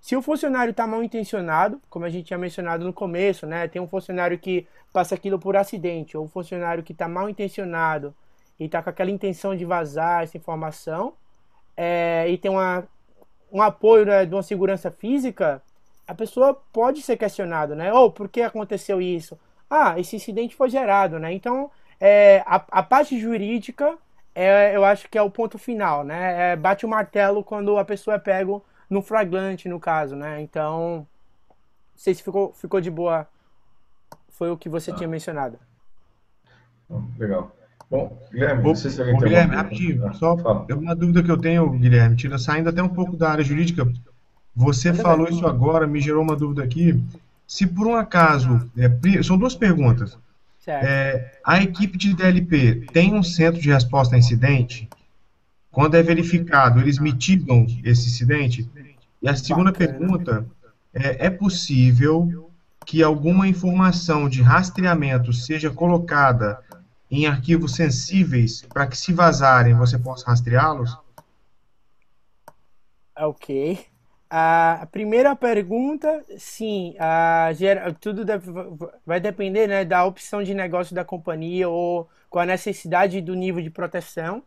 se 0.00 0.16
o 0.16 0.20
funcionário 0.20 0.72
está 0.72 0.84
mal 0.84 1.00
intencionado, 1.00 1.80
como 1.88 2.04
a 2.04 2.08
gente 2.08 2.26
tinha 2.26 2.38
mencionado 2.38 2.84
no 2.84 2.92
começo, 2.92 3.46
né? 3.46 3.68
Tem 3.68 3.80
um 3.80 3.86
funcionário 3.86 4.36
que 4.36 4.66
passa 4.92 5.14
aquilo 5.14 5.38
por 5.38 5.56
acidente, 5.56 6.16
ou 6.16 6.24
um 6.24 6.28
funcionário 6.28 6.82
que 6.82 6.92
está 6.92 7.06
mal 7.06 7.30
intencionado 7.30 8.12
e 8.58 8.64
está 8.64 8.82
com 8.82 8.90
aquela 8.90 9.12
intenção 9.12 9.54
de 9.54 9.64
vazar 9.64 10.24
essa 10.24 10.36
informação, 10.36 11.14
é, 11.76 12.28
e 12.28 12.36
tem 12.36 12.50
uma, 12.50 12.84
um 13.52 13.62
apoio 13.62 14.04
né, 14.04 14.26
de 14.26 14.34
uma 14.34 14.42
segurança 14.42 14.90
física, 14.90 15.62
a 16.06 16.14
pessoa 16.14 16.60
pode 16.72 17.00
ser 17.00 17.16
questionada, 17.16 17.76
né? 17.76 17.92
Ou 17.92 18.06
oh, 18.06 18.10
por 18.10 18.28
que 18.28 18.42
aconteceu 18.42 19.00
isso? 19.00 19.38
Ah, 19.70 19.98
esse 20.00 20.16
incidente 20.16 20.56
foi 20.56 20.68
gerado, 20.68 21.18
né? 21.18 21.32
Então, 21.32 21.70
é, 22.04 22.42
a, 22.44 22.56
a 22.56 22.82
parte 22.82 23.16
jurídica, 23.16 23.96
é, 24.34 24.74
eu 24.74 24.84
acho 24.84 25.08
que 25.08 25.16
é 25.16 25.22
o 25.22 25.30
ponto 25.30 25.56
final, 25.56 26.02
né? 26.02 26.50
É, 26.50 26.56
bate 26.56 26.84
o 26.84 26.88
martelo 26.88 27.44
quando 27.44 27.78
a 27.78 27.84
pessoa 27.84 28.16
é 28.16 28.18
pego 28.18 28.64
no 28.90 29.00
flagrante, 29.00 29.68
no 29.68 29.78
caso, 29.78 30.16
né? 30.16 30.42
Então, 30.42 30.96
não 30.96 31.06
sei 31.94 32.12
se 32.12 32.20
ficou, 32.24 32.52
ficou 32.54 32.80
de 32.80 32.90
boa. 32.90 33.24
Foi 34.30 34.50
o 34.50 34.56
que 34.56 34.68
você 34.68 34.90
ah. 34.90 34.96
tinha 34.96 35.08
mencionado. 35.08 35.56
Legal. 37.16 37.54
Bom, 37.88 38.20
Guilherme, 38.32 38.64
não 38.64 38.74
sei 38.74 38.90
se 38.90 39.00
alguém 39.00 39.14
Ô, 39.14 39.18
tem 39.18 39.28
Guilherme, 39.28 39.54
rapidinho, 39.54 40.06
ah, 40.08 40.12
só 40.14 40.34
uma 40.34 40.96
dúvida 40.96 41.22
que 41.22 41.30
eu 41.30 41.38
tenho, 41.38 41.70
Guilherme, 41.70 42.16
tira, 42.16 42.36
saindo 42.36 42.68
até 42.68 42.82
um 42.82 42.88
pouco 42.88 43.16
da 43.16 43.30
área 43.30 43.44
jurídica, 43.44 43.86
você 44.56 44.92
falou 44.92 45.28
isso 45.28 45.46
agora, 45.46 45.86
me 45.86 46.00
gerou 46.00 46.22
uma 46.22 46.34
dúvida 46.34 46.64
aqui. 46.64 47.00
Se 47.46 47.64
por 47.64 47.86
um 47.86 47.94
acaso, 47.94 48.68
é, 48.76 49.22
são 49.22 49.38
duas 49.38 49.54
perguntas. 49.54 50.18
É, 50.66 51.32
a 51.44 51.60
equipe 51.60 51.98
de 51.98 52.14
DLP 52.14 52.86
tem 52.92 53.14
um 53.14 53.22
centro 53.22 53.60
de 53.60 53.70
resposta 53.70 54.14
a 54.14 54.18
incidente? 54.18 54.88
Quando 55.70 55.96
é 55.96 56.02
verificado, 56.02 56.80
eles 56.80 56.98
mitigam 56.98 57.66
esse 57.82 58.08
incidente? 58.08 58.70
E 59.20 59.28
a 59.28 59.34
segunda 59.34 59.72
pergunta 59.72 60.46
é, 60.94 61.26
é 61.26 61.30
possível 61.30 62.50
que 62.84 63.02
alguma 63.02 63.48
informação 63.48 64.28
de 64.28 64.42
rastreamento 64.42 65.32
seja 65.32 65.70
colocada 65.70 66.62
em 67.10 67.26
arquivos 67.26 67.74
sensíveis 67.74 68.62
para 68.62 68.86
que, 68.86 68.96
se 68.96 69.12
vazarem, 69.12 69.74
você 69.74 69.98
possa 69.98 70.26
rastreá-los? 70.26 70.96
Ok. 73.16 73.91
A 74.34 74.88
primeira 74.90 75.36
pergunta, 75.36 76.24
sim, 76.38 76.94
a, 76.98 77.50
tudo 78.00 78.24
deve, 78.24 78.50
vai 79.04 79.20
depender 79.20 79.66
né, 79.66 79.84
da 79.84 80.04
opção 80.06 80.42
de 80.42 80.54
negócio 80.54 80.94
da 80.94 81.04
companhia 81.04 81.68
ou 81.68 82.08
com 82.30 82.38
a 82.38 82.46
necessidade 82.46 83.20
do 83.20 83.34
nível 83.34 83.62
de 83.62 83.68
proteção. 83.68 84.42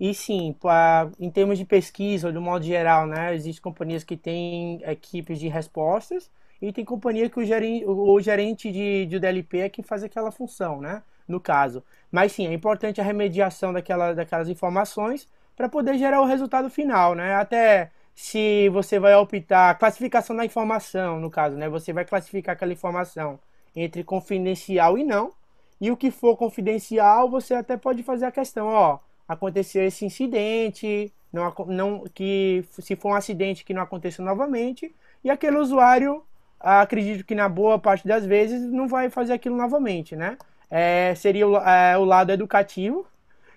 E 0.00 0.14
sim, 0.14 0.56
pra, 0.60 1.10
em 1.20 1.30
termos 1.30 1.58
de 1.58 1.64
pesquisa, 1.64 2.32
do 2.32 2.40
modo 2.40 2.64
geral, 2.64 3.06
né, 3.06 3.34
existem 3.34 3.62
companhias 3.62 4.02
que 4.02 4.16
têm 4.16 4.82
equipes 4.84 5.38
de 5.38 5.46
respostas 5.48 6.30
e 6.60 6.72
tem 6.72 6.84
companhia 6.84 7.30
que 7.30 7.38
o 7.38 7.44
gerente, 7.44 7.84
o 7.86 8.20
gerente 8.20 8.72
de, 8.72 9.06
de 9.06 9.20
DLP 9.20 9.60
é 9.60 9.68
que 9.68 9.82
faz 9.82 10.02
aquela 10.02 10.32
função, 10.32 10.80
né? 10.80 11.02
no 11.30 11.40
caso. 11.40 11.82
Mas 12.10 12.32
sim, 12.32 12.46
é 12.46 12.52
importante 12.52 13.00
a 13.00 13.04
remediação 13.04 13.72
daquela, 13.72 14.12
daquelas 14.12 14.48
informações 14.48 15.28
para 15.56 15.68
poder 15.68 15.96
gerar 15.98 16.20
o 16.20 16.26
resultado 16.26 16.68
final, 16.68 17.14
né? 17.14 17.34
Até 17.36 17.90
se 18.20 18.68
você 18.70 18.98
vai 18.98 19.14
optar 19.14 19.78
classificação 19.78 20.36
da 20.36 20.44
informação, 20.44 21.18
no 21.20 21.30
caso, 21.30 21.56
né? 21.56 21.68
Você 21.68 21.92
vai 21.92 22.04
classificar 22.04 22.54
aquela 22.54 22.72
informação 22.72 23.38
entre 23.74 24.04
confidencial 24.04 24.98
e 24.98 25.04
não. 25.04 25.32
E 25.80 25.90
o 25.90 25.96
que 25.96 26.10
for 26.10 26.36
confidencial, 26.36 27.28
você 27.30 27.54
até 27.54 27.76
pode 27.76 28.02
fazer 28.02 28.26
a 28.26 28.32
questão, 28.32 28.66
ó, 28.66 28.98
aconteceu 29.26 29.84
esse 29.84 30.04
incidente, 30.04 31.12
não, 31.32 31.54
não 31.66 32.04
que 32.14 32.64
se 32.80 32.96
for 32.96 33.10
um 33.10 33.14
acidente 33.14 33.64
que 33.64 33.72
não 33.74 33.82
aconteça 33.82 34.22
novamente, 34.22 34.94
e 35.24 35.30
aquele 35.30 35.56
usuário, 35.56 36.22
acredito 36.58 37.24
que 37.24 37.34
na 37.34 37.48
boa 37.48 37.78
parte 37.78 38.06
das 38.06 38.26
vezes 38.26 38.60
não 38.70 38.88
vai 38.88 39.08
fazer 39.10 39.32
aquilo 39.32 39.56
novamente, 39.56 40.14
né? 40.16 40.36
é, 40.70 41.14
seria 41.16 41.46
o, 41.48 41.56
é, 41.56 41.98
o, 41.98 42.04
lado 42.04 42.30
educativo, 42.30 43.06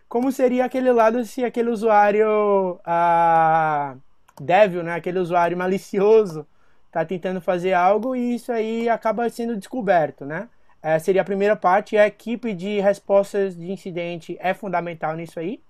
como 0.10 0.32
seria 0.32 0.66
aquele 0.66 0.92
lado 0.92 1.24
se 1.26 1.44
aquele 1.46 1.70
usuário 1.70 2.80
ah, 2.86 3.96
débil, 4.42 4.84
né, 4.84 4.96
aquele 4.96 5.20
usuário 5.20 5.58
malicioso, 5.58 6.46
está 6.88 7.04
tentando 7.06 7.42
fazer 7.42 7.74
algo 7.74 8.16
e 8.16 8.36
isso 8.36 8.52
aí 8.52 8.88
acaba 8.90 9.30
sendo 9.30 9.58
descoberto, 9.58 10.26
né? 10.26 10.48
É, 10.82 11.00
seria 11.00 11.22
a 11.22 11.26
primeira 11.26 11.56
parte, 11.56 11.98
a 11.98 12.06
equipe 12.06 12.54
de 12.54 12.80
respostas 12.80 13.56
de 13.56 13.72
incidente 13.72 14.38
é 14.40 14.54
fundamental 14.54 15.16
nisso 15.16 15.40
aí. 15.40 15.62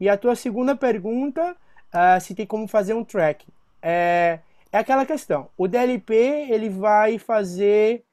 E 0.00 0.08
a 0.08 0.16
tua 0.16 0.34
segunda 0.34 0.74
pergunta, 0.74 1.54
uh, 1.92 2.20
se 2.20 2.34
tem 2.34 2.46
como 2.46 2.66
fazer 2.66 2.94
um 2.94 3.04
track. 3.04 3.46
É, 3.82 4.40
é 4.72 4.78
aquela 4.78 5.04
questão, 5.06 5.48
o 5.56 5.68
DLP 5.68 6.14
ele 6.50 6.68
vai 6.70 7.18
fazer 7.18 8.04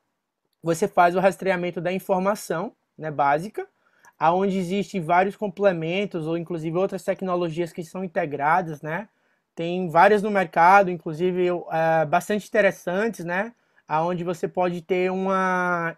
você 0.62 0.88
faz 0.88 1.16
o 1.16 1.20
rastreamento 1.20 1.82
da 1.82 1.92
informação 1.92 2.72
né, 2.98 3.12
básica. 3.12 3.68
aonde 4.18 4.58
existem 4.58 5.02
vários 5.02 5.36
complementos 5.36 6.26
ou 6.26 6.38
inclusive 6.38 6.78
outras 6.78 7.04
tecnologias 7.04 7.74
que 7.74 7.84
são 7.84 8.04
integradas, 8.04 8.82
né? 8.82 9.10
Tem 9.56 9.88
várias 9.90 10.24
no 10.24 10.32
mercado, 10.32 10.90
inclusive 10.90 11.52
uh, 11.52 11.64
bastante 12.10 12.48
interessantes, 12.48 13.24
né? 13.24 13.54
Aonde 13.88 14.24
você 14.24 14.48
pode 14.48 14.82
ter 14.82 15.12
uma, 15.12 15.96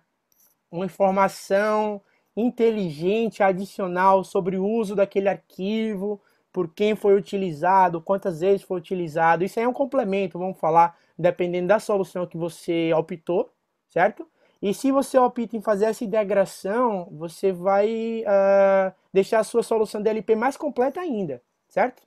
uma 0.72 0.86
informação 0.86 2.01
inteligente 2.36 3.41
adicional 3.41 4.24
sobre 4.24 4.58
o 4.58 4.66
uso 4.66 4.95
daquele 4.95 5.30
arquivo, 5.30 6.22
por 6.51 6.74
quem 6.74 6.95
foi 6.95 7.16
utilizado, 7.16 8.01
quantas 8.01 8.41
vezes 8.41 8.64
foi 8.64 8.78
utilizado. 8.78 9.43
Isso 9.43 9.60
aí 9.60 9.66
é 9.66 9.68
um 9.68 9.74
complemento, 9.74 10.39
vamos 10.39 10.60
falar, 10.60 10.97
dependendo 11.18 11.68
da 11.68 11.80
solução 11.80 12.26
que 12.26 12.38
você 12.38 12.93
optou, 12.93 13.51
certo? 13.89 14.28
E 14.62 14.74
se 14.74 14.91
você 14.91 15.18
opta 15.18 15.56
em 15.56 15.62
fazer 15.62 15.86
essa 15.86 16.03
integração, 16.03 17.08
você 17.12 17.51
vai 17.51 18.24
uh, 18.24 18.93
deixar 19.14 19.39
a 19.39 19.43
sua 19.43 19.64
solução 19.64 20.01
DLP 20.01 20.36
mais 20.36 20.58
completa 20.58 20.99
ainda, 20.99 21.41
certo? 21.70 22.03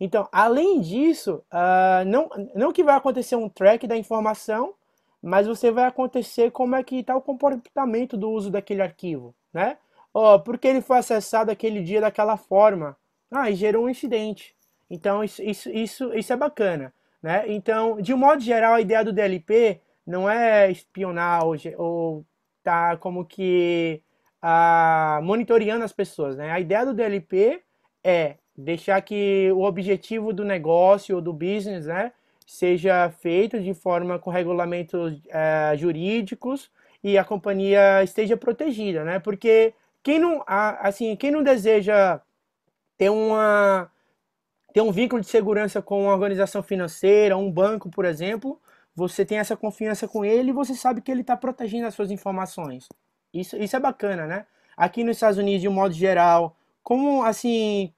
Então, 0.00 0.28
além 0.30 0.80
disso, 0.80 1.42
uh, 1.52 2.04
não, 2.06 2.30
não 2.54 2.72
que 2.72 2.84
vai 2.84 2.96
acontecer 2.96 3.36
um 3.36 3.48
track 3.48 3.86
da 3.86 3.96
informação, 3.96 4.74
mas 5.20 5.46
você 5.46 5.70
vai 5.70 5.84
acontecer 5.84 6.50
como 6.52 6.76
é 6.76 6.82
que 6.82 6.96
está 6.96 7.16
o 7.16 7.22
comportamento 7.22 8.16
do 8.16 8.30
uso 8.30 8.50
daquele 8.50 8.82
arquivo, 8.82 9.34
né? 9.52 9.76
Oh, 10.14 10.38
porque 10.38 10.68
ele 10.68 10.80
foi 10.80 10.98
acessado 10.98 11.50
aquele 11.50 11.82
dia 11.82 12.00
daquela 12.00 12.36
forma? 12.36 12.96
Ah, 13.30 13.50
e 13.50 13.54
gerou 13.54 13.84
um 13.84 13.88
incidente. 13.88 14.54
Então, 14.88 15.22
isso, 15.22 15.42
isso, 15.42 15.68
isso, 15.70 16.14
isso 16.14 16.32
é 16.32 16.36
bacana, 16.36 16.94
né? 17.22 17.44
Então, 17.48 18.00
de 18.00 18.14
um 18.14 18.16
modo 18.16 18.40
geral, 18.40 18.74
a 18.74 18.80
ideia 18.80 19.04
do 19.04 19.12
DLP 19.12 19.80
não 20.06 20.30
é 20.30 20.70
espionar 20.70 21.44
ou, 21.44 21.56
ou 21.76 22.24
tá 22.62 22.96
como 22.96 23.24
que 23.24 24.02
ah, 24.40 25.20
monitoreando 25.22 25.84
as 25.84 25.92
pessoas, 25.92 26.36
né? 26.36 26.50
A 26.50 26.60
ideia 26.60 26.86
do 26.86 26.94
DLP 26.94 27.62
é 28.04 28.36
deixar 28.58 29.00
que 29.02 29.50
o 29.52 29.62
objetivo 29.62 30.32
do 30.32 30.44
negócio 30.44 31.16
ou 31.16 31.22
do 31.22 31.32
business, 31.32 31.86
né, 31.86 32.12
seja 32.44 33.08
feito 33.10 33.60
de 33.60 33.72
forma 33.72 34.18
com 34.18 34.30
regulamentos 34.30 35.20
é, 35.28 35.76
jurídicos 35.76 36.70
e 37.04 37.16
a 37.16 37.24
companhia 37.24 38.02
esteja 38.02 38.36
protegida, 38.36 39.04
né? 39.04 39.18
Porque 39.20 39.74
quem 40.02 40.18
não, 40.18 40.42
assim, 40.46 41.14
quem 41.14 41.30
não 41.30 41.42
deseja 41.42 42.20
ter 42.96 43.10
uma 43.10 43.90
ter 44.72 44.80
um 44.80 44.92
vínculo 44.92 45.20
de 45.20 45.28
segurança 45.28 45.80
com 45.80 46.04
uma 46.04 46.12
organização 46.12 46.62
financeira, 46.62 47.36
um 47.36 47.50
banco, 47.50 47.88
por 47.90 48.04
exemplo, 48.04 48.60
você 48.94 49.24
tem 49.24 49.38
essa 49.38 49.56
confiança 49.56 50.06
com 50.08 50.24
ele 50.24 50.50
e 50.50 50.52
você 50.52 50.74
sabe 50.74 51.00
que 51.00 51.10
ele 51.10 51.22
está 51.22 51.36
protegendo 51.36 51.86
as 51.86 51.94
suas 51.94 52.10
informações. 52.10 52.86
Isso, 53.32 53.56
isso 53.56 53.76
é 53.76 53.80
bacana, 53.80 54.26
né? 54.26 54.46
Aqui 54.76 55.04
nos 55.04 55.16
Estados 55.16 55.38
Unidos, 55.38 55.62
de 55.62 55.68
um 55.68 55.72
modo 55.72 55.94
geral, 55.94 56.56
como 56.82 57.22
assim, 57.24 57.92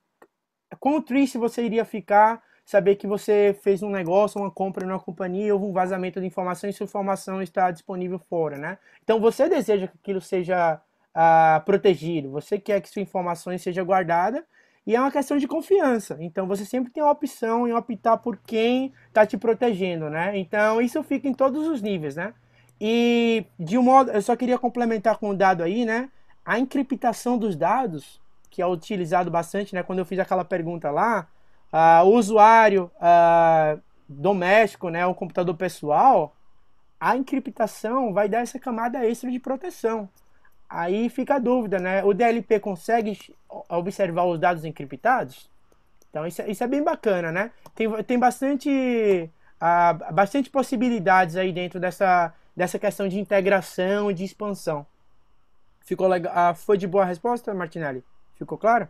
como 0.78 1.02
triste 1.02 1.38
você 1.38 1.62
iria 1.62 1.84
ficar 1.84 2.42
saber 2.70 2.94
que 2.94 3.06
você 3.06 3.58
fez 3.62 3.82
um 3.82 3.90
negócio, 3.90 4.40
uma 4.40 4.50
compra 4.50 4.86
numa 4.86 5.00
companhia, 5.00 5.52
houve 5.52 5.66
um 5.66 5.72
vazamento 5.72 6.20
de 6.20 6.26
informação 6.26 6.70
e 6.70 6.72
sua 6.72 6.84
informação 6.84 7.42
está 7.42 7.68
disponível 7.70 8.18
fora, 8.18 8.56
né? 8.56 8.78
Então 9.02 9.20
você 9.20 9.48
deseja 9.48 9.88
que 9.88 9.96
aquilo 10.00 10.20
seja 10.20 10.80
ah, 11.12 11.60
protegido, 11.66 12.30
você 12.30 12.60
quer 12.60 12.80
que 12.80 12.88
sua 12.88 13.02
informação 13.02 13.56
seja 13.58 13.82
guardada 13.82 14.46
e 14.86 14.94
é 14.94 15.00
uma 15.00 15.10
questão 15.10 15.36
de 15.36 15.48
confiança. 15.48 16.16
Então 16.20 16.46
você 16.46 16.64
sempre 16.64 16.92
tem 16.92 17.02
a 17.02 17.10
opção 17.10 17.66
em 17.66 17.72
optar 17.72 18.18
por 18.18 18.36
quem 18.36 18.92
está 19.08 19.26
te 19.26 19.36
protegendo, 19.36 20.08
né? 20.08 20.38
Então 20.38 20.80
isso 20.80 21.02
fica 21.02 21.26
em 21.26 21.34
todos 21.34 21.66
os 21.66 21.82
níveis, 21.82 22.14
né? 22.14 22.32
E 22.80 23.44
de 23.58 23.76
um 23.76 23.82
modo, 23.82 24.10
eu 24.12 24.22
só 24.22 24.36
queria 24.36 24.58
complementar 24.58 25.18
com 25.18 25.30
um 25.30 25.36
dado 25.36 25.62
aí, 25.62 25.84
né? 25.84 26.08
A 26.44 26.58
encriptação 26.58 27.36
dos 27.36 27.56
dados, 27.56 28.20
que 28.50 28.60
é 28.60 28.66
utilizado 28.66 29.30
bastante, 29.30 29.74
né? 29.74 29.82
Quando 29.82 30.00
eu 30.00 30.04
fiz 30.04 30.18
aquela 30.18 30.44
pergunta 30.44 30.90
lá, 30.90 31.28
uh, 31.72 32.04
o 32.04 32.14
usuário 32.16 32.90
uh, 32.96 33.80
doméstico, 34.08 34.88
né? 34.90 35.06
O 35.06 35.14
computador 35.14 35.54
pessoal, 35.54 36.34
a 36.98 37.16
encriptação 37.16 38.12
vai 38.12 38.28
dar 38.28 38.40
essa 38.40 38.58
camada 38.58 39.06
extra 39.06 39.30
de 39.30 39.38
proteção. 39.38 40.08
Aí 40.68 41.08
fica 41.08 41.36
a 41.36 41.38
dúvida, 41.38 41.78
né? 41.78 42.04
O 42.04 42.12
DLP 42.12 42.60
consegue 42.60 43.18
observar 43.68 44.24
os 44.24 44.38
dados 44.38 44.64
encriptados? 44.64 45.50
Então 46.10 46.26
isso, 46.26 46.42
é, 46.42 46.50
isso 46.50 46.62
é 46.62 46.66
bem 46.66 46.82
bacana, 46.82 47.32
né? 47.32 47.52
Tem, 47.74 47.90
tem 48.04 48.18
bastante, 48.18 49.30
uh, 49.60 50.12
bastante 50.12 50.50
possibilidades 50.50 51.36
aí 51.36 51.52
dentro 51.52 51.80
dessa, 51.80 52.34
dessa 52.56 52.78
questão 52.78 53.08
de 53.08 53.18
integração 53.18 54.12
de 54.12 54.24
expansão. 54.24 54.86
Ficou 55.80 56.06
legal? 56.06 56.52
Uh, 56.52 56.54
foi 56.54 56.76
de 56.76 56.86
boa 56.86 57.04
a 57.04 57.06
resposta, 57.06 57.54
Martinelli? 57.54 58.04
Ficou 58.40 58.56
claro? 58.56 58.88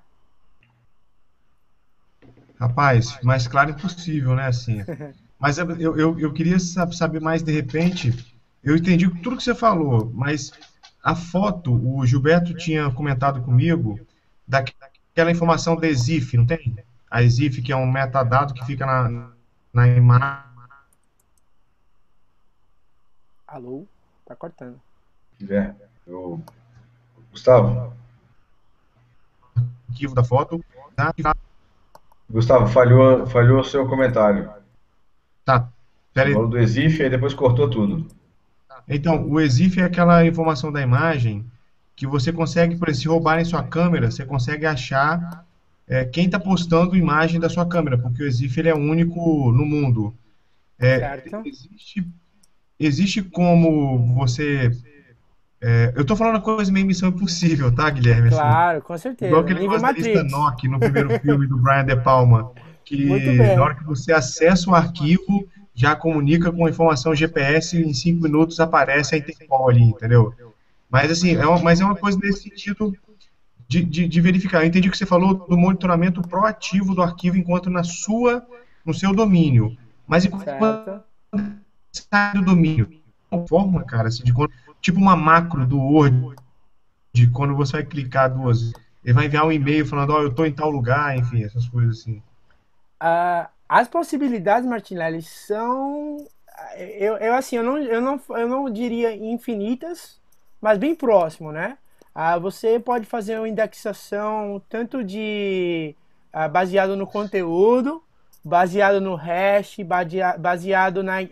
Rapaz, 2.61 3.18
mais 3.20 3.48
claro 3.48 3.70
impossível, 3.70 4.36
né? 4.36 4.46
Assim. 4.46 4.78
Mas 5.40 5.59
eu, 5.59 5.96
eu, 5.98 6.20
eu 6.20 6.32
queria 6.32 6.59
saber 6.61 7.20
mais 7.20 7.42
de 7.42 7.51
repente. 7.51 8.38
Eu 8.62 8.76
entendi 8.76 9.09
tudo 9.22 9.36
que 9.38 9.42
você 9.42 9.55
falou, 9.55 10.12
mas 10.14 10.53
a 11.03 11.16
foto, 11.16 11.72
o 11.72 12.05
Gilberto 12.05 12.53
tinha 12.53 12.90
comentado 12.90 13.40
comigo 13.40 13.98
daquela 14.46 15.30
informação 15.30 15.76
da 15.76 15.88
EXIF, 15.88 16.36
não 16.36 16.44
tem? 16.44 16.76
A 17.11 17.22
EXIF, 17.22 17.62
que 17.62 17.72
é 17.72 17.76
um 17.76 17.90
metadado 17.90 18.53
que 18.53 18.66
fica 18.66 18.84
na, 18.84 19.30
na 19.72 19.88
imagem. 19.88 20.44
Alô? 23.48 23.86
Tá 24.26 24.36
cortando. 24.36 24.78
É, 25.48 25.74
eu... 26.07 26.44
Gustavo? 27.30 27.98
Arquivo 29.91 30.14
da 30.14 30.24
foto. 30.24 30.64
Tá? 30.97 31.12
Gustavo, 32.28 32.66
falhou, 32.68 33.26
falhou 33.26 33.61
o 33.61 33.64
seu 33.64 33.86
comentário. 33.88 34.49
Tá. 35.45 35.68
Pera 36.14 36.32
Falou 36.32 36.49
do 36.49 36.59
EXIF 36.59 37.03
e 37.03 37.11
depois 37.11 37.34
cortou 37.34 37.68
tudo. 37.68 38.07
Então, 38.88 39.28
o 39.28 39.41
EXIF 39.41 39.80
é 39.80 39.84
aquela 39.84 40.24
informação 40.26 40.72
da 40.72 40.80
imagem 40.80 41.45
que 41.95 42.07
você 42.07 42.32
consegue, 42.32 42.76
por 42.76 42.88
exemplo, 42.88 43.03
se 43.03 43.09
roubarem 43.09 43.45
sua 43.45 43.62
câmera, 43.62 44.11
você 44.11 44.24
consegue 44.24 44.66
achar 44.66 45.45
é, 45.86 46.05
quem 46.05 46.26
está 46.26 46.41
postando 46.41 46.97
imagem 46.97 47.38
da 47.38 47.49
sua 47.49 47.66
câmera, 47.66 47.99
porque 47.99 48.22
o 48.22 48.26
EXIF 48.26 48.59
ele 48.59 48.68
é 48.68 48.74
único 48.74 49.53
no 49.53 49.64
mundo. 49.64 50.14
É, 50.78 51.22
existe, 51.45 52.07
existe 52.78 53.22
como 53.22 53.99
você. 54.14 54.70
É, 55.62 55.92
eu 55.94 56.02
estou 56.02 56.16
falando 56.16 56.36
uma 56.36 56.40
coisa 56.40 56.72
meio 56.72 56.86
missão 56.86 57.11
impossível, 57.11 57.74
tá, 57.74 57.90
Guilherme? 57.90 58.28
Assim, 58.28 58.36
claro, 58.36 58.80
com 58.80 58.96
certeza. 58.96 59.30
Igual 59.30 59.42
aquele 59.42 59.61
negócio 59.61 60.24
Nock 60.30 60.68
no 60.68 60.80
primeiro 60.80 61.20
filme 61.20 61.46
do 61.46 61.58
Brian 61.58 61.84
De 61.84 61.96
Palma. 61.96 62.50
Que 62.84 63.06
na 63.06 63.62
hora 63.62 63.74
que 63.74 63.84
você 63.84 64.12
acessa 64.12 64.70
o 64.70 64.74
arquivo, 64.74 65.46
já 65.74 65.94
comunica 65.94 66.50
com 66.50 66.68
informação 66.68 67.14
GPS 67.14 67.76
e 67.76 67.82
em 67.82 67.92
cinco 67.92 68.22
minutos 68.22 68.58
aparece 68.58 69.14
a 69.14 69.18
Interpol 69.18 69.68
ali, 69.68 69.82
entendeu? 69.82 70.34
Mas 70.90 71.11
assim, 71.11 71.36
é 71.36 71.46
uma, 71.46 71.58
mas 71.61 71.80
é 71.80 71.84
uma 71.84 71.94
coisa 71.94 72.18
nesse 72.20 72.42
sentido 72.42 72.92
de, 73.68 73.84
de, 73.84 74.08
de, 74.08 74.20
verificar. 74.20 74.62
Eu 74.62 74.66
entendi 74.66 74.88
o 74.88 74.90
que 74.90 74.98
você 74.98 75.06
falou 75.06 75.46
do 75.46 75.56
monitoramento 75.56 76.20
proativo 76.20 76.94
do 76.94 77.02
arquivo 77.02 77.36
enquanto 77.36 77.70
na 77.70 77.84
sua, 77.84 78.44
no 78.84 78.92
seu 78.92 79.14
domínio. 79.14 79.76
Mas 80.06 80.24
enquanto 80.24 80.44
sai 81.92 82.34
do 82.34 82.42
domínio, 82.42 82.90
forma, 83.48 83.84
cara, 83.84 84.08
assim, 84.08 84.24
de 84.24 84.32
quando, 84.32 84.50
tipo 84.80 84.98
uma 84.98 85.16
macro 85.16 85.66
do 85.66 85.78
Word, 85.78 86.36
de 87.12 87.28
quando 87.28 87.54
você 87.56 87.78
vai 87.78 87.84
clicar 87.84 88.32
duas, 88.32 88.72
ele 89.04 89.14
vai 89.14 89.26
enviar 89.26 89.46
um 89.46 89.52
e-mail 89.52 89.86
falando, 89.86 90.10
ó, 90.10 90.18
oh, 90.18 90.22
eu 90.22 90.28
estou 90.28 90.46
em 90.46 90.52
tal 90.52 90.70
lugar, 90.70 91.16
enfim, 91.16 91.42
essas 91.42 91.68
coisas 91.68 92.00
assim. 92.00 92.22
Uh, 93.02 93.48
as 93.68 93.88
possibilidades, 93.88 94.68
Martinelli, 94.68 95.22
são. 95.22 96.26
Eu, 96.76 97.16
eu 97.16 97.34
assim, 97.34 97.56
eu 97.56 97.62
não, 97.62 97.78
eu, 97.78 98.00
não, 98.00 98.20
eu 98.30 98.48
não 98.48 98.70
diria 98.70 99.14
infinitas, 99.14 100.20
mas 100.60 100.76
bem 100.78 100.94
próximo, 100.94 101.50
né? 101.50 101.78
Ah, 102.14 102.38
você 102.38 102.78
pode 102.78 103.06
fazer 103.06 103.38
uma 103.38 103.48
indexação 103.48 104.60
tanto 104.68 105.02
de 105.02 105.94
ah, 106.32 106.48
baseado 106.48 106.96
no 106.96 107.06
conteúdo, 107.06 108.02
baseado 108.44 109.00
no 109.00 109.14
hash, 109.14 109.76
baseado 110.38 111.02
na. 111.02 111.22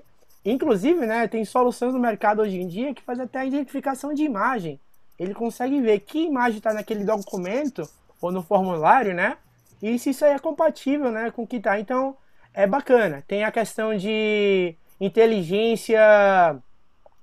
Inclusive, 0.50 1.06
né, 1.06 1.28
tem 1.28 1.44
soluções 1.44 1.92
no 1.92 2.00
mercado 2.00 2.40
hoje 2.40 2.58
em 2.58 2.66
dia 2.66 2.94
que 2.94 3.02
faz 3.02 3.20
até 3.20 3.40
a 3.40 3.44
identificação 3.44 4.14
de 4.14 4.22
imagem. 4.22 4.80
Ele 5.18 5.34
consegue 5.34 5.80
ver 5.80 6.00
que 6.00 6.26
imagem 6.26 6.58
está 6.58 6.72
naquele 6.72 7.04
documento 7.04 7.88
ou 8.20 8.32
no 8.32 8.42
formulário, 8.42 9.12
né? 9.14 9.36
E 9.82 9.98
se 9.98 10.10
isso 10.10 10.24
aí 10.24 10.32
é 10.32 10.38
compatível 10.38 11.10
né, 11.10 11.30
com 11.30 11.42
o 11.42 11.46
que 11.46 11.56
está. 11.56 11.78
Então, 11.78 12.16
é 12.54 12.66
bacana. 12.66 13.22
Tem 13.26 13.44
a 13.44 13.52
questão 13.52 13.96
de 13.96 14.74
inteligência, 15.00 16.00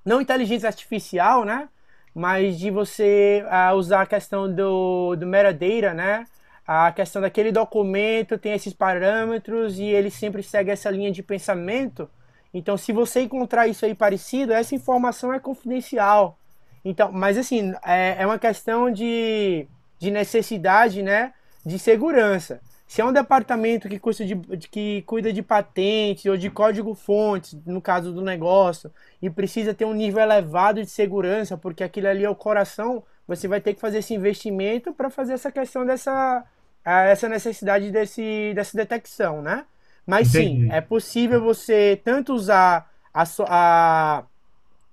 não 0.06 0.22
inteligência 0.22 0.68
artificial, 0.68 1.44
né? 1.44 1.68
Mas 2.14 2.60
de 2.60 2.70
você 2.70 3.44
uh, 3.46 3.76
usar 3.76 4.02
a 4.02 4.06
questão 4.06 4.54
do, 4.54 5.16
do 5.16 5.26
metadata, 5.26 5.94
né? 5.94 6.26
A 6.68 6.92
questão 6.92 7.22
daquele 7.22 7.52
documento 7.52 8.38
tem 8.38 8.54
esses 8.54 8.74
parâmetros 8.74 9.80
e 9.80 9.84
ele 9.84 10.10
sempre 10.10 10.44
segue 10.44 10.72
essa 10.72 10.90
linha 10.90 11.12
de 11.12 11.24
pensamento. 11.24 12.10
Então, 12.58 12.78
se 12.78 12.94
você 12.94 13.22
encontrar 13.22 13.68
isso 13.68 13.86
aí 13.86 13.94
parecido, 13.94 14.54
essa 14.54 14.74
informação 14.74 15.34
é 15.34 15.40
confidencial. 15.40 16.40
Então, 16.84 17.12
mas 17.12 17.38
assim, 17.38 17.74
é, 17.86 18.16
é 18.20 18.26
uma 18.26 18.40
questão 18.40 18.90
de, 18.90 19.68
de 20.00 20.06
de 20.06 20.12
necessidade, 20.12 21.02
né, 21.02 21.34
de 21.66 21.80
segurança. 21.80 22.62
Se 22.88 23.02
é 23.02 23.06
um 23.06 23.12
departamento 23.12 23.90
que, 23.90 23.98
custa 23.98 24.24
de, 24.24 24.36
que 24.70 25.02
cuida 25.08 25.34
de 25.34 25.42
patentes 25.42 26.26
ou 26.26 26.38
de 26.38 26.52
código-fontes, 26.52 27.58
no 27.66 27.82
caso 27.82 28.14
do 28.14 28.22
negócio, 28.22 28.92
e 29.20 29.30
precisa 29.30 29.74
ter 29.74 29.86
um 29.86 29.94
nível 29.94 30.22
elevado 30.22 30.84
de 30.84 30.90
segurança, 30.90 31.58
porque 31.58 31.84
aquilo 31.84 32.08
ali 32.08 32.24
é 32.24 32.30
o 32.30 32.36
coração, 32.36 33.04
você 33.28 33.48
vai 33.48 33.60
ter 33.60 33.74
que 33.74 33.82
fazer 33.82 34.00
esse 34.00 34.14
investimento 34.14 34.94
para 34.94 35.10
fazer 35.10 35.34
essa 35.34 35.52
questão 35.52 35.86
dessa 35.86 36.46
essa 36.88 37.28
necessidade 37.28 37.90
desse, 37.90 38.54
dessa 38.54 38.78
detecção, 38.78 39.42
né? 39.42 39.66
Mas 40.06 40.30
Entendi. 40.30 40.66
sim, 40.66 40.72
é 40.72 40.82
possível 40.82 41.42
você 41.42 42.00
tanto 42.04 42.34
usar 42.34 42.92
a, 43.14 43.24
a, 43.48 44.24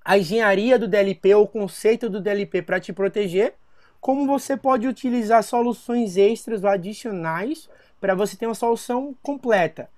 a 0.05 0.19
engenharia 0.19 0.79
do 0.79 0.89
DLP, 0.89 1.35
ou 1.35 1.45
o 1.45 1.49
conceito 1.49 2.09
do 2.09 2.21
DLP 2.21 2.63
para 2.63 2.81
te 2.81 2.93
proteger, 2.93 3.55
como 4.01 4.27
você 4.27 4.57
pode 4.57 4.89
utilizar 4.89 5.43
soluções 5.43 6.17
extras 6.17 6.65
ou 6.65 6.71
adicionais 6.71 7.69
para 8.01 8.15
você 8.15 8.37
ter 8.37 8.47
uma 8.47 8.55
solução 8.55 9.15
completa. 9.23 9.89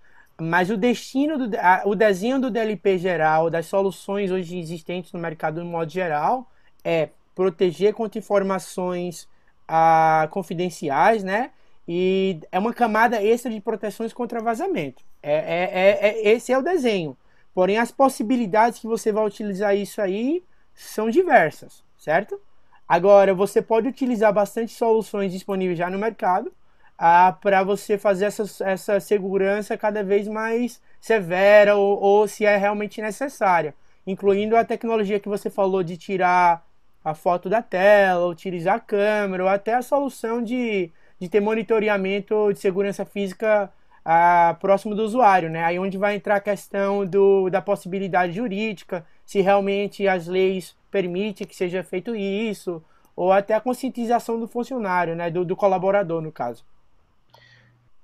Mas 0.41 0.69
o 0.69 0.77
destino, 0.77 1.49
do, 1.49 1.57
a, 1.59 1.83
o 1.87 1.95
desenho 1.95 2.41
do 2.41 2.51
DLP 2.51 2.99
geral, 2.99 3.49
das 3.49 3.67
soluções 3.67 4.31
hoje 4.31 4.59
existentes 4.59 5.13
no 5.13 5.21
mercado 5.21 5.63
no 5.63 5.71
modo 5.71 5.91
geral, 5.91 6.51
é 6.85 7.09
proteger 7.35 7.95
contra 7.95 8.19
informações 8.19 9.29
ah, 9.67 10.29
confidenciais, 10.31 11.23
né? 11.25 11.51
E 11.87 12.41
é 12.51 12.59
uma 12.59 12.73
camada 12.73 13.23
extra 13.23 13.51
de 13.51 13.61
proteções 13.61 14.13
contra 14.13 14.41
vazamento. 14.41 15.03
É, 15.23 15.35
é, 15.35 15.71
é, 15.73 16.09
é, 16.09 16.33
esse 16.33 16.53
é 16.53 16.59
o 16.59 16.63
desenho. 16.63 17.17
Porém, 17.55 17.79
as 17.79 17.93
possibilidades 17.93 18.79
que 18.79 18.87
você 18.87 19.13
vai 19.13 19.25
utilizar 19.25 19.77
isso 19.77 20.01
aí 20.01 20.43
são 20.75 21.09
diversas, 21.09 21.85
certo? 21.97 22.41
Agora, 22.89 23.33
você 23.33 23.63
pode 23.63 23.89
utilizar 23.89 24.33
bastante 24.33 24.73
soluções 24.73 25.33
disponíveis 25.33 25.79
já 25.79 25.89
no 25.89 25.99
mercado 25.99 26.53
ah, 26.99 27.37
para 27.41 27.63
você 27.63 27.99
fazer 27.99 28.27
essa, 28.27 28.45
essa 28.65 29.01
segurança 29.01 29.77
cada 29.77 30.03
vez 30.03 30.29
mais 30.29 30.81
severa 31.01 31.77
ou, 31.77 32.01
ou 32.01 32.29
se 32.29 32.45
é 32.45 32.57
realmente 32.57 33.01
necessária, 33.01 33.75
incluindo 34.07 34.57
a 34.57 34.65
tecnologia 34.65 35.21
que 35.21 35.29
você 35.29 35.51
falou 35.51 35.83
de 35.83 35.97
tirar 35.97 36.65
a 37.05 37.15
foto 37.15 37.49
da 37.49 37.61
tela, 37.63 38.27
utilizar 38.27 38.77
a 38.77 38.81
câmera, 38.81 39.45
ou 39.45 39.49
até 39.49 39.75
a 39.75 39.83
solução 39.83 40.43
de 40.43 40.91
de 41.25 41.31
ter 41.31 41.41
monitoramento 41.41 42.53
de 42.53 42.59
segurança 42.59 43.03
física 43.07 43.71
ah, 44.05 44.55
próximo 44.61 44.95
do 44.95 45.03
usuário, 45.03 45.49
né? 45.49 45.65
Aí 45.65 45.79
onde 45.79 45.97
vai 45.97 46.15
entrar 46.15 46.37
a 46.37 46.41
questão 46.41 47.07
do, 47.07 47.49
da 47.49 47.63
possibilidade 47.63 48.35
jurídica, 48.35 49.07
se 49.25 49.41
realmente 49.41 50.07
as 50.07 50.27
leis 50.27 50.77
permitem 50.91 51.47
que 51.47 51.57
seja 51.57 51.83
feito 51.83 52.15
isso, 52.15 52.85
ou 53.17 53.33
até 53.33 53.55
a 53.55 53.61
conscientização 53.61 54.39
do 54.39 54.47
funcionário, 54.47 55.17
né? 55.17 55.31
Do, 55.31 55.47
do 55.47 55.57
colaborador, 55.57 56.21
no 56.21 56.31
caso. 56.31 56.63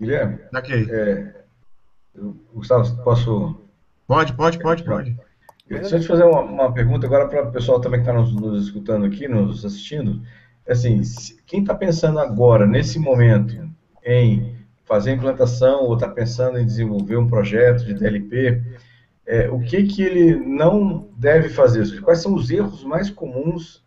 Guilherme, 0.01 0.39
okay. 0.57 0.87
é, 0.91 1.45
eu, 2.15 2.35
Gustavo, 2.55 3.05
posso... 3.05 3.61
Pode, 4.07 4.33
pode, 4.33 4.59
pode, 4.59 4.83
pode. 4.83 5.15
Deixa 5.69 5.97
eu 5.97 6.01
te 6.01 6.07
fazer 6.07 6.25
uma, 6.25 6.41
uma 6.41 6.73
pergunta 6.73 7.07
agora 7.07 7.29
para 7.29 7.49
o 7.49 7.53
pessoal 7.53 7.83
também 7.83 8.01
que 8.03 8.09
está 8.09 8.19
nos, 8.19 8.35
nos 8.35 8.65
escutando 8.65 9.05
aqui, 9.05 9.29
nos 9.29 9.63
assistindo 9.63 10.23
assim, 10.73 11.01
quem 11.47 11.61
está 11.61 11.75
pensando 11.75 12.19
agora, 12.19 12.67
nesse 12.67 12.99
momento, 12.99 13.69
em 14.05 14.57
fazer 14.85 15.13
implantação 15.13 15.85
ou 15.85 15.95
está 15.95 16.09
pensando 16.09 16.59
em 16.59 16.67
desenvolver 16.67 17.17
um 17.17 17.29
projeto 17.29 17.85
de 17.85 17.95
DLP, 17.95 18.63
é, 19.27 19.49
o 19.49 19.61
que, 19.61 19.85
que 19.85 20.03
ele 20.03 20.35
não 20.35 21.09
deve 21.17 21.49
fazer? 21.49 22.01
Quais 22.01 22.21
são 22.21 22.35
os 22.35 22.51
erros 22.51 22.83
mais 22.83 23.11
comuns 23.11 23.85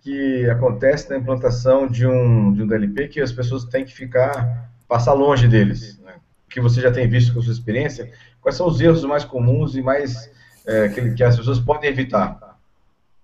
que 0.00 0.48
acontecem 0.50 1.10
na 1.10 1.18
implantação 1.18 1.86
de 1.86 2.06
um, 2.06 2.52
de 2.52 2.62
um 2.62 2.66
DLP 2.66 3.08
que 3.08 3.20
as 3.20 3.30
pessoas 3.30 3.64
têm 3.64 3.84
que 3.84 3.94
ficar, 3.94 4.72
passar 4.88 5.12
longe 5.12 5.46
deles? 5.46 6.00
Né? 6.00 6.14
Que 6.48 6.60
você 6.60 6.80
já 6.80 6.90
tem 6.90 7.08
visto 7.08 7.32
com 7.32 7.40
sua 7.40 7.52
experiência, 7.52 8.10
quais 8.40 8.56
são 8.56 8.66
os 8.66 8.80
erros 8.80 9.04
mais 9.04 9.24
comuns 9.24 9.76
e 9.76 9.82
mais 9.82 10.30
é, 10.66 10.88
que, 10.88 11.12
que 11.12 11.22
as 11.22 11.36
pessoas 11.36 11.60
podem 11.60 11.88
evitar? 11.88 12.49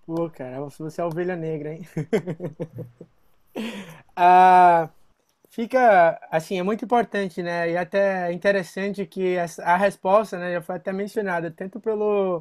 Pô, 0.06 0.30
cara, 0.30 0.60
você 0.60 1.00
é 1.00 1.04
a 1.04 1.06
ovelha 1.06 1.36
negra, 1.36 1.74
hein? 1.74 1.86
ah, 4.16 4.88
fica, 5.50 6.20
assim, 6.30 6.58
é 6.58 6.62
muito 6.62 6.84
importante, 6.84 7.42
né? 7.42 7.70
E 7.72 7.76
até 7.76 8.32
interessante 8.32 9.06
que 9.06 9.36
a 9.62 9.76
resposta, 9.76 10.38
né, 10.38 10.52
já 10.54 10.62
foi 10.62 10.76
até 10.76 10.92
mencionada, 10.92 11.50
tanto 11.50 11.80
pelo, 11.80 12.38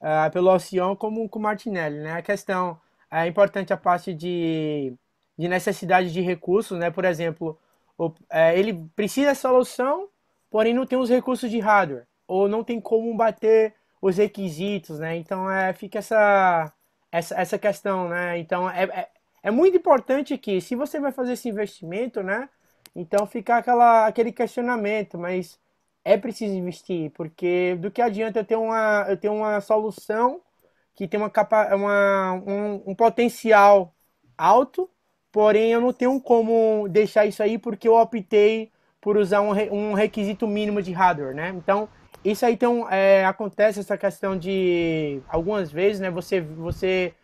uh, 0.00 0.30
pelo 0.32 0.50
Alcion 0.50 0.96
como 0.96 1.28
com 1.28 1.38
o 1.38 1.42
Martinelli, 1.42 2.00
né? 2.00 2.12
A 2.14 2.22
questão 2.22 2.80
é 3.10 3.26
importante 3.26 3.72
a 3.72 3.76
parte 3.76 4.14
de, 4.14 4.94
de 5.38 5.48
necessidade 5.48 6.12
de 6.12 6.20
recursos, 6.20 6.78
né? 6.78 6.90
Por 6.90 7.04
exemplo, 7.04 7.58
o, 7.98 8.12
é, 8.30 8.58
ele 8.58 8.74
precisa 8.96 9.32
de 9.32 9.38
solução, 9.38 10.08
porém 10.50 10.74
não 10.74 10.86
tem 10.86 10.98
os 10.98 11.10
recursos 11.10 11.50
de 11.50 11.60
hardware, 11.60 12.06
ou 12.26 12.48
não 12.48 12.64
tem 12.64 12.80
como 12.80 13.14
bater 13.16 13.74
os 14.02 14.16
requisitos, 14.18 14.98
né? 15.00 15.16
Então 15.16 15.50
é, 15.50 15.72
fica 15.72 15.98
essa 15.98 16.72
essa, 17.12 17.34
essa 17.40 17.58
questão, 17.58 18.08
né? 18.08 18.38
Então 18.38 18.68
é, 18.70 18.84
é, 18.84 19.08
é, 19.44 19.50
muito 19.50 19.76
importante 19.76 20.36
que 20.38 20.60
se 20.60 20.74
você 20.74 21.00
vai 21.00 21.12
fazer 21.12 21.32
esse 21.34 21.48
investimento, 21.48 22.22
né? 22.22 22.48
Então 22.94 23.26
fica 23.26 23.56
aquela, 23.56 24.06
aquele 24.06 24.32
questionamento, 24.32 25.18
mas 25.18 25.58
é 26.04 26.16
preciso 26.16 26.54
investir, 26.54 27.10
porque 27.12 27.76
do 27.76 27.90
que 27.90 28.02
adianta 28.02 28.40
eu 28.40 28.44
ter 28.44 28.56
uma, 28.56 29.06
eu 29.08 29.16
ter 29.16 29.28
uma 29.28 29.60
solução 29.60 30.40
que 30.94 31.06
tem 31.08 31.18
uma 31.20 31.30
capa, 31.30 31.74
uma, 31.74 32.34
um, 32.46 32.82
um 32.90 32.94
potencial 32.94 33.94
alto, 34.36 34.90
porém 35.32 35.72
eu 35.72 35.80
não 35.80 35.92
tenho 35.92 36.20
como 36.20 36.88
deixar 36.88 37.26
isso 37.26 37.42
aí 37.42 37.58
porque 37.58 37.88
eu 37.88 37.94
optei 37.96 38.70
por 39.00 39.16
usar 39.16 39.40
um, 39.40 39.50
um 39.72 39.94
requisito 39.94 40.46
mínimo 40.46 40.82
de 40.82 40.92
hardware, 40.92 41.34
né? 41.34 41.50
Então 41.50 41.88
isso 42.24 42.44
aí 42.44 42.54
então 42.54 42.88
é, 42.90 43.24
acontece 43.24 43.80
essa 43.80 43.96
questão 43.96 44.36
de 44.38 45.20
algumas 45.28 45.72
vezes, 45.72 46.00
né? 46.00 46.10
Você 46.10 46.40
você 46.40 47.14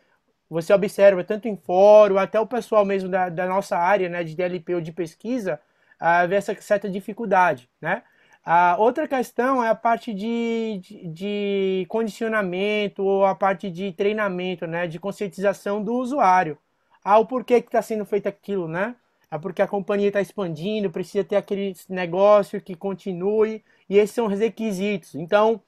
você 0.48 0.72
observa 0.72 1.24
tanto 1.24 1.48
em 1.48 1.56
fórum 1.56 2.18
até 2.18 2.38
o 2.38 2.46
pessoal 2.46 2.84
mesmo 2.84 3.08
da, 3.08 3.28
da 3.28 3.46
nossa 3.46 3.76
área, 3.76 4.08
né, 4.08 4.22
de 4.22 4.36
DLP 4.36 4.76
ou 4.76 4.80
de 4.80 4.92
pesquisa, 4.92 5.60
uh, 6.00 6.28
vê 6.28 6.36
essa 6.36 6.54
certa 6.60 6.88
dificuldade, 6.88 7.68
né? 7.80 8.02
A 8.44 8.76
outra 8.78 9.08
questão 9.08 9.62
é 9.62 9.68
a 9.68 9.74
parte 9.74 10.14
de, 10.14 10.78
de, 10.80 11.08
de 11.08 11.86
condicionamento 11.88 13.02
ou 13.02 13.24
a 13.26 13.34
parte 13.34 13.68
de 13.70 13.90
treinamento, 13.92 14.68
né, 14.68 14.86
de 14.86 15.00
conscientização 15.00 15.82
do 15.82 15.94
usuário. 15.94 16.56
Ah, 17.04 17.18
o 17.18 17.26
porquê 17.26 17.60
que 17.60 17.68
está 17.68 17.82
sendo 17.82 18.04
feito 18.04 18.28
aquilo, 18.28 18.68
né? 18.68 18.94
É 19.30 19.36
porque 19.38 19.60
a 19.62 19.66
companhia 19.66 20.08
está 20.08 20.20
expandindo, 20.20 20.90
precisa 20.90 21.24
ter 21.24 21.36
aquele 21.36 21.74
negócio 21.88 22.60
que 22.60 22.76
continue 22.76 23.64
e 23.88 23.98
esses 23.98 24.14
são 24.14 24.26
os 24.26 24.38
requisitos. 24.38 25.14
Então, 25.14 25.60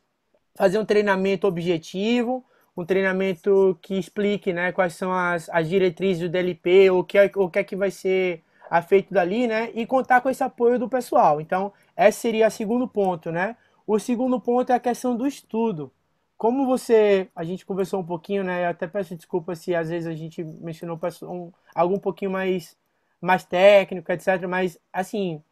fazer 0.54 0.78
um 0.78 0.84
treinamento 0.84 1.46
objetivo, 1.46 2.44
um 2.76 2.84
treinamento 2.84 3.78
que 3.82 3.98
explique 3.98 4.52
né, 4.52 4.72
quais 4.72 4.94
são 4.94 5.12
as, 5.12 5.48
as 5.50 5.68
diretrizes 5.68 6.22
do 6.22 6.28
DLP, 6.28 6.90
o 6.90 7.04
que, 7.04 7.18
é, 7.18 7.30
o 7.36 7.48
que 7.50 7.58
é 7.58 7.64
que 7.64 7.76
vai 7.76 7.90
ser 7.90 8.42
feito 8.86 9.12
dali, 9.12 9.46
né? 9.46 9.70
E 9.74 9.86
contar 9.86 10.20
com 10.20 10.28
esse 10.28 10.42
apoio 10.44 10.78
do 10.78 10.88
pessoal. 10.88 11.40
Então, 11.40 11.72
esse 11.96 12.20
seria 12.20 12.48
o 12.48 12.50
segundo 12.50 12.86
ponto, 12.86 13.32
né? 13.32 13.56
O 13.86 13.98
segundo 13.98 14.38
ponto 14.40 14.70
é 14.70 14.74
a 14.74 14.80
questão 14.80 15.16
do 15.16 15.26
estudo. 15.26 15.90
Como 16.36 16.66
você, 16.66 17.28
a 17.34 17.42
gente 17.44 17.64
conversou 17.64 18.00
um 18.00 18.04
pouquinho, 18.04 18.44
né? 18.44 18.64
Eu 18.64 18.70
até 18.70 18.86
peço 18.86 19.16
desculpa 19.16 19.54
se 19.56 19.74
às 19.74 19.88
vezes 19.88 20.06
a 20.06 20.14
gente 20.14 20.44
mencionou 20.44 21.00
um, 21.22 21.50
algo 21.74 21.94
um 21.96 21.98
pouquinho 21.98 22.30
mais, 22.30 22.76
mais 23.20 23.44
técnico, 23.44 24.12
etc. 24.12 24.46
Mas, 24.46 24.78
assim, 24.92 25.42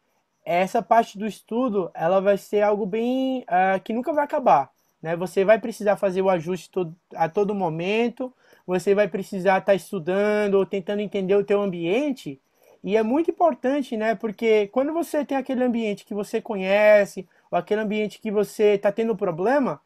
essa 0.47 0.81
parte 0.81 1.17
do 1.17 1.27
estudo 1.27 1.91
ela 1.93 2.21
vai 2.21 2.37
ser 2.37 2.61
algo 2.61 2.85
bem 2.85 3.41
uh, 3.41 3.81
que 3.83 3.91
nunca 3.91 4.13
vai 4.13 4.23
acabar. 4.23 4.71
Né? 5.01 5.13
Você 5.17 5.43
vai 5.43 5.59
precisar 5.59 5.97
fazer 5.97 6.21
o 6.21 6.29
ajuste 6.29 6.69
todo, 6.69 6.95
a 7.13 7.27
todo 7.27 7.53
momento, 7.53 8.33
você 8.65 8.95
vai 8.95 9.09
precisar 9.09 9.57
estar 9.57 9.73
tá 9.73 9.75
estudando 9.75 10.55
ou 10.55 10.65
tentando 10.65 11.01
entender 11.01 11.35
o 11.35 11.43
teu 11.43 11.61
ambiente. 11.61 12.39
E 12.81 12.95
é 12.95 13.03
muito 13.03 13.29
importante, 13.29 13.97
né? 13.97 14.15
Porque 14.15 14.67
quando 14.67 14.93
você 14.93 15.25
tem 15.25 15.37
aquele 15.37 15.63
ambiente 15.63 16.05
que 16.05 16.13
você 16.13 16.39
conhece, 16.39 17.27
ou 17.51 17.57
aquele 17.57 17.81
ambiente 17.81 18.21
que 18.21 18.31
você 18.31 18.75
está 18.75 18.91
tendo 18.91 19.17
problema, 19.17 19.81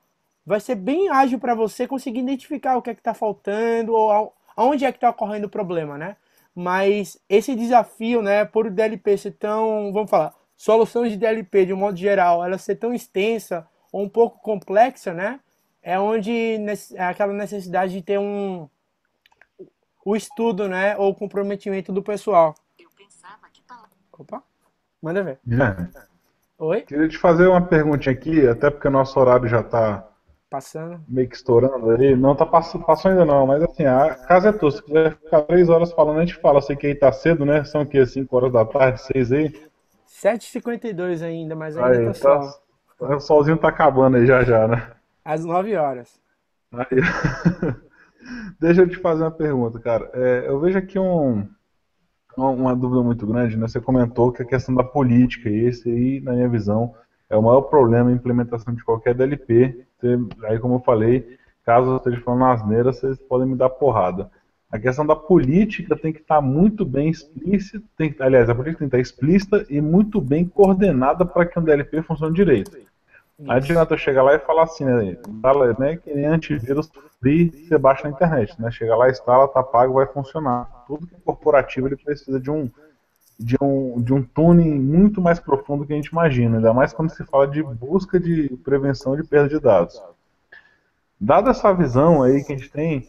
vai 0.46 0.60
ser 0.60 0.76
bem 0.76 1.10
ágil 1.10 1.40
para 1.40 1.56
você 1.56 1.88
conseguir 1.88 2.20
identificar 2.20 2.78
o 2.78 2.82
que 2.82 2.92
é 2.92 2.94
que 2.94 3.00
está 3.00 3.14
faltando 3.16 3.94
ou 3.94 4.34
aonde 4.56 4.86
é 4.86 4.92
que 4.92 4.98
está 4.98 5.10
ocorrendo 5.10 5.48
o 5.48 5.50
problema, 5.50 5.98
né? 5.98 6.18
Mas 6.54 7.18
esse 7.28 7.56
desafio, 7.56 8.22
né, 8.22 8.46
por 8.46 8.68
o 8.68 8.72
DLP 8.72 9.18
ser 9.18 9.32
tão, 9.32 9.92
vamos 9.94 10.10
falar, 10.10 10.36
soluções 10.62 11.12
de 11.12 11.18
DLP, 11.18 11.66
de 11.66 11.74
um 11.74 11.78
modo 11.78 11.98
geral, 11.98 12.46
ela 12.46 12.56
ser 12.56 12.76
tão 12.76 12.94
extensa 12.94 13.68
ou 13.92 14.04
um 14.04 14.10
pouco 14.10 14.40
complexa, 14.44 15.12
né? 15.12 15.40
É 15.82 16.00
onde 16.00 16.32
é 16.94 17.04
aquela 17.04 17.34
necessidade 17.34 17.94
de 17.94 18.02
ter 18.04 18.20
um 18.20 18.70
o 20.06 20.16
estudo, 20.16 20.68
né, 20.68 20.96
ou 20.98 21.10
o 21.10 21.16
comprometimento 21.16 21.92
do 21.92 22.04
pessoal. 22.04 22.54
Eu 22.80 22.90
pensava 22.96 23.48
que 23.52 23.62
Opa, 24.18 24.44
manda 25.02 25.24
ver. 25.24 25.40
Oi? 26.60 26.82
Queria 26.82 27.08
te 27.08 27.18
fazer 27.18 27.48
uma 27.48 27.66
perguntinha 27.66 28.14
aqui, 28.14 28.48
até 28.48 28.70
porque 28.70 28.88
o 28.88 28.92
nosso 28.92 29.20
horário 29.20 29.48
já 29.48 29.62
está 29.62 30.08
Passando? 30.48 31.02
Meio 31.08 31.30
que 31.30 31.36
estourando 31.38 31.90
ali. 31.90 32.14
Não 32.14 32.36
tá 32.36 32.46
passando, 32.46 32.84
passou 32.84 33.10
ainda 33.10 33.24
não, 33.24 33.48
mas 33.48 33.64
assim, 33.64 33.86
a 33.86 34.14
casa 34.16 34.50
é 34.50 34.52
tua. 34.52 34.70
Se 34.70 34.84
quiser 34.84 35.16
ficar 35.16 35.44
três 35.44 35.70
horas 35.70 35.94
falando, 35.94 36.20
a 36.20 36.26
gente 36.26 36.38
fala. 36.42 36.62
Sei 36.62 36.76
que 36.76 36.88
aí 36.88 36.94
tá 36.94 37.10
cedo, 37.10 37.46
né? 37.46 37.64
São 37.64 37.84
o 37.84 37.86
quê? 37.86 38.06
5 38.06 38.36
horas 38.36 38.52
da 38.52 38.66
tarde, 38.66 39.02
6 39.02 39.32
aí? 39.32 39.71
7h52 40.22 41.24
ainda, 41.24 41.56
mas 41.56 41.76
ainda 41.76 41.98
Aí, 41.98 42.06
tá 42.06 42.14
tá, 42.14 42.42
sol. 42.42 43.16
o 43.18 43.20
solzinho 43.20 43.58
tá 43.58 43.70
acabando 43.70 44.18
aí 44.18 44.26
já 44.28 44.44
já, 44.44 44.68
né? 44.68 44.92
Às 45.26 45.44
9 45.44 45.76
horas. 45.76 46.22
Aí. 46.72 46.86
Deixa 48.62 48.82
eu 48.82 48.90
te 48.90 48.98
fazer 48.98 49.24
uma 49.24 49.32
pergunta, 49.32 49.80
cara. 49.80 50.10
É, 50.14 50.46
eu 50.48 50.60
vejo 50.60 50.78
aqui 50.78 51.00
um, 51.00 51.48
uma, 52.38 52.76
dúvida 52.76 53.02
muito 53.02 53.26
grande, 53.26 53.58
né? 53.58 53.68
Você 53.68 53.82
comentou 53.82 54.32
que 54.32 54.44
a 54.44 54.46
questão 54.46 54.76
da 54.76 54.84
política, 54.84 55.50
e 55.50 55.66
esse 55.66 55.90
aí, 55.90 56.22
na 56.22 56.34
minha 56.34 56.48
visão, 56.48 56.94
é 57.28 57.36
o 57.36 57.42
maior 57.42 57.62
problema 57.62 58.10
na 58.10 58.16
implementação 58.16 58.76
de 58.76 58.84
qualquer 58.84 59.16
DLP. 59.16 59.86
Você- 60.00 60.20
aí, 60.46 60.60
como 60.60 60.76
eu 60.76 60.80
falei, 60.82 61.36
caso 61.66 61.90
eu 61.92 61.98
esteja 61.98 62.22
falando 62.22 62.46
asneira, 62.46 62.94
vocês 62.94 63.18
podem 63.18 63.48
me 63.48 63.56
dar 63.56 63.70
porrada. 63.72 64.30
A 64.72 64.80
questão 64.80 65.06
da 65.06 65.16
política 65.16 65.98
tem 65.98 66.14
que 66.14 66.22
estar 66.22 66.40
muito 66.40 66.86
bem 66.86 67.10
explícita, 67.10 67.84
tem, 67.98 68.16
aliás, 68.20 68.50
a 68.50 68.56
política 68.56 68.80
tem 68.80 68.90
que 68.90 68.96
estar 68.96 69.02
explícita 69.02 69.66
e 69.70 69.82
muito 69.82 70.22
bem 70.22 70.46
coordenada 70.46 71.26
para 71.26 71.46
que 71.46 71.60
um 71.60 71.64
DLP 71.64 72.02
funcione 72.02 72.34
direito. 72.34 72.78
Não 73.38 73.56
adianta 73.56 73.98
chegar 73.98 74.24
lá 74.24 74.36
e 74.36 74.40
falar 74.40 74.64
assim, 74.64 74.86
né? 74.86 75.18
Fala, 75.42 75.76
né 75.78 75.98
que 75.98 76.14
nem 76.14 76.26
antivírus 76.26 76.90
free 77.20 77.50
você 77.50 77.78
baixa 77.78 78.04
na 78.04 78.12
internet, 78.12 78.60
né? 78.62 78.70
Chega 78.72 78.96
lá, 78.96 79.10
instala, 79.10 79.48
tá 79.48 79.64
pago, 79.64 79.96
vai 79.96 80.06
funcionar. 80.06 80.86
Tudo 80.88 81.08
que 81.08 81.16
é 81.16 81.20
corporativo 81.20 81.88
ele 81.88 81.98
precisa 81.98 82.40
de 82.40 82.52
um 82.52 82.70
de 83.40 83.58
um, 83.60 84.00
de 84.00 84.14
um 84.14 84.22
tuning 84.22 84.80
muito 84.80 85.20
mais 85.20 85.40
profundo 85.40 85.84
que 85.84 85.94
a 85.94 85.96
gente 85.96 86.10
imagina, 86.10 86.58
ainda 86.58 86.74
mais 86.74 86.94
quando 86.94 87.10
se 87.10 87.26
fala 87.26 87.48
de 87.48 87.64
busca 87.64 88.20
de 88.20 88.56
prevenção 88.64 89.16
de 89.16 89.24
perda 89.24 89.50
de 89.50 89.60
dados. 89.60 90.00
Dada 91.20 91.50
essa 91.50 91.74
visão 91.74 92.22
aí 92.22 92.44
que 92.44 92.54
a 92.54 92.56
gente 92.56 92.70
tem, 92.70 93.08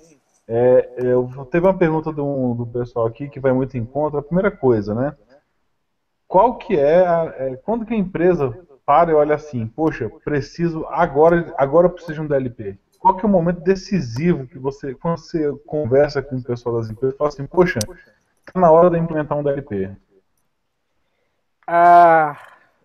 é, 0.49 0.95
eu, 0.99 1.29
teve 1.51 1.67
uma 1.67 1.77
pergunta 1.77 2.13
do, 2.13 2.55
do 2.55 2.67
pessoal 2.67 3.07
aqui 3.07 3.29
que 3.29 3.41
vai 3.41 3.53
muito 3.53 3.77
em 3.77 3.85
contra. 3.85 4.21
A 4.21 4.23
primeira 4.23 4.51
coisa, 4.51 4.95
né? 4.95 5.17
Qual 6.27 6.57
que 6.57 6.79
é, 6.79 7.07
a, 7.07 7.35
é 7.37 7.57
quando 7.57 7.85
que 7.85 7.95
a 7.95 7.97
empresa 7.97 8.51
para 8.85 9.11
e 9.11 9.15
olha 9.15 9.35
assim, 9.35 9.67
poxa, 9.67 10.11
preciso 10.25 10.85
agora, 10.87 11.55
agora 11.57 11.87
eu 11.87 11.91
preciso 11.91 12.15
de 12.15 12.21
um 12.21 12.27
DLP. 12.27 12.79
Qual 12.99 13.17
que 13.17 13.25
é 13.25 13.29
o 13.29 13.31
momento 13.31 13.61
decisivo 13.61 14.47
que 14.47 14.59
você, 14.59 14.95
quando 14.95 15.19
você 15.19 15.53
conversa 15.67 16.23
com 16.23 16.37
o 16.37 16.43
pessoal 16.43 16.79
das 16.79 16.91
empresas, 16.91 17.17
fala 17.17 17.29
assim, 17.29 17.47
poxa, 17.47 17.81
tá 17.87 18.61
na 18.61 18.71
hora 18.71 18.91
de 18.91 18.99
implementar 18.99 19.39
um 19.39 19.43
DLP. 19.43 19.97
Ah, 21.67 22.37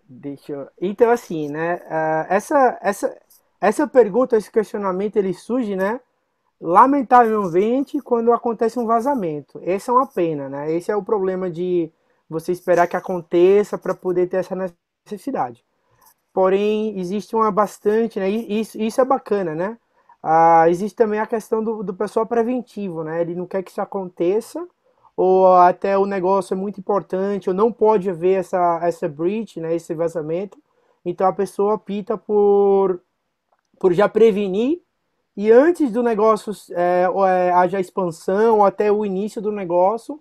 deixa 0.08 0.52
eu... 0.52 0.68
Então, 0.80 1.10
assim, 1.10 1.48
né? 1.48 1.80
ah, 1.88 2.26
essa, 2.28 2.78
essa, 2.80 3.16
essa 3.60 3.86
pergunta, 3.86 4.36
esse 4.36 4.50
questionamento, 4.50 5.16
ele 5.16 5.34
surge, 5.34 5.76
né? 5.76 6.00
Lamentavelmente, 6.60 8.00
quando 8.00 8.32
acontece 8.32 8.78
um 8.78 8.86
vazamento. 8.86 9.60
Essa 9.62 9.92
é 9.92 9.94
uma 9.94 10.06
pena, 10.06 10.48
né? 10.48 10.72
Esse 10.72 10.90
é 10.90 10.96
o 10.96 11.02
problema 11.02 11.48
de 11.50 11.90
você 12.28 12.52
esperar 12.52 12.88
que 12.88 12.96
aconteça 12.96 13.78
para 13.78 13.94
poder 13.94 14.26
ter 14.28 14.38
essa 14.38 14.56
necessidade. 15.06 15.64
Porém, 16.32 16.98
existe 16.98 17.34
uma 17.36 17.50
bastante, 17.50 18.18
né? 18.18 18.28
Isso, 18.28 18.80
isso 18.80 19.00
é 19.00 19.04
bacana, 19.04 19.54
né? 19.54 19.78
Ah, 20.22 20.68
existe 20.68 20.96
também 20.96 21.20
a 21.20 21.26
questão 21.26 21.62
do, 21.62 21.82
do 21.82 21.94
pessoal 21.94 22.26
preventivo, 22.26 23.04
né? 23.04 23.20
Ele 23.20 23.34
não 23.34 23.46
quer 23.46 23.62
que 23.62 23.70
isso 23.70 23.80
aconteça, 23.80 24.66
ou 25.16 25.54
até 25.54 25.96
o 25.98 26.06
negócio 26.06 26.54
é 26.54 26.56
muito 26.56 26.80
importante, 26.80 27.48
ou 27.48 27.54
não 27.54 27.72
pode 27.72 28.10
haver 28.10 28.40
essa, 28.40 28.80
essa 28.82 29.08
breach, 29.08 29.60
né? 29.60 29.74
Esse 29.74 29.94
vazamento. 29.94 30.58
Então 31.04 31.26
a 31.26 31.32
pessoa 31.32 31.74
opta 31.74 32.18
por, 32.18 33.00
por 33.78 33.92
já 33.92 34.08
prevenir 34.08 34.80
e 35.40 35.52
antes 35.52 35.92
do 35.92 36.02
negócio 36.02 36.52
é, 36.72 37.04
é, 37.04 37.52
haja 37.52 37.78
expansão 37.78 38.56
ou 38.56 38.64
até 38.64 38.90
o 38.90 39.06
início 39.06 39.40
do 39.40 39.52
negócio, 39.52 40.20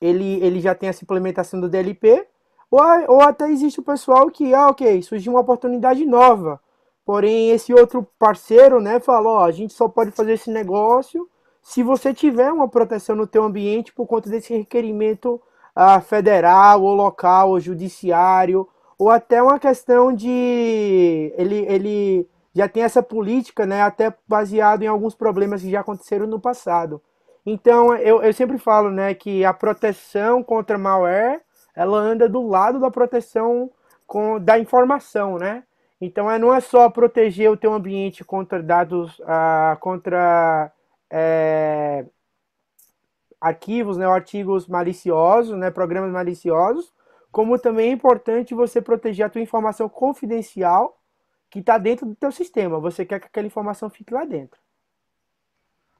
ele, 0.00 0.44
ele 0.44 0.58
já 0.58 0.74
tem 0.74 0.88
essa 0.88 1.04
implementação 1.04 1.60
do 1.60 1.68
DLP, 1.68 2.26
ou, 2.68 2.80
ou 3.06 3.20
até 3.20 3.48
existe 3.48 3.78
o 3.78 3.84
pessoal 3.84 4.28
que, 4.28 4.52
ah, 4.52 4.66
ok, 4.66 5.00
surgiu 5.02 5.34
uma 5.34 5.40
oportunidade 5.40 6.04
nova, 6.04 6.60
porém 7.04 7.50
esse 7.50 7.72
outro 7.72 8.04
parceiro, 8.18 8.80
né, 8.80 8.98
falou, 8.98 9.38
a 9.38 9.52
gente 9.52 9.72
só 9.72 9.86
pode 9.86 10.10
fazer 10.10 10.32
esse 10.32 10.50
negócio 10.50 11.30
se 11.62 11.84
você 11.84 12.12
tiver 12.12 12.50
uma 12.50 12.66
proteção 12.66 13.14
no 13.14 13.24
teu 13.24 13.44
ambiente 13.44 13.92
por 13.92 14.04
conta 14.04 14.28
desse 14.28 14.52
requerimento 14.52 15.40
ah, 15.76 16.00
federal 16.00 16.82
ou 16.82 16.92
local 16.92 17.50
ou 17.50 17.60
judiciário, 17.60 18.68
ou 18.98 19.10
até 19.10 19.40
uma 19.40 19.60
questão 19.60 20.12
de 20.12 21.32
ele, 21.36 21.64
ele 21.68 22.28
já 22.56 22.66
tem 22.66 22.82
essa 22.82 23.02
política, 23.02 23.66
né, 23.66 23.82
até 23.82 24.14
baseado 24.26 24.82
em 24.82 24.86
alguns 24.86 25.14
problemas 25.14 25.60
que 25.60 25.70
já 25.70 25.80
aconteceram 25.80 26.26
no 26.26 26.40
passado. 26.40 27.02
Então, 27.44 27.94
eu, 27.96 28.22
eu 28.22 28.32
sempre 28.32 28.56
falo, 28.56 28.90
né, 28.90 29.12
que 29.12 29.44
a 29.44 29.52
proteção 29.52 30.42
contra 30.42 30.78
malware, 30.78 31.42
ela 31.74 31.98
anda 31.98 32.26
do 32.26 32.48
lado 32.48 32.80
da 32.80 32.90
proteção 32.90 33.70
com, 34.06 34.40
da 34.40 34.58
informação, 34.58 35.36
né? 35.36 35.64
Então, 36.00 36.30
é, 36.30 36.38
não 36.38 36.54
é 36.54 36.60
só 36.60 36.88
proteger 36.88 37.50
o 37.50 37.58
teu 37.58 37.74
ambiente 37.74 38.24
contra 38.24 38.62
dados, 38.62 39.20
ah, 39.26 39.76
contra 39.78 40.72
é, 41.10 42.06
arquivos, 43.38 43.98
né, 43.98 44.06
artigos 44.06 44.66
maliciosos, 44.66 45.54
né, 45.58 45.70
programas 45.70 46.10
maliciosos, 46.10 46.90
como 47.30 47.58
também 47.58 47.90
é 47.90 47.92
importante 47.92 48.54
você 48.54 48.80
proteger 48.80 49.26
a 49.26 49.28
tua 49.28 49.42
informação 49.42 49.90
confidencial 49.90 50.98
que 51.50 51.60
está 51.60 51.78
dentro 51.78 52.06
do 52.06 52.14
teu 52.14 52.32
sistema. 52.32 52.80
Você 52.80 53.04
quer 53.04 53.20
que 53.20 53.26
aquela 53.26 53.46
informação 53.46 53.88
fique 53.88 54.12
lá 54.12 54.24
dentro. 54.24 54.58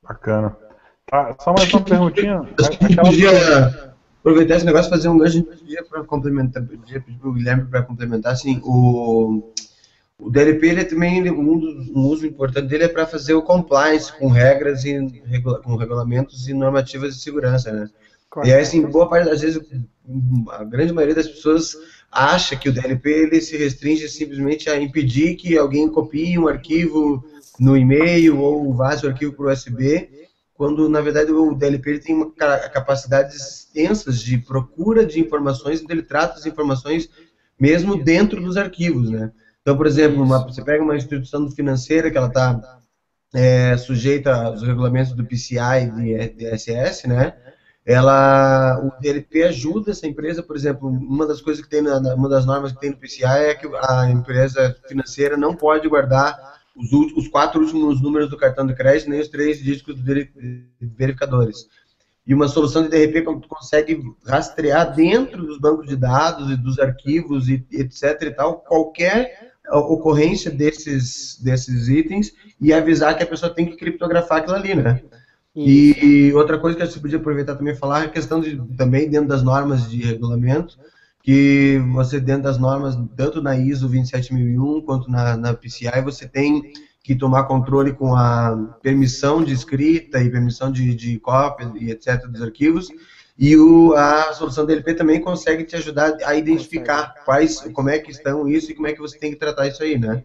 Bacana. 0.03 0.57
Tá, 1.07 1.36
só 1.40 1.53
mais 1.53 1.72
uma 1.72 1.82
perguntinha. 1.82 2.40
Acho 2.59 2.70
que 2.70 2.84
a 2.84 2.88
gente 2.88 3.01
podia 3.01 3.92
aproveitar 4.20 4.57
esse 4.57 4.66
negócio 4.66 4.88
e 4.88 4.90
fazer 4.90 5.09
um 5.09 5.18
gancho, 5.18 5.47
para 5.88 6.05
complementar, 6.05 6.62
podia 6.64 7.01
pedir 7.01 7.18
para 7.18 7.28
o 7.28 7.32
Guilherme 7.32 7.66
para 7.66 7.82
complementar, 7.82 8.32
assim, 8.32 8.61
o, 8.64 9.53
o 10.18 10.28
DLP 10.28 10.66
ele 10.66 10.80
é 10.80 10.84
também 10.84 11.30
um, 11.30 11.59
dos, 11.59 11.88
um 11.90 12.07
uso 12.07 12.26
importante 12.26 12.66
dele 12.66 12.84
é 12.84 12.88
para 12.88 13.07
fazer 13.07 13.34
o 13.34 13.42
compliance 13.42 14.12
com 14.12 14.28
regras 14.28 14.84
e 14.84 14.99
regula, 15.24 15.62
com 15.62 15.76
regulamentos 15.76 16.49
e 16.49 16.55
normativas 16.55 17.14
de 17.14 17.22
segurança, 17.22 17.70
né? 17.70 17.88
E 18.44 18.53
aí, 18.53 18.61
assim, 18.61 18.82
boa 18.82 19.09
parte 19.09 19.26
das 19.26 19.40
vezes, 19.40 19.62
a 20.51 20.64
grande 20.64 20.92
maioria 20.92 21.14
das 21.14 21.28
pessoas 21.28 21.76
acha 22.16 22.56
que 22.56 22.68
o 22.68 22.72
DLP 22.72 23.10
ele 23.10 23.40
se 23.40 23.56
restringe 23.56 24.08
simplesmente 24.08 24.70
a 24.70 24.80
impedir 24.80 25.36
que 25.36 25.56
alguém 25.56 25.88
copie 25.88 26.38
um 26.38 26.48
arquivo 26.48 27.22
no 27.60 27.76
e-mail 27.76 28.40
ou 28.40 28.74
vaze 28.74 29.06
o 29.06 29.08
arquivo 29.08 29.32
para 29.32 29.46
o 29.46 29.52
USB, 29.52 30.08
quando 30.54 30.88
na 30.88 31.00
verdade 31.00 31.30
o 31.30 31.54
DLP 31.54 31.98
tem 31.98 32.14
uma, 32.14 32.30
capacidades 32.30 33.36
extensas 33.36 34.20
de 34.20 34.38
procura 34.38 35.04
de 35.04 35.20
informações, 35.20 35.80
então 35.80 35.94
ele 35.94 36.02
trata 36.02 36.38
as 36.38 36.46
informações 36.46 37.10
mesmo 37.60 38.02
dentro 38.02 38.40
dos 38.40 38.56
arquivos, 38.56 39.10
né? 39.10 39.30
Então, 39.60 39.76
por 39.76 39.86
exemplo, 39.86 40.22
uma, 40.22 40.44
você 40.44 40.62
pega 40.62 40.82
uma 40.82 40.96
instituição 40.96 41.50
financeira 41.50 42.10
que 42.10 42.16
ela 42.16 42.28
está 42.28 42.80
é, 43.34 43.76
sujeita 43.76 44.32
aos 44.32 44.62
regulamentos 44.62 45.12
do 45.12 45.24
PCI 45.24 45.90
e 46.04 46.28
DSS, 46.28 47.08
né? 47.08 47.34
Ela 47.87 48.80
o 48.82 49.01
DLP 49.01 49.45
ajuda 49.45 49.93
essa 49.93 50.09
empresa, 50.09 50.43
por 50.43 50.57
exemplo, 50.57 50.89
uma 50.89 51.24
das 51.24 51.41
coisas 51.41 51.64
que 51.64 51.70
tem 51.70 51.80
na, 51.80 51.99
uma 52.14 52.28
das 52.28 52.45
normas 52.45 52.72
que 52.72 52.80
tem 52.80 52.91
no 52.91 52.97
PCI 52.97 53.24
é 53.24 53.55
que 53.55 53.68
a 53.80 54.11
empresa 54.11 54.76
financeira 54.89 55.37
não 55.37 55.55
pode 55.55 55.89
guardar 55.89 56.37
os, 56.74 56.91
os 57.12 57.28
quatro 57.28 57.61
últimos 57.61 58.03
números 58.03 58.28
do 58.28 58.37
cartão 58.37 58.66
de 58.66 58.74
crédito 58.74 59.09
nem 59.09 59.20
os 59.20 59.28
três 59.28 59.62
dígitos 59.62 59.95
dos 59.95 60.05
verificadores. 60.80 61.68
E 62.26 62.34
uma 62.34 62.49
solução 62.49 62.82
de 62.82 62.89
DLP 62.89 63.22
consegue 63.47 64.03
rastrear 64.26 64.93
dentro 64.93 65.47
dos 65.47 65.61
bancos 65.61 65.87
de 65.87 65.95
dados 65.95 66.51
e 66.51 66.57
dos 66.57 66.80
arquivos 66.80 67.49
e 67.49 67.64
etc 67.70 68.20
e 68.22 68.30
tal 68.32 68.59
qualquer 68.62 69.53
ocorrência 69.70 70.51
desses 70.51 71.41
desses 71.41 71.87
itens 71.87 72.32
e 72.61 72.72
avisar 72.72 73.16
que 73.16 73.22
a 73.22 73.26
pessoa 73.26 73.55
tem 73.55 73.64
que 73.64 73.76
criptografar 73.76 74.39
aquilo 74.39 74.57
ali, 74.57 74.74
né? 74.74 75.01
E 75.57 76.32
outra 76.34 76.59
coisa 76.59 76.76
que 76.76 76.82
a 76.82 76.86
gente 76.86 77.00
podia 77.00 77.16
aproveitar 77.16 77.54
também 77.54 77.74
falar 77.74 78.02
é 78.02 78.07
a 78.07 78.11
questão 78.11 78.40
de, 78.40 78.61
também 78.76 79.09
dentro 79.09 79.28
das 79.28 79.42
normas 79.42 79.88
de 79.88 80.02
regulamento, 80.02 80.78
que 81.22 81.80
você 81.94 82.20
dentro 82.20 82.42
das 82.42 82.59
normas, 82.59 82.96
tanto 83.16 83.40
na 83.40 83.57
ISO 83.57 83.88
27001 83.88 84.82
quanto 84.82 85.11
na, 85.11 85.34
na 85.36 85.54
PCI, 85.54 86.02
você 86.04 86.28
tem 86.28 86.72
que 87.02 87.14
tomar 87.14 87.44
controle 87.44 87.94
com 87.94 88.14
a 88.14 88.76
permissão 88.82 89.42
de 89.42 89.54
escrita 89.54 90.20
e 90.20 90.30
permissão 90.30 90.70
de, 90.70 90.94
de 90.94 91.18
cópia 91.20 91.72
e 91.80 91.90
etc. 91.90 92.26
dos 92.26 92.42
arquivos, 92.42 92.88
e 93.38 93.57
o, 93.57 93.94
a 93.94 94.32
solução 94.34 94.66
DLP 94.66 94.94
também 94.94 95.20
consegue 95.20 95.64
te 95.64 95.76
ajudar 95.76 96.16
a 96.24 96.34
identificar 96.34 97.14
quais, 97.24 97.61
como 97.72 97.88
é 97.88 97.98
que 97.98 98.11
estão 98.11 98.46
isso 98.48 98.70
e 98.70 98.74
como 98.74 98.88
é 98.88 98.92
que 98.92 99.00
você 99.00 99.18
tem 99.18 99.30
que 99.30 99.38
tratar 99.38 99.66
isso 99.68 99.82
aí, 99.82 99.98
né? 99.98 100.22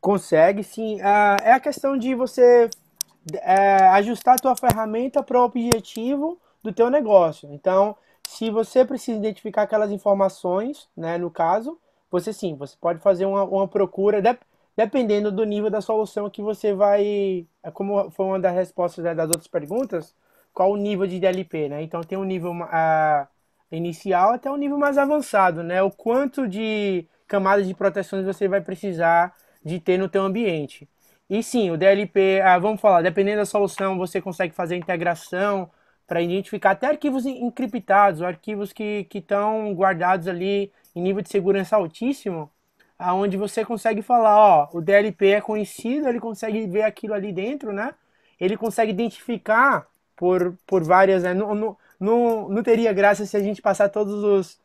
Consegue, 0.00 0.62
sim. 0.64 1.00
Ah, 1.00 1.36
é 1.42 1.52
a 1.52 1.60
questão 1.60 1.96
de 1.96 2.14
você 2.14 2.70
é, 3.34 3.88
ajustar 3.88 4.34
a 4.34 4.38
tua 4.38 4.56
ferramenta 4.56 5.22
para 5.22 5.40
o 5.40 5.44
objetivo 5.44 6.38
do 6.62 6.72
teu 6.72 6.90
negócio. 6.90 7.52
Então, 7.52 7.96
se 8.26 8.50
você 8.50 8.84
precisa 8.84 9.18
identificar 9.18 9.62
aquelas 9.62 9.90
informações, 9.90 10.88
né, 10.96 11.18
no 11.18 11.30
caso, 11.30 11.78
você 12.10 12.32
sim, 12.32 12.54
você 12.54 12.76
pode 12.80 13.00
fazer 13.00 13.26
uma, 13.26 13.44
uma 13.44 13.68
procura, 13.68 14.20
de, 14.22 14.36
dependendo 14.76 15.30
do 15.32 15.44
nível 15.44 15.70
da 15.70 15.80
solução 15.80 16.30
que 16.30 16.42
você 16.42 16.72
vai. 16.74 17.46
É 17.62 17.70
como 17.70 18.10
foi 18.10 18.26
uma 18.26 18.40
das 18.40 18.54
respostas 18.54 19.04
né, 19.04 19.14
das 19.14 19.26
outras 19.26 19.48
perguntas, 19.48 20.14
qual 20.52 20.72
o 20.72 20.76
nível 20.76 21.06
de 21.06 21.18
DLP, 21.20 21.68
né? 21.68 21.82
Então 21.82 22.02
tem 22.02 22.18
um 22.18 22.24
nível 22.24 22.52
uh, 22.52 23.26
inicial 23.70 24.32
até 24.32 24.50
um 24.50 24.56
nível 24.56 24.78
mais 24.78 24.98
avançado, 24.98 25.62
né? 25.62 25.82
O 25.82 25.90
quanto 25.90 26.46
de 26.48 27.06
camadas 27.26 27.66
de 27.66 27.74
proteções 27.74 28.24
você 28.24 28.48
vai 28.48 28.60
precisar 28.60 29.34
de 29.64 29.80
ter 29.80 29.98
no 29.98 30.08
teu 30.08 30.22
ambiente. 30.22 30.88
E 31.28 31.42
sim, 31.42 31.70
o 31.70 31.76
DLP, 31.76 32.40
ah, 32.40 32.58
vamos 32.58 32.80
falar, 32.80 33.02
dependendo 33.02 33.38
da 33.38 33.44
solução, 33.46 33.98
você 33.98 34.20
consegue 34.20 34.54
fazer 34.54 34.76
integração 34.76 35.70
para 36.06 36.22
identificar 36.22 36.72
até 36.72 36.86
arquivos 36.86 37.26
encriptados, 37.26 38.22
arquivos 38.22 38.72
que 38.72 39.08
estão 39.12 39.74
guardados 39.74 40.28
ali 40.28 40.72
em 40.94 41.02
nível 41.02 41.22
de 41.22 41.28
segurança 41.28 41.76
altíssimo, 41.76 42.50
aonde 42.98 43.36
você 43.36 43.64
consegue 43.64 44.02
falar, 44.02 44.36
ó, 44.38 44.68
o 44.72 44.80
DLP 44.80 45.32
é 45.32 45.40
conhecido, 45.40 46.08
ele 46.08 46.20
consegue 46.20 46.66
ver 46.66 46.82
aquilo 46.82 47.14
ali 47.14 47.32
dentro, 47.32 47.72
né? 47.72 47.94
Ele 48.40 48.56
consegue 48.56 48.92
identificar 48.92 49.86
por, 50.16 50.56
por 50.66 50.82
várias, 50.84 51.22
né? 51.22 51.34
Não, 51.34 51.54
não, 51.54 52.48
não, 52.48 52.62
teria 52.62 52.92
graça 52.92 53.26
se 53.26 53.36
a 53.36 53.40
gente 53.40 53.60
passar 53.60 53.88
todos 53.88 54.22
os, 54.24 54.60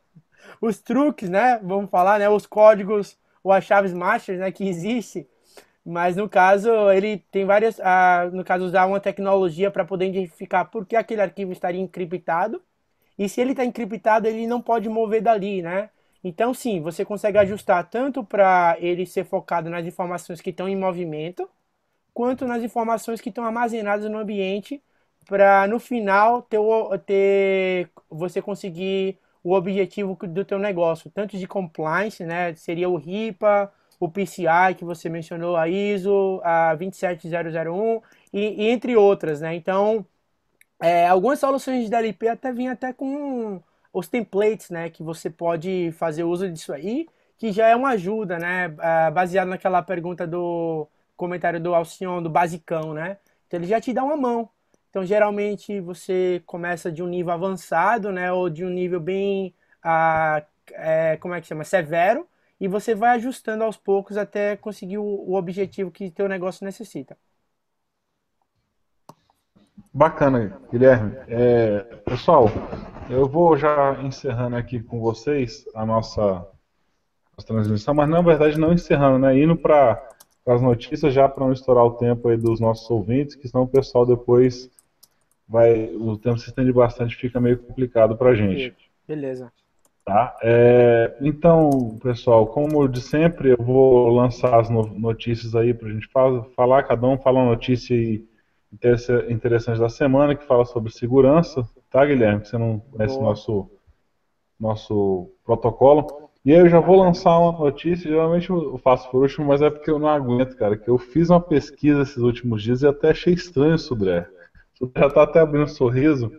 os 0.60 0.78
truques, 0.78 1.28
né? 1.28 1.58
Vamos 1.62 1.90
falar, 1.90 2.18
né? 2.18 2.28
Os 2.28 2.46
códigos 2.46 3.16
ou 3.44 3.52
as 3.52 3.64
chaves 3.64 3.92
masters, 3.92 4.38
né? 4.38 4.50
Que 4.52 4.66
existe. 4.68 5.26
Mas 5.84 6.16
no 6.16 6.28
caso, 6.28 6.70
ele 6.92 7.18
tem 7.30 7.44
várias. 7.44 7.78
No 8.32 8.44
caso, 8.44 8.64
usar 8.64 8.86
uma 8.86 9.00
tecnologia 9.00 9.70
para 9.70 9.84
poder 9.84 10.08
identificar 10.08 10.64
por 10.66 10.86
que 10.86 10.94
aquele 10.96 11.20
arquivo 11.20 11.52
estaria 11.52 11.80
encriptado. 11.80 12.62
E 13.18 13.28
se 13.28 13.40
ele 13.40 13.52
está 13.52 13.64
encriptado, 13.64 14.26
ele 14.28 14.46
não 14.46 14.62
pode 14.62 14.88
mover 14.88 15.22
dali, 15.22 15.62
né? 15.62 15.90
Então, 16.24 16.54
sim, 16.54 16.80
você 16.80 17.04
consegue 17.04 17.38
ajustar 17.38 17.88
tanto 17.90 18.24
para 18.24 18.76
ele 18.80 19.06
ser 19.06 19.24
focado 19.24 19.68
nas 19.70 19.86
informações 19.86 20.40
que 20.40 20.50
estão 20.50 20.68
em 20.68 20.76
movimento, 20.76 21.48
quanto 22.14 22.46
nas 22.46 22.62
informações 22.62 23.20
que 23.20 23.28
estão 23.30 23.44
armazenadas 23.44 24.10
no 24.10 24.18
ambiente, 24.18 24.82
para 25.26 25.66
no 25.68 25.78
final 25.80 26.42
ter, 26.42 26.58
ter 27.06 27.90
você 28.10 28.42
conseguir 28.42 29.18
o 29.42 29.52
objetivo 29.54 30.16
do 30.26 30.44
teu 30.44 30.58
negócio, 30.58 31.10
tanto 31.10 31.36
de 31.38 31.46
compliance, 31.46 32.24
né? 32.24 32.54
Seria 32.54 32.88
o 32.88 32.96
RIPA, 32.96 33.72
o 34.04 34.08
PCI 34.10 34.74
que 34.76 34.84
você 34.84 35.08
mencionou, 35.08 35.56
a 35.56 35.68
ISO, 35.68 36.40
a 36.42 36.74
27001 36.74 38.02
e, 38.32 38.64
e 38.64 38.68
entre 38.70 38.96
outras, 38.96 39.40
né? 39.40 39.54
Então, 39.54 40.04
é, 40.80 41.06
algumas 41.08 41.38
soluções 41.38 41.84
de 41.84 41.90
DLP 41.90 42.28
até 42.28 42.52
vêm 42.52 42.68
até 42.68 42.92
com 42.92 43.62
os 43.92 44.08
templates, 44.08 44.70
né, 44.70 44.90
que 44.90 45.02
você 45.02 45.30
pode 45.30 45.92
fazer 45.92 46.24
uso 46.24 46.50
disso 46.50 46.72
aí, 46.72 47.06
que 47.38 47.52
já 47.52 47.68
é 47.68 47.76
uma 47.76 47.90
ajuda, 47.90 48.38
né, 48.38 48.74
ah, 48.78 49.10
baseado 49.10 49.48
naquela 49.48 49.82
pergunta 49.82 50.26
do 50.26 50.88
comentário 51.16 51.60
do 51.60 51.74
Alcion, 51.74 52.22
do 52.22 52.30
basicão, 52.30 52.94
né, 52.94 53.18
então 53.46 53.60
ele 53.60 53.66
já 53.66 53.80
te 53.80 53.92
dá 53.92 54.02
uma 54.04 54.16
mão. 54.16 54.48
Então, 54.90 55.04
geralmente, 55.04 55.80
você 55.80 56.42
começa 56.46 56.90
de 56.92 57.02
um 57.02 57.06
nível 57.06 57.32
avançado, 57.32 58.12
né, 58.12 58.32
ou 58.32 58.50
de 58.50 58.64
um 58.64 58.68
nível 58.70 59.00
bem, 59.00 59.54
ah, 59.82 60.42
é, 60.72 61.16
como 61.18 61.34
é 61.34 61.40
que 61.40 61.46
chama, 61.46 61.64
severo, 61.64 62.26
e 62.62 62.68
você 62.68 62.94
vai 62.94 63.16
ajustando 63.16 63.64
aos 63.64 63.76
poucos 63.76 64.16
até 64.16 64.56
conseguir 64.56 64.96
o, 64.96 65.02
o 65.04 65.34
objetivo 65.34 65.90
que 65.90 66.12
teu 66.12 66.28
negócio 66.28 66.64
necessita. 66.64 67.18
Bacana, 69.92 70.60
Guilherme. 70.70 71.16
É, 71.26 71.80
pessoal, 72.04 72.46
eu 73.10 73.28
vou 73.28 73.56
já 73.56 74.00
encerrando 74.04 74.54
aqui 74.54 74.80
com 74.80 75.00
vocês 75.00 75.66
a 75.74 75.84
nossa, 75.84 76.22
nossa 76.22 77.46
transmissão, 77.48 77.94
mas 77.94 78.08
na 78.08 78.22
verdade 78.22 78.56
não 78.56 78.72
encerrando, 78.72 79.18
né? 79.18 79.36
Indo 79.36 79.56
para 79.56 80.00
as 80.46 80.62
notícias 80.62 81.12
já 81.12 81.28
para 81.28 81.44
não 81.44 81.52
estourar 81.52 81.84
o 81.84 81.94
tempo 81.94 82.28
aí 82.28 82.36
dos 82.36 82.60
nossos 82.60 82.88
ouvintes, 82.88 83.34
que 83.34 83.48
senão 83.48 83.64
o 83.64 83.68
pessoal 83.68 84.06
depois 84.06 84.70
vai. 85.48 85.92
O 85.96 86.16
tempo 86.16 86.38
se 86.38 86.48
estende 86.48 86.72
bastante, 86.72 87.16
fica 87.16 87.40
meio 87.40 87.58
complicado 87.58 88.16
para 88.16 88.30
a 88.30 88.34
gente. 88.36 88.72
Beleza. 89.08 89.52
Tá? 90.04 90.36
É, 90.42 91.16
então, 91.20 91.96
pessoal, 92.02 92.46
como 92.48 92.88
de 92.88 93.00
sempre, 93.00 93.50
eu 93.50 93.64
vou 93.64 94.08
lançar 94.08 94.58
as 94.58 94.68
notícias 94.68 95.54
aí 95.54 95.72
para 95.72 95.88
a 95.88 95.92
gente 95.92 96.08
falar, 96.56 96.82
cada 96.82 97.06
um 97.06 97.16
fala 97.16 97.38
uma 97.38 97.50
notícia 97.50 97.94
interessante 99.28 99.78
da 99.78 99.88
semana 99.88 100.34
que 100.34 100.44
fala 100.44 100.64
sobre 100.64 100.92
segurança, 100.92 101.64
tá, 101.88 102.04
Guilherme? 102.04 102.44
Você 102.44 102.58
não 102.58 102.80
conhece 102.80 103.20
nosso 103.20 103.70
nosso 104.58 105.30
protocolo. 105.44 106.30
E 106.44 106.52
aí 106.52 106.60
eu 106.60 106.68
já 106.68 106.80
vou 106.80 106.96
lançar 106.96 107.38
uma 107.38 107.52
notícia, 107.52 108.10
geralmente 108.10 108.50
eu 108.50 108.78
faço 108.78 109.10
por 109.10 109.22
último, 109.22 109.46
mas 109.46 109.62
é 109.62 109.70
porque 109.70 109.90
eu 109.90 109.98
não 109.98 110.08
aguento, 110.08 110.56
cara, 110.56 110.76
que 110.76 110.88
eu 110.88 110.98
fiz 110.98 111.30
uma 111.30 111.40
pesquisa 111.40 112.02
esses 112.02 112.16
últimos 112.16 112.62
dias 112.62 112.82
e 112.82 112.86
até 112.86 113.10
achei 113.10 113.34
estranho 113.34 113.74
o 113.74 113.78
Sudré. 113.78 114.28
O 114.74 114.78
Sudré 114.78 115.02
já 115.02 115.10
tá 115.10 115.22
até 115.22 115.40
abrindo 115.40 115.64
um 115.64 115.68
sorriso, 115.68 116.32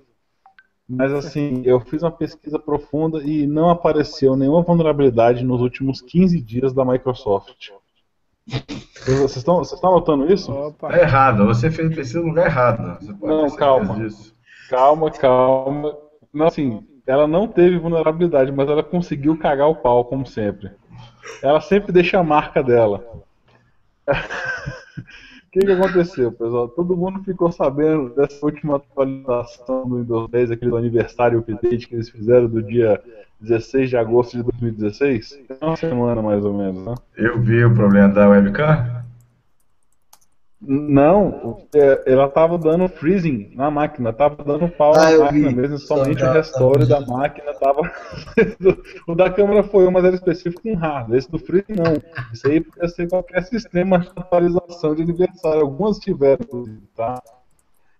mas 0.88 1.13
assim, 1.13 1.61
eu 1.65 1.79
fiz 1.79 2.03
uma 2.03 2.11
pesquisa 2.11 2.59
profunda 2.59 3.23
e 3.23 3.47
não 3.47 3.69
apareceu 3.69 4.36
nenhuma 4.36 4.61
vulnerabilidade 4.61 5.43
nos 5.43 5.61
últimos 5.61 6.01
15 6.01 6.41
dias 6.41 6.73
da 6.73 6.84
Microsoft. 6.84 7.71
Vocês 9.05 9.38
estão, 9.38 9.57
vocês 9.57 9.73
estão 9.73 9.91
notando 9.91 10.31
isso? 10.31 10.51
Opa. 10.51 10.89
Tá 10.89 10.99
errado, 10.99 11.45
você 11.45 11.71
fez 11.71 11.95
pesquisa 11.95 12.19
no 12.19 12.27
lugar 12.27 12.47
errado. 12.47 12.99
não, 13.21 13.49
calma. 13.55 13.95
Disso. 13.95 14.36
Calma, 14.69 15.11
calma. 15.11 15.97
Não, 16.34 16.47
assim, 16.47 16.86
ela 17.07 17.27
não 17.27 17.47
teve 17.47 17.77
vulnerabilidade, 17.77 18.51
mas 18.51 18.67
ela 18.69 18.84
conseguiu 18.84 19.38
cagar 19.38 19.69
o 19.69 19.75
pau, 19.75 20.05
como 20.05 20.25
sempre. 20.25 20.71
Ela 21.41 21.61
sempre 21.61 21.91
deixa 21.91 22.19
a 22.19 22.23
marca 22.23 22.61
dela. 22.61 23.23
Que, 25.54 25.60
que 25.60 25.72
aconteceu, 25.72 26.32
pessoal? 26.32 26.68
Todo 26.68 26.97
mundo 26.97 27.24
ficou 27.24 27.51
sabendo 27.51 28.10
dessa 28.16 28.43
última 28.43 28.78
atualização 28.78 29.88
do 29.88 29.97
Windows 29.97 30.28
10, 30.32 30.49
aquele 30.49 30.76
aniversário 30.76 31.38
update 31.38 31.88
que 31.88 31.93
eles 31.93 32.10
fizeram 32.10 32.47
do 32.47 32.64
dia 32.64 32.99
16 33.39 33.91
de 33.91 33.95
agosto 33.95 34.36
de 34.36 34.41
2016? 34.41 35.43
Tem 35.47 35.58
uma 35.62 35.76
semana 35.76 36.24
mais 36.24 36.43
ou 36.43 36.58
menos, 36.58 36.84
né? 36.84 36.95
Eu 37.16 37.39
vi 37.39 37.64
o 37.64 37.72
problema 37.72 38.10
da 38.10 38.30
webcam. 38.30 39.03
Não, 40.66 41.68
é, 41.76 42.03
ela 42.05 42.30
tava 42.30 42.57
dando 42.57 42.88
freezing 42.88 43.51
na 43.53 43.70
máquina, 43.70 44.14
tava 44.14 44.41
dando 44.43 44.70
pau 44.70 44.93
ah, 44.93 45.11
na 45.11 45.20
máquina 45.20 45.49
vi. 45.49 45.55
mesmo, 45.55 45.78
somente 45.78 46.24
o 46.24 46.32
restore 46.32 46.88
da 46.88 47.01
máquina 47.01 47.53
tava. 47.55 47.82
o 49.05 49.14
da 49.14 49.30
câmera 49.30 49.64
foi 49.64 49.86
um, 49.86 49.91
mas 49.91 50.05
era 50.05 50.16
específico 50.16 50.61
com 50.61 50.76
hardware. 50.76 51.18
Esse 51.18 51.30
do 51.30 51.38
freezing 51.38 51.76
não. 51.76 52.01
Isso 52.32 52.47
aí 52.47 52.61
podia 52.61 52.88
ser 52.88 53.09
qualquer 53.09 53.43
sistema 53.43 53.99
de 53.99 54.09
atualização 54.16 54.95
de 54.95 55.01
aniversário. 55.01 55.61
Algumas 55.61 55.99
tiveram, 55.99 56.45
tá? 56.95 57.22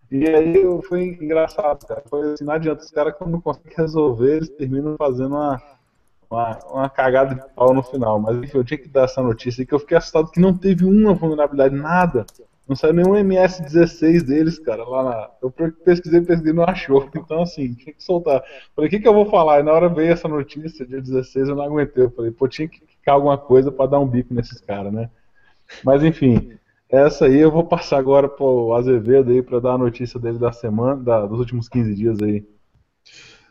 E 0.09 0.26
aí 0.26 0.82
foi 0.84 1.03
engraçado, 1.03 1.86
cara. 1.86 2.01
Foi 2.09 2.34
assim, 2.34 2.45
não 2.45 2.53
adianta, 2.53 2.82
os 2.82 2.91
caras 2.91 3.14
quando 3.18 3.32
não 3.32 3.41
conseguem 3.41 3.74
resolver, 3.76 4.38
eles 4.38 4.49
terminam 4.49 4.95
fazendo 4.95 5.36
uma, 5.36 5.61
uma, 6.30 6.59
uma, 6.72 6.89
cagada 6.89 7.36
de 7.36 7.41
pau 7.53 7.74
no 7.74 7.84
final. 7.84 8.20
Mas 8.20 8.38
enfim, 8.38 8.57
eu 8.57 8.64
tinha 8.64 8.78
que 8.78 8.88
dar 8.88 9.03
essa 9.03 9.22
notícia 9.22 9.66
que 9.66 9.74
eu 9.74 9.80
fiquei 9.80 9.97
assustado 9.97 10.32
que 10.32 10.39
não 10.39 10.55
teve 10.55 10.86
uma 10.86 11.14
vulnerabilidade, 11.14 11.76
nada. 11.76 12.26
Não 12.68 12.76
saiu 12.76 12.93
nenhum 12.93 13.14
MS16 13.14 14.24
deles, 14.24 14.57
cara, 14.57 14.88
lá 14.88 15.03
na. 15.03 15.30
Eu 15.41 15.51
pesquisei, 15.51 16.22
pesquisei, 16.22 16.53
não 16.53 16.64
achou. 16.64 17.09
Então, 17.16 17.41
assim, 17.41 17.74
tinha 17.74 17.93
que 17.93 18.03
soltar. 18.03 18.41
Falei, 18.76 18.88
o 18.88 18.89
que, 18.89 18.99
que 18.99 19.07
eu 19.07 19.14
vou 19.14 19.26
falar? 19.26 19.59
E 19.59 19.64
na 19.64 19.74
hora 19.74 19.89
veio 19.89 20.11
essa 20.11 20.28
notícia, 20.28 20.86
dia 20.86 21.01
16, 21.01 21.49
eu 21.49 21.55
não 21.55 21.64
aguentei. 21.64 22.05
Eu 22.05 22.11
falei, 22.11 22.32
pô, 22.32 22.47
tinha 22.47 22.68
que 22.68 22.82
ficar 22.88 23.14
alguma 23.14 23.38
coisa 23.38 23.72
para 23.72 23.91
dar 23.91 23.99
um 23.99 24.07
bico 24.07 24.34
nesses 24.34 24.61
caras, 24.61 24.93
né? 24.93 25.09
Mas, 25.84 26.03
enfim, 26.03 26.57
essa 26.89 27.26
aí 27.26 27.39
eu 27.39 27.51
vou 27.51 27.66
passar 27.66 27.97
agora 27.97 28.30
pro 28.30 28.74
Azevedo 28.74 29.32
aí 29.32 29.41
para 29.41 29.59
dar 29.59 29.74
a 29.74 29.78
notícia 29.78 30.20
dele 30.20 30.38
da 30.38 30.51
semana, 30.51 30.95
da, 30.95 31.26
dos 31.26 31.39
últimos 31.39 31.68
15 31.68 31.95
dias 31.95 32.18
aí. 32.22 32.45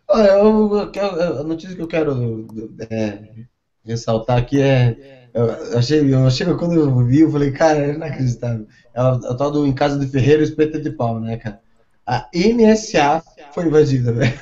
Olha, 0.09 0.29
eu, 0.29 0.93
eu, 0.95 1.41
a 1.41 1.43
notícia 1.43 1.75
que 1.75 1.83
eu 1.83 1.89
quero 1.89 2.47
é, 2.89 3.47
ressaltar 3.85 4.39
aqui 4.39 4.61
é. 4.61 5.29
Eu 5.35 5.79
achei, 5.79 6.15
eu 6.15 6.27
achei 6.27 6.47
quando 6.55 6.75
eu 6.75 6.95
vi, 7.07 7.21
eu 7.21 7.33
falei, 7.33 7.51
cara, 7.51 7.79
é 7.79 7.95
inacreditável. 7.95 8.67
É 8.95 9.03
o, 9.03 9.37
tal 9.37 9.51
do 9.51 9.67
Em 9.67 9.73
Casa 9.73 9.99
de 9.99 10.07
Ferreiro 10.07 10.43
Espeta 10.43 10.81
de 10.81 10.91
Pau, 10.91 11.21
né, 11.21 11.37
cara? 11.37 11.61
A 12.07 12.29
NSA 12.35 13.23
foi 13.55 13.67
invadida, 13.67 14.13
velho. 14.13 14.33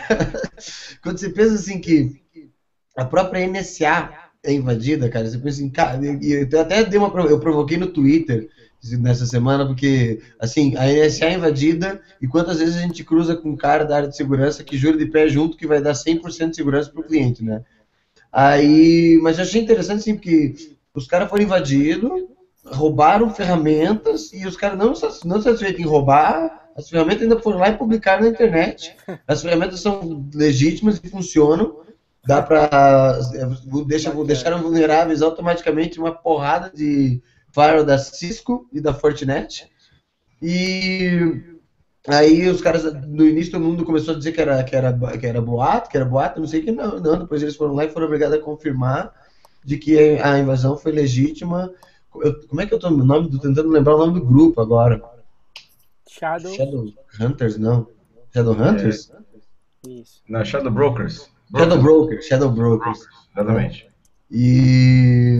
quando 1.02 1.18
você 1.18 1.28
pensa 1.28 1.54
assim 1.54 1.78
que 1.78 2.20
a 2.96 3.04
própria 3.04 3.46
NSA 3.46 4.12
é 4.42 4.52
invadida, 4.52 5.08
cara, 5.08 5.28
você 5.28 5.38
pensa 5.38 5.58
assim, 5.58 5.70
cara, 5.70 6.00
eu 6.02 6.60
até 6.60 6.82
dei 6.84 6.98
uma. 6.98 7.08
Eu 7.20 7.38
provoquei 7.38 7.76
no 7.76 7.88
Twitter 7.88 8.48
nessa 8.98 9.26
semana, 9.26 9.66
porque, 9.66 10.20
assim, 10.38 10.74
a 10.76 10.86
NSA 10.86 11.26
é 11.26 11.34
invadida 11.34 12.00
e 12.20 12.26
quantas 12.26 12.58
vezes 12.58 12.76
a 12.76 12.80
gente 12.80 13.04
cruza 13.04 13.36
com 13.36 13.50
um 13.50 13.56
cara 13.56 13.84
da 13.84 13.96
área 13.96 14.08
de 14.08 14.16
segurança 14.16 14.64
que 14.64 14.78
jura 14.78 14.96
de 14.96 15.06
pé 15.06 15.28
junto 15.28 15.56
que 15.56 15.66
vai 15.66 15.82
dar 15.82 15.92
100% 15.92 16.50
de 16.50 16.56
segurança 16.56 16.90
para 16.90 17.00
o 17.00 17.04
cliente, 17.04 17.44
né? 17.44 17.62
Aí, 18.32 19.18
mas 19.22 19.36
eu 19.36 19.44
achei 19.44 19.60
interessante, 19.60 20.00
assim, 20.00 20.14
porque 20.14 20.54
os 20.94 21.06
caras 21.06 21.28
foram 21.28 21.44
invadidos, 21.44 22.10
roubaram 22.64 23.30
ferramentas 23.30 24.32
e 24.32 24.46
os 24.46 24.56
caras 24.56 24.78
não, 24.78 24.92
não 25.24 25.42
satisfeitos 25.42 25.80
em 25.80 25.86
roubar, 25.86 26.70
as 26.76 26.88
ferramentas 26.88 27.22
ainda 27.22 27.40
foram 27.40 27.58
lá 27.58 27.68
e 27.68 27.76
publicaram 27.76 28.22
na 28.22 28.28
internet. 28.28 28.96
As 29.26 29.42
ferramentas 29.42 29.80
são 29.80 30.26
legítimas 30.34 31.00
e 31.02 31.08
funcionam. 31.08 31.80
Dá 32.26 32.42
para 32.42 33.18
deixa, 33.86 34.12
deixaram 34.24 34.62
vulneráveis 34.62 35.22
automaticamente 35.22 35.98
uma 35.98 36.12
porrada 36.12 36.70
de 36.74 37.22
firewall 37.52 37.84
da 37.84 37.98
Cisco 37.98 38.68
e 38.72 38.80
da 38.80 38.92
Fortinet. 38.92 39.68
E 40.42 41.42
aí 42.06 42.48
os 42.48 42.60
caras, 42.60 42.84
no 43.06 43.26
início 43.26 43.52
todo 43.52 43.64
mundo 43.64 43.84
começou 43.84 44.14
a 44.14 44.18
dizer 44.18 44.32
que 44.32 44.40
era, 44.40 44.62
que 44.62 44.76
era, 44.76 44.92
que 45.18 45.26
era 45.26 45.40
boato, 45.40 45.90
que 45.90 45.96
era 45.96 46.06
boato, 46.06 46.40
não 46.40 46.46
sei 46.46 46.62
que 46.62 46.72
não, 46.72 46.98
não. 46.98 47.18
Depois 47.18 47.42
eles 47.42 47.56
foram 47.56 47.74
lá 47.74 47.84
e 47.84 47.90
foram 47.90 48.06
obrigados 48.06 48.36
a 48.36 48.40
confirmar 48.40 49.12
de 49.64 49.76
que 49.76 50.18
a 50.18 50.38
invasão 50.38 50.76
foi 50.76 50.92
legítima. 50.92 51.72
Eu, 52.16 52.46
como 52.48 52.60
é 52.60 52.66
que 52.66 52.74
eu 52.74 52.78
tô 52.78 52.90
no 52.90 53.04
nome? 53.04 53.30
Tô 53.30 53.38
tentando 53.38 53.68
lembrar 53.68 53.94
o 53.94 53.98
nome 53.98 54.20
do 54.20 54.26
grupo 54.26 54.60
agora. 54.60 55.02
Shadow. 56.08 56.52
Shadow 56.52 56.92
Hunters, 57.20 57.56
não. 57.56 57.86
Shadow 58.32 58.54
Hunters? 58.54 59.12
Isso. 59.86 60.22
Na 60.28 60.44
Shadow 60.44 60.72
Brokers. 60.72 61.30
Shadow 61.56 61.80
Brokers, 61.80 62.26
Shadow 62.26 62.50
Brokers. 62.50 63.00
Exatamente. 63.34 63.88
E 64.30 65.38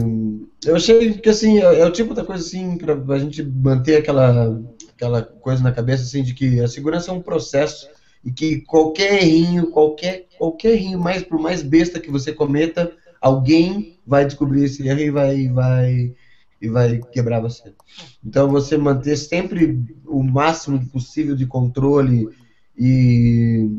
eu 0.64 0.77
achei 0.77 1.14
que 1.14 1.29
assim, 1.29 1.59
é, 1.59 1.81
é 1.81 1.87
o 1.87 1.93
tipo 1.93 2.12
da 2.12 2.25
coisa 2.25 2.45
assim, 2.45 2.77
pra, 2.77 2.95
a 3.14 3.18
gente 3.18 3.43
manter 3.43 3.97
aquela, 3.97 4.61
aquela 4.95 5.23
coisa 5.23 5.62
na 5.62 5.73
cabeça 5.73 6.03
assim 6.03 6.23
de 6.23 6.35
que 6.35 6.61
a 6.61 6.66
segurança 6.66 7.11
é 7.11 7.14
um 7.14 7.23
processo 7.23 7.89
e 8.25 8.33
que 8.33 8.61
qualquer 8.62 9.23
errinho, 9.23 9.71
qualquer, 9.71 10.27
qualquer 10.37 10.73
errinho, 10.73 10.99
mais 10.99 11.23
por 11.23 11.39
mais 11.39 11.62
besta 11.62 12.01
que 12.01 12.11
você 12.11 12.33
cometa, 12.33 12.93
alguém 13.21 13.99
vai 14.07 14.25
descobrir 14.25 14.64
esse 14.64 14.87
erro 14.87 15.01
e 15.01 15.11
vai, 15.11 15.49
vai, 15.49 16.14
e 16.61 16.68
vai 16.68 16.98
quebrar 16.98 17.40
você. 17.40 17.74
Então 18.24 18.50
você 18.50 18.76
manter 18.76 19.16
sempre 19.16 19.96
o 20.06 20.22
máximo 20.22 20.84
possível 20.88 21.34
de 21.34 21.46
controle 21.46 22.28
e 22.76 23.78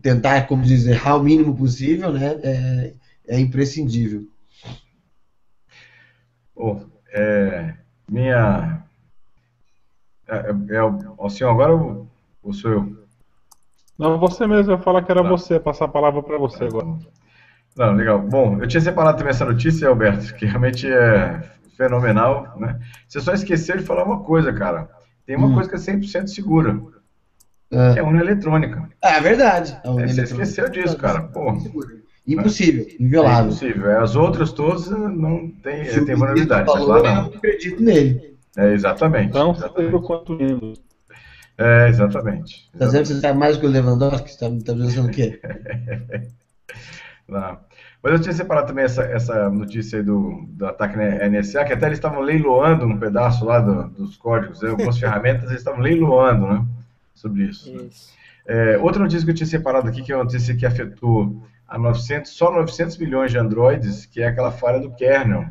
tentar, 0.00 0.46
como 0.46 0.62
dizer, 0.62 0.92
errar 0.92 1.16
o 1.16 1.22
mínimo 1.22 1.56
possível, 1.56 2.12
né? 2.12 2.38
É, 2.42 2.92
é 3.28 3.40
imprescindível. 3.40 4.26
Oh, 6.54 6.80
é, 7.12 7.74
minha. 8.08 8.82
É, 10.28 10.50
é, 10.70 10.82
o 10.82 11.30
senhor 11.30 11.50
agora 11.50 11.74
ou, 11.74 12.08
ou 12.42 12.52
sou 12.52 12.70
eu? 12.70 13.08
Não, 13.98 14.18
você 14.18 14.46
mesmo, 14.46 14.72
eu 14.72 14.78
falar 14.78 15.02
que 15.02 15.10
era 15.10 15.22
você, 15.22 15.58
passar 15.58 15.86
a 15.86 15.88
palavra 15.88 16.22
para 16.22 16.38
você 16.38 16.64
agora. 16.64 16.86
Não, 17.76 17.92
legal. 17.94 18.20
Bom, 18.20 18.60
eu 18.60 18.68
tinha 18.68 18.80
separado 18.80 19.18
também 19.18 19.30
essa 19.30 19.44
notícia, 19.44 19.88
Alberto, 19.88 20.34
que 20.34 20.46
realmente 20.46 20.86
é 20.86 21.57
fenomenal, 21.78 22.58
né? 22.58 22.78
Você 23.08 23.20
só 23.20 23.32
esqueceu 23.32 23.78
de 23.78 23.84
falar 23.84 24.04
uma 24.04 24.20
coisa, 24.22 24.52
cara. 24.52 24.90
Tem 25.24 25.36
uma 25.36 25.46
Hum. 25.46 25.54
coisa 25.54 25.70
que 25.70 25.76
é 25.76 25.78
100% 25.78 26.26
segura, 26.28 26.78
É, 27.70 27.92
que 27.94 27.98
é 27.98 28.02
a 28.02 28.04
urna 28.04 28.20
eletrônica. 28.20 28.88
é 29.02 29.20
verdade. 29.20 29.78
A 29.84 29.88
É, 30.02 30.06
você 30.08 30.22
esqueceu 30.24 30.68
disso, 30.68 30.96
cara. 30.98 31.22
Pô, 31.22 31.56
Impossível, 32.26 32.86
é 32.90 33.02
inviolável. 33.02 33.46
impossível. 33.46 34.00
As 34.02 34.14
outras 34.14 34.52
todas 34.52 34.90
não 34.90 35.48
tem, 35.62 35.84
Se 35.86 36.04
tem 36.04 36.14
vulnerabilidade. 36.14 36.66
Falou, 36.66 36.88
lá 36.88 36.98
eu 36.98 37.02
não. 37.04 37.24
acredito 37.26 37.82
nele. 37.82 38.36
É, 38.56 38.72
exatamente. 38.74 39.28
Então, 39.30 39.52
exatamente. 39.52 40.02
quanto 40.06 40.36
Windows. 40.36 40.78
É, 41.56 41.88
exatamente. 41.88 42.70
Tá 42.78 42.84
dizendo 42.86 43.02
que 43.02 43.08
você 43.08 43.20
sabe 43.20 43.38
mais 43.38 43.56
do 43.56 43.60
que 43.60 43.66
o 43.66 43.70
Lewandowski? 43.70 44.30
Você 44.30 44.38
tá, 44.38 44.46
tá 44.48 44.72
pensando 44.78 45.08
o 45.08 45.10
quê? 45.10 45.40
Não. 47.28 47.58
Mas 48.02 48.12
eu 48.12 48.20
tinha 48.20 48.32
separado 48.32 48.68
também 48.68 48.84
essa, 48.84 49.02
essa 49.02 49.50
notícia 49.50 49.98
aí 49.98 50.04
do, 50.04 50.44
do 50.50 50.66
ataque 50.66 50.96
na 50.96 51.28
NSA, 51.28 51.64
que 51.64 51.72
até 51.72 51.86
eles 51.86 51.98
estavam 51.98 52.20
leiloando 52.20 52.86
um 52.86 52.98
pedaço 52.98 53.44
lá 53.44 53.58
do- 53.60 53.88
dos 53.88 54.16
códigos, 54.16 54.62
né? 54.62 54.70
algumas 54.70 54.96
ferramentas 55.00 55.44
eles 55.44 55.58
estavam 55.58 55.80
leiloando, 55.80 56.46
né? 56.46 56.64
Sobre 57.14 57.44
isso. 57.44 57.74
Isso. 57.74 58.12
É, 58.46 58.78
outra 58.78 59.02
notícia 59.02 59.24
que 59.24 59.30
eu 59.30 59.34
tinha 59.34 59.46
separado 59.46 59.88
aqui, 59.88 60.02
que 60.02 60.12
é 60.12 60.16
uma 60.16 60.24
notícia 60.24 60.56
que 60.56 60.64
afetou 60.64 61.42
a 61.66 61.76
900, 61.76 62.30
só 62.30 62.50
900 62.50 62.96
milhões 62.96 63.30
de 63.30 63.38
Androids, 63.38 64.06
que 64.06 64.22
é 64.22 64.28
aquela 64.28 64.50
falha 64.52 64.78
do 64.80 64.90
kernel, 64.92 65.46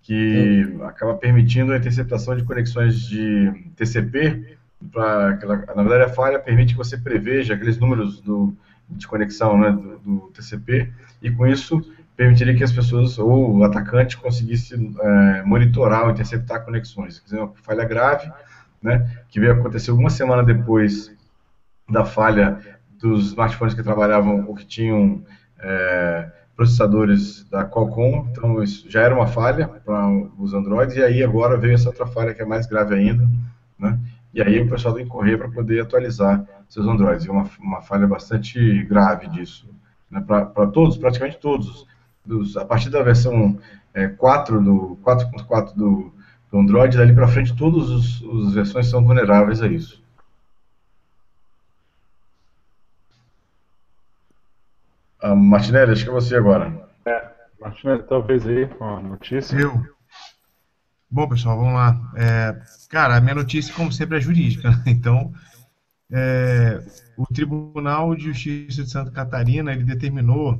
que 0.00 0.76
acaba 0.84 1.14
permitindo 1.14 1.72
a 1.72 1.76
interceptação 1.76 2.34
de 2.36 2.44
conexões 2.44 3.00
de 3.00 3.52
TCP. 3.76 4.56
Pra 4.92 5.36
na 5.76 5.82
verdade, 5.82 6.04
a 6.04 6.14
falha 6.14 6.38
permite 6.38 6.72
que 6.72 6.78
você 6.78 6.96
preveja 6.96 7.52
aqueles 7.54 7.76
números 7.78 8.20
do, 8.20 8.54
de 8.88 9.06
conexão 9.06 9.58
né, 9.58 9.70
do, 9.72 9.98
do 9.98 10.30
TCP, 10.32 10.90
e 11.22 11.30
com 11.30 11.46
isso 11.46 11.80
permitiria 12.16 12.54
que 12.54 12.64
as 12.64 12.72
pessoas, 12.72 13.18
ou 13.18 13.58
o 13.58 13.64
atacante, 13.64 14.16
conseguisse 14.16 14.74
é, 14.74 15.42
monitorar 15.44 16.04
ou 16.04 16.10
interceptar 16.10 16.64
conexões. 16.64 17.20
Quer 17.20 17.24
dizer, 17.24 17.38
uma 17.38 17.52
falha 17.62 17.84
grave, 17.84 18.30
né, 18.82 19.08
que 19.28 19.38
veio 19.38 19.52
acontecer 19.52 19.92
uma 19.92 20.10
semana 20.10 20.42
depois 20.42 21.12
da 21.88 22.04
falha 22.04 22.58
dos 23.00 23.28
smartphones 23.28 23.74
que 23.74 23.82
trabalhavam 23.82 24.46
ou 24.46 24.54
que 24.54 24.66
tinham 24.66 25.22
é, 25.60 26.30
processadores 26.56 27.48
da 27.48 27.64
Qualcomm, 27.64 28.28
então 28.30 28.60
isso 28.62 28.90
já 28.90 29.02
era 29.02 29.14
uma 29.14 29.28
falha 29.28 29.68
para 29.68 30.08
os 30.36 30.52
Androids, 30.52 30.96
e 30.96 31.02
aí 31.02 31.22
agora 31.22 31.56
veio 31.56 31.74
essa 31.74 31.88
outra 31.88 32.04
falha 32.04 32.34
que 32.34 32.42
é 32.42 32.44
mais 32.44 32.66
grave 32.66 32.96
ainda, 32.96 33.28
né? 33.78 33.96
E 34.34 34.42
aí 34.42 34.60
o 34.60 34.68
pessoal 34.68 34.92
tem 34.94 35.04
que 35.04 35.10
correr 35.10 35.38
para 35.38 35.48
poder 35.48 35.80
atualizar 35.80 36.44
seus 36.68 36.86
Androids. 36.86 37.26
É 37.26 37.30
uma, 37.30 37.48
uma 37.60 37.80
falha 37.80 38.06
bastante 38.06 38.82
grave 38.84 39.28
disso, 39.28 39.68
né? 40.10 40.20
para 40.26 40.66
todos, 40.68 40.96
praticamente 40.96 41.38
todos. 41.38 41.86
Dos, 42.24 42.56
a 42.58 42.64
partir 42.64 42.90
da 42.90 43.02
versão 43.02 43.58
é, 43.94 44.06
4 44.08 44.62
do 44.62 44.98
4.4 45.02 45.74
do, 45.74 46.12
do 46.52 46.58
Android, 46.58 46.96
dali 46.96 47.14
para 47.14 47.26
frente, 47.28 47.56
todas 47.56 47.88
os- 47.88 48.46
as 48.48 48.52
versões 48.54 48.86
são 48.88 49.02
vulneráveis 49.04 49.62
a 49.62 49.66
isso. 49.66 50.02
Ah, 55.20 55.34
Martinelli, 55.34 55.92
acho 55.92 56.04
que 56.04 56.10
é 56.10 56.12
você 56.12 56.36
agora. 56.36 56.88
Martinelli, 57.60 58.02
talvez 58.04 58.46
aí, 58.46 58.64
uma 58.78 59.00
notícia. 59.00 59.56
Eu. 59.56 59.82
Bom, 61.10 61.28
pessoal, 61.28 61.56
vamos 61.58 61.74
lá. 61.74 61.98
É, 62.16 62.56
cara, 62.90 63.16
a 63.16 63.20
minha 63.20 63.34
notícia, 63.34 63.74
como 63.74 63.90
sempre, 63.90 64.18
é 64.18 64.20
jurídica. 64.20 64.70
né? 64.70 64.82
Então, 64.86 65.32
é, 66.10 66.82
o 67.16 67.26
Tribunal 67.26 68.14
de 68.14 68.24
Justiça 68.24 68.82
de 68.82 68.90
Santa 68.90 69.10
Catarina 69.10 69.72
ele 69.72 69.84
determinou 69.84 70.58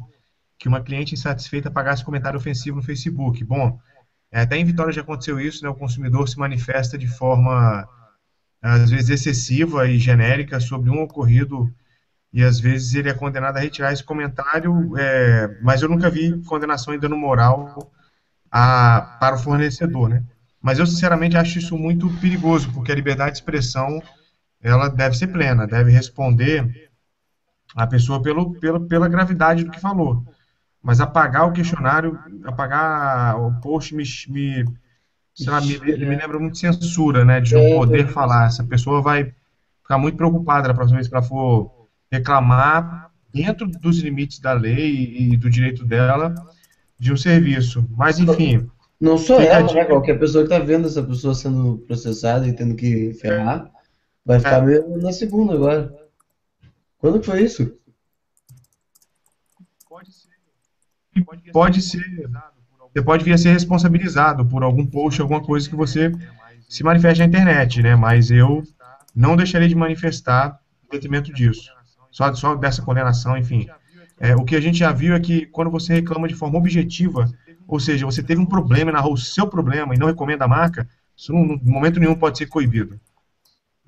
que 0.59 0.69
uma 0.69 0.83
cliente 0.83 1.15
insatisfeita 1.15 1.71
pagasse 1.71 2.05
comentário 2.05 2.39
ofensivo 2.39 2.77
no 2.77 2.83
Facebook. 2.83 3.43
Bom, 3.45 3.79
é, 4.31 4.41
até 4.41 4.57
em 4.57 4.65
Vitória 4.65 4.93
já 4.93 5.01
aconteceu 5.01 5.41
isso, 5.41 5.63
né? 5.63 5.71
O 5.71 5.75
consumidor 5.75 6.29
se 6.29 6.39
manifesta 6.39 6.99
de 6.99 7.07
forma, 7.07 7.89
às 8.61 8.91
vezes, 8.91 9.09
excessiva 9.09 9.89
e 9.89 9.99
genérica 9.99 10.61
sobre 10.61 10.91
um 10.91 11.03
ocorrido 11.03 11.73
e 12.33 12.43
às 12.43 12.61
vezes 12.61 12.95
ele 12.95 13.09
é 13.09 13.15
condenado 13.15 13.57
a 13.57 13.61
retirar 13.61 13.93
esse 13.93 14.05
comentário, 14.05 14.97
é, 14.99 15.59
mas 15.63 15.81
eu 15.81 15.89
nunca 15.89 16.11
vi 16.11 16.43
condenação 16.45 16.93
em 16.93 16.99
dano 16.99 17.17
moral 17.17 17.91
a, 18.51 19.17
para 19.19 19.37
o 19.37 19.39
fornecedor, 19.39 20.11
né? 20.11 20.23
Mas 20.61 20.79
eu 20.79 20.87
sinceramente 20.87 21.37
acho 21.37 21.59
isso 21.59 21.79
muito 21.79 22.11
perigoso, 22.21 22.71
porque 22.73 22.93
a 22.93 22.95
liberdade 22.95 23.33
de 23.33 23.39
expressão 23.39 24.03
ela 24.63 24.89
deve 24.89 25.17
ser 25.17 25.29
plena, 25.29 25.67
deve 25.67 25.91
responder 25.91 26.91
a 27.77 27.87
pessoa 27.87 28.21
pelo, 28.23 28.53
pelo, 28.59 28.81
pela 28.87 29.09
gravidade 29.09 29.65
do 29.65 29.71
que 29.71 29.81
falou. 29.81 30.25
Mas 30.83 31.01
apagar 31.01 31.47
o 31.47 31.53
questionário, 31.53 32.19
apagar 32.45 33.39
o 33.41 33.61
post 33.61 33.95
me, 33.95 34.05
me, 34.29 34.65
sei 35.35 35.51
lá, 35.51 35.61
me, 35.61 35.79
me 35.79 36.17
lembra 36.17 36.39
muito 36.39 36.59
censura, 36.59 37.25
né? 37.25 37.41
De 37.41 37.55
não 37.55 37.79
poder 37.79 38.09
falar. 38.09 38.47
Essa 38.47 38.65
pessoa 38.65 39.03
vai 39.03 39.33
ficar 39.83 39.99
muito 39.99 40.17
preocupada 40.17 40.69
da 40.69 40.75
próxima 40.75 40.97
vez 40.97 41.09
que 41.09 41.15
ela 41.15 41.23
for 41.23 41.89
reclamar 42.11 43.11
dentro 43.33 43.67
dos 43.67 43.99
limites 43.99 44.39
da 44.39 44.53
lei 44.53 45.31
e 45.33 45.37
do 45.37 45.51
direito 45.51 45.85
dela 45.85 46.35
de 46.99 47.13
um 47.13 47.17
serviço. 47.17 47.87
Mas, 47.97 48.19
enfim, 48.19 48.69
Não 49.01 49.19
só 49.19 49.39
a 49.39 49.45
ela, 49.45 49.73
né? 49.73 49.85
Qualquer 49.85 50.19
pessoa 50.19 50.45
que 50.45 50.51
tá 50.51 50.59
vendo 50.59 50.87
essa 50.87 51.03
pessoa 51.03 51.35
sendo 51.35 51.79
processada 51.87 52.47
e 52.47 52.53
tendo 52.53 52.75
que 52.75 53.13
ferrar, 53.15 53.71
vai 54.29 54.39
ficar 54.39 54.59
É. 54.59 54.61
meio 54.61 54.99
na 54.99 55.11
segunda 55.11 55.55
agora. 55.55 55.93
Quando 56.99 57.19
que 57.19 57.27
foi 57.27 57.43
isso? 57.43 57.75
pode 61.53 61.83
ser, 61.83 62.31
você 62.93 63.03
pode 63.03 63.25
vir 63.25 63.33
a 63.33 63.39
ser 63.39 63.51
responsabilizado 63.51 64.47
por 64.47 64.63
algum 64.63 64.87
post, 64.87 65.21
alguma 65.21 65.43
coisa 65.43 65.69
que 65.69 65.75
você 65.75 66.13
se 66.69 66.85
manifeste 66.85 67.19
na 67.19 67.27
internet, 67.27 67.83
né? 67.83 67.97
Mas 67.97 68.31
eu 68.31 68.63
não 69.17 69.35
deixarei 69.35 69.67
de 69.67 69.75
manifestar 69.75 70.61
em 70.85 70.91
detrimento 70.91 71.33
disso. 71.33 71.73
Só, 72.13 72.33
só 72.35 72.55
dessa 72.55 72.83
condenação, 72.83 73.37
enfim. 73.37 73.67
É, 74.21 74.37
o 74.37 74.45
que 74.45 74.55
a 74.55 74.61
gente 74.61 74.79
já 74.79 74.93
viu 74.93 75.15
é 75.15 75.21
que 75.21 75.47
quando 75.47 75.71
você 75.71 75.95
reclama 75.95 76.29
de 76.29 76.35
forma 76.35 76.59
objetiva, 76.59 77.29
ou 77.67 77.81
seja, 77.81 78.07
você 78.07 78.23
teve 78.23 78.41
um 78.41 78.47
problema, 78.47 78.93
narrou 78.93 79.15
o 79.15 79.19
seu 79.19 79.49
problema 79.49 79.95
e 79.95 79.99
não 79.99 80.07
recomenda 80.07 80.45
a 80.45 80.49
marca, 80.49 80.89
isso 81.17 81.33
não, 81.33 81.55
em 81.55 81.61
momento 81.65 81.99
nenhum 81.99 82.15
pode 82.15 82.39
ser 82.39 82.47
coibido. 82.47 83.01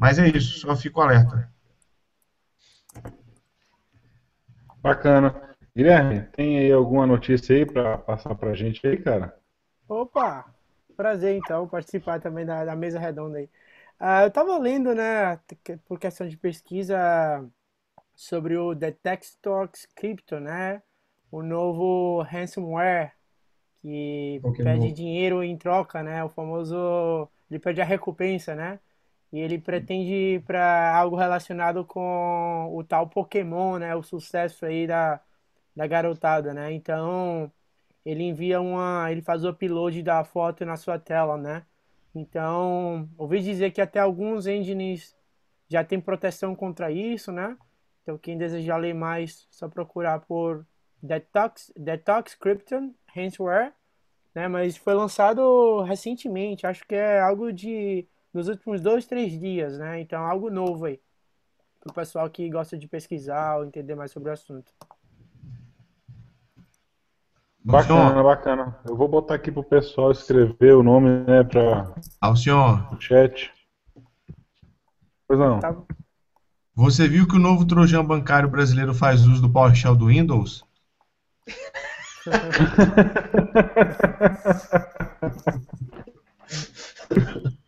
Mas 0.01 0.19
é 0.19 0.27
isso, 0.29 0.61
só 0.61 0.75
fico 0.75 1.03
alerta. 1.03 1.53
Bacana. 4.83 5.55
Guilherme, 5.77 6.23
tem 6.33 6.59
aí 6.59 6.73
alguma 6.73 7.07
notícia 7.07 7.55
aí 7.55 7.67
pra 7.67 7.99
passar 7.99 8.35
pra 8.35 8.55
gente 8.55 8.85
aí, 8.87 8.97
cara? 8.97 9.39
Opa! 9.87 10.47
Prazer, 10.97 11.37
então, 11.37 11.69
participar 11.69 12.19
também 12.19 12.47
da, 12.47 12.65
da 12.65 12.75
mesa 12.75 12.99
redonda 12.99 13.39
aí. 13.39 13.49
Ah, 13.99 14.23
eu 14.23 14.29
estava 14.29 14.57
lendo, 14.59 14.95
né, 14.95 15.39
por 15.87 15.99
questão 15.99 16.27
de 16.27 16.37
pesquisa, 16.39 16.97
sobre 18.15 18.57
o 18.57 18.75
Detectox 18.75 19.87
Crypto, 19.95 20.41
né? 20.41 20.83
O 21.31 21.43
novo 21.43 22.23
ransomware 22.23 23.13
que 23.83 24.41
Pokémon. 24.43 24.65
pede 24.65 24.93
dinheiro 24.93 25.43
em 25.43 25.57
troca, 25.57 26.03
né? 26.03 26.25
O 26.25 26.29
famoso. 26.29 27.29
Ele 27.51 27.59
pede 27.59 27.81
a 27.81 27.85
recompensa, 27.85 28.55
né? 28.55 28.79
E 29.33 29.39
ele 29.39 29.59
pretende 29.59 30.43
para 30.47 30.97
algo 30.97 31.17
relacionado 31.17 31.85
com 31.85 32.69
o 32.75 32.83
tal 32.85 33.09
Pokémon, 33.09 33.79
né? 33.79 33.95
O 33.95 34.03
sucesso 34.03 34.67
aí 34.67 34.87
da, 34.87 35.21
da 35.75 35.87
garotada, 35.87 36.53
né? 36.55 36.73
Então 36.73 37.53
ele 38.05 38.25
envia 38.25 38.61
uma. 38.61 39.11
Ele 39.11 39.23
faz 39.23 39.45
o 39.45 39.51
upload 39.51 40.03
da 40.03 40.25
foto 40.25 40.65
na 40.65 40.77
sua 40.77 40.99
tela, 40.99 41.37
né? 41.37 41.65
Então, 42.15 43.09
ouvi 43.17 43.41
dizer 43.41 43.71
que 43.71 43.81
até 43.81 44.01
alguns 44.01 44.47
engines 44.47 45.17
já 45.69 45.85
tem 45.85 46.01
proteção 46.01 46.55
contra 46.57 46.91
isso, 46.91 47.31
né? 47.31 47.57
Então, 48.03 48.19
quem 48.19 48.37
desejar 48.37 48.79
ler 48.79 48.95
mais, 48.95 49.47
só 49.51 49.69
procurar 49.69 50.21
por 50.21 50.67
Detox, 51.03 51.73
Detox 51.77 52.35
Krypton 52.35 52.93
Handswear, 53.17 53.75
né? 54.35 54.49
Mas 54.49 54.77
foi 54.77 54.95
lançado 54.95 55.83
recentemente, 55.83 56.67
acho 56.67 56.85
que 56.87 56.95
é 56.95 57.21
algo 57.21 57.53
de 57.53 58.09
nos 58.33 58.49
últimos 58.49 58.81
dois, 58.81 59.07
três 59.07 59.39
dias, 59.39 59.79
né? 59.79 60.01
Então, 60.01 60.25
algo 60.25 60.51
novo 60.51 60.87
aí 60.87 61.01
para 61.81 61.91
o 61.91 61.95
pessoal 61.95 62.29
que 62.29 62.51
gosta 62.51 62.77
de 62.77 62.87
pesquisar 62.87 63.57
ou 63.57 63.65
entender 63.65 63.95
mais 63.95 64.11
sobre 64.11 64.29
o 64.29 64.33
assunto. 64.33 64.71
Bacana, 67.63 68.23
bacana. 68.23 68.79
Eu 68.87 68.97
vou 68.97 69.09
botar 69.09 69.35
aqui 69.35 69.51
pro 69.51 69.65
pessoal 69.65 70.11
escrever 70.11 70.75
o 70.75 70.83
nome, 70.83 71.25
né, 71.25 71.43
para 71.45 71.95
Alcion. 72.21 72.87
o 72.93 73.01
chat. 73.01 73.51
Pois 75.27 75.39
não. 75.39 75.61
Tá. 75.61 75.75
Você 76.75 77.09
viu 77.09 77.29
que 77.29 77.37
o 77.37 77.41
novo 77.41 77.67
Trojan 77.67 78.05
bancário 78.05 78.49
brasileiro 78.49 78.95
faz 78.95 79.27
uso 79.27 79.43
do 79.43 79.51
PowerShell 79.51 79.95
do 79.95 80.07
Windows? 80.07 80.65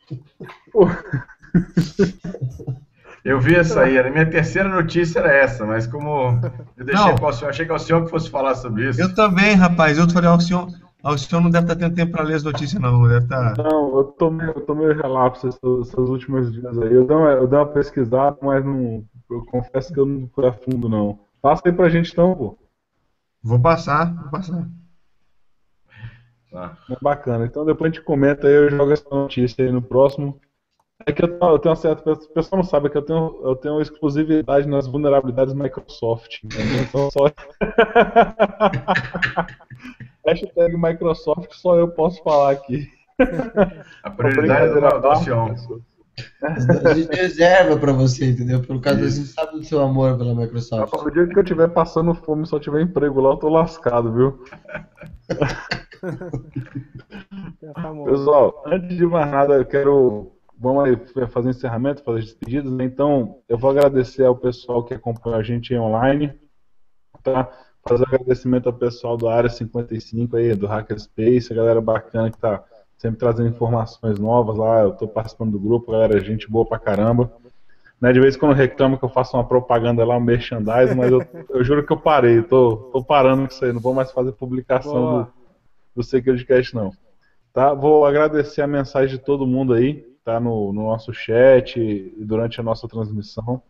Eu 3.25 3.41
vi 3.41 3.55
essa 3.55 3.83
aí, 3.83 3.97
a 3.97 4.11
minha 4.11 4.29
terceira 4.29 4.69
notícia 4.69 5.21
era 5.21 5.33
essa, 5.33 5.65
mas 5.65 5.87
como 5.87 6.41
eu 6.77 6.85
deixei 6.85 7.15
para 7.15 7.29
o 7.29 7.33
senhor, 7.33 7.51
achei 7.51 7.65
que 7.65 7.71
é 7.71 7.75
o 7.75 7.79
senhor 7.79 8.03
que 8.03 8.11
fosse 8.11 8.29
falar 8.29 8.57
sobre 8.57 8.89
isso. 8.89 9.01
Eu 9.01 9.15
também, 9.15 9.55
rapaz, 9.55 9.97
eu 9.97 10.11
falei, 10.11 10.29
o 10.29 10.41
senhor, 10.41 10.67
o 11.05 11.17
senhor 11.17 11.41
não 11.41 11.49
deve 11.49 11.67
estar 11.67 11.77
tendo 11.77 11.95
tempo 11.95 12.11
para 12.11 12.25
ler 12.25 12.35
as 12.35 12.43
notícias, 12.43 12.83
não, 12.83 13.07
deve 13.07 13.25
estar... 13.25 13.57
Não, 13.59 13.97
eu 13.97 14.05
tô 14.19 14.29
meio, 14.29 14.51
eu 14.51 14.61
tô 14.63 14.75
meio 14.75 15.01
relapso 15.01 15.47
esses, 15.47 15.61
esses 15.83 15.95
últimos 15.95 16.53
dias 16.53 16.77
aí, 16.79 16.93
eu 16.93 17.07
dei, 17.07 17.17
uma, 17.17 17.31
eu 17.31 17.47
dei 17.47 17.61
uma 17.61 17.67
pesquisada, 17.67 18.37
mas 18.43 18.65
não, 18.65 19.05
eu 19.31 19.47
confesso 19.47 19.93
que 19.93 20.01
eu 20.01 20.07
não 20.07 20.29
fui 20.35 20.45
a 20.45 20.53
fundo, 20.53 20.89
não. 20.89 21.21
Passa 21.41 21.63
aí 21.67 21.73
pra 21.73 21.89
gente 21.89 22.11
então, 22.11 22.35
pô. 22.35 22.59
Vou 23.41 23.61
passar, 23.61 24.13
vou 24.13 24.31
passar. 24.33 24.67
Ah. 26.55 26.77
Bacana, 27.01 27.47
então 27.47 27.65
depois 27.65 27.91
a 27.91 27.95
gente 27.95 28.05
comenta 28.05 28.47
aí, 28.47 28.55
eu 28.55 28.71
jogo 28.71 28.93
essa 28.93 29.09
notícia 29.11 29.65
aí 29.65 29.73
no 29.73 29.81
próximo. 29.81 30.39
É 31.07 31.13
que 31.13 31.25
eu, 31.25 31.29
eu 31.29 31.59
tenho 31.59 31.75
uma 31.75 31.77
certa. 31.77 32.13
O 32.13 32.29
pessoal 32.29 32.63
não 32.63 32.69
sabe 32.69 32.89
que 32.89 32.97
eu 32.97 33.03
tenho, 33.03 33.41
eu 33.43 33.57
tenho 33.57 33.81
exclusividade 33.81 34.69
nas 34.69 34.87
vulnerabilidades 34.87 35.55
Microsoft. 35.55 36.41
Então 36.45 37.11
só. 37.11 37.27
Hashtag 40.25 40.77
Microsoft 40.77 41.53
só 41.55 41.77
eu 41.77 41.89
posso 41.89 42.23
falar 42.23 42.53
aqui. 42.53 42.89
A 44.03 44.11
prioridade 44.11 44.79
é 44.79 44.81
da 44.81 44.89
adoção. 44.89 45.55
A 46.43 46.95
gente 46.95 47.15
reserva 47.15 47.77
pra 47.77 47.93
você, 47.93 48.31
entendeu? 48.31 48.61
Por 48.63 48.81
causa 48.81 49.09
gente 49.09 49.29
sabe 49.29 49.53
do 49.53 49.65
seu 49.65 49.81
amor 49.81 50.19
pela 50.19 50.35
Microsoft. 50.35 50.93
O 50.95 51.11
dia 51.11 51.27
que 51.27 51.39
eu 51.39 51.43
estiver 51.43 51.69
passando 51.69 52.15
fome 52.15 52.43
e 52.43 52.47
só 52.47 52.59
tiver 52.59 52.83
emprego 52.83 53.21
lá, 53.21 53.31
eu 53.31 53.37
tô 53.37 53.49
lascado, 53.49 54.13
viu? 54.13 54.45
É 57.63 58.05
Pessoal, 58.05 58.61
antes 58.67 58.97
de 58.97 59.07
mais 59.07 59.31
nada, 59.31 59.55
eu 59.55 59.65
quero 59.65 60.33
vamos 60.63 60.85
aí 60.85 61.27
fazer 61.29 61.51
encerramento, 61.51 62.05
fazer 62.05 62.21
despedidas. 62.21 62.73
Né? 62.73 62.85
Então, 62.85 63.41
eu 63.49 63.59
vou 63.59 63.71
agradecer 63.71 64.25
ao 64.25 64.37
pessoal 64.37 64.85
que 64.85 64.95
acompanha 64.95 65.37
a 65.37 65.43
gente 65.43 65.75
online, 65.77 66.33
tá? 67.23 67.51
Fazer 67.87 68.05
agradecimento 68.07 68.69
ao 68.69 68.73
pessoal 68.73 69.17
do 69.17 69.29
Área 69.29 69.51
55 69.51 70.37
aí, 70.37 70.55
do 70.55 70.69
Hackerspace, 70.69 71.53
a 71.53 71.57
galera 71.57 71.81
bacana 71.81 72.31
que 72.31 72.39
tá 72.39 72.65
sempre 73.03 73.19
trazendo 73.19 73.49
informações 73.49 74.17
novas 74.21 74.57
lá. 74.57 74.83
Eu 74.83 74.93
tô 74.93 75.09
participando 75.09 75.51
do 75.51 75.59
grupo, 75.59 75.91
galera, 75.91 76.21
gente 76.21 76.49
boa 76.49 76.65
pra 76.65 76.79
caramba. 76.79 77.33
Né, 78.01 78.13
de 78.13 78.21
vez 78.21 78.37
em 78.37 78.39
quando 78.39 78.55
reclamo 78.55 78.97
que 78.97 79.05
eu 79.05 79.09
faço 79.09 79.37
uma 79.37 79.47
propaganda 79.47 80.05
lá, 80.05 80.17
um 80.17 80.21
merchandising, 80.21 80.95
mas 80.95 81.11
eu, 81.11 81.21
eu 81.51 81.65
juro 81.65 81.85
que 81.85 81.93
eu 81.93 81.97
parei, 81.97 82.43
tô, 82.43 82.77
tô 82.93 83.03
parando 83.03 83.43
com 83.43 83.53
isso 83.53 83.65
aí, 83.65 83.73
não 83.73 83.81
vou 83.81 83.95
mais 83.95 84.11
fazer 84.11 84.33
publicação 84.33 85.25
do, 85.25 85.33
do 85.97 86.03
SecurityCast 86.03 86.75
não. 86.75 86.91
Tá? 87.53 87.75
Vou 87.75 88.05
agradecer 88.05 88.63
a 88.63 88.67
mensagem 88.67 89.17
de 89.17 89.23
todo 89.23 89.47
mundo 89.47 89.73
aí, 89.73 90.05
está 90.19 90.41
no, 90.41 90.73
no, 90.73 90.83
nosso 90.83 91.13
chat 91.13 91.79
e 91.79 92.25
durante 92.25 92.59
a 92.61 92.63
nossa 92.63 92.89
transmissão. 92.89 93.63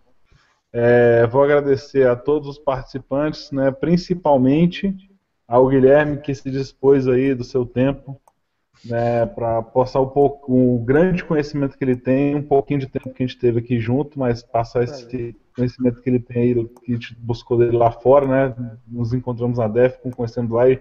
É, 0.72 1.26
vou 1.26 1.42
agradecer 1.42 2.06
a 2.06 2.16
todos 2.16 2.48
os 2.48 2.58
participantes, 2.58 3.50
né, 3.50 3.70
principalmente 3.70 4.94
ao 5.46 5.68
Guilherme 5.68 6.18
que 6.18 6.34
se 6.34 6.50
dispôs 6.50 7.06
aí 7.06 7.34
do 7.34 7.44
seu 7.44 7.66
tempo 7.66 8.18
né, 8.84 9.26
para 9.26 9.62
passar 9.62 10.00
um 10.00 10.08
pouco 10.08 10.52
o 10.52 10.78
grande 10.78 11.24
conhecimento 11.24 11.76
que 11.76 11.84
ele 11.84 11.96
tem, 11.96 12.34
um 12.34 12.42
pouquinho 12.42 12.80
de 12.80 12.86
tempo 12.88 13.12
que 13.12 13.22
a 13.22 13.26
gente 13.26 13.38
teve 13.38 13.60
aqui 13.60 13.78
junto, 13.78 14.18
mas 14.18 14.42
passar 14.42 14.82
esse 14.82 15.36
conhecimento 15.54 16.00
que 16.00 16.10
ele 16.10 16.18
tem 16.18 16.42
aí, 16.42 16.68
que 16.84 16.92
a 16.92 16.94
gente 16.94 17.16
buscou 17.20 17.58
dele 17.58 17.76
lá 17.76 17.92
fora, 17.92 18.26
né, 18.26 18.54
nos 18.88 19.12
encontramos 19.12 19.58
na 19.58 19.68
DEF, 19.68 19.98
conhecendo 20.14 20.54
lá 20.54 20.68
e 20.68 20.80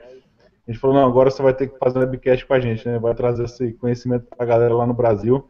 a 0.68 0.72
gente 0.72 0.80
falou, 0.80 0.96
não, 0.96 1.06
agora 1.06 1.30
você 1.30 1.42
vai 1.42 1.54
ter 1.54 1.68
que 1.68 1.78
fazer 1.78 2.00
um 2.00 2.02
webcast 2.02 2.46
com 2.46 2.54
a 2.54 2.60
gente, 2.60 2.88
né, 2.88 2.98
vai 2.98 3.14
trazer 3.14 3.44
esse 3.44 3.74
conhecimento 3.74 4.26
para 4.26 4.44
a 4.44 4.48
galera 4.48 4.74
lá 4.74 4.86
no 4.86 4.94
Brasil. 4.94 5.48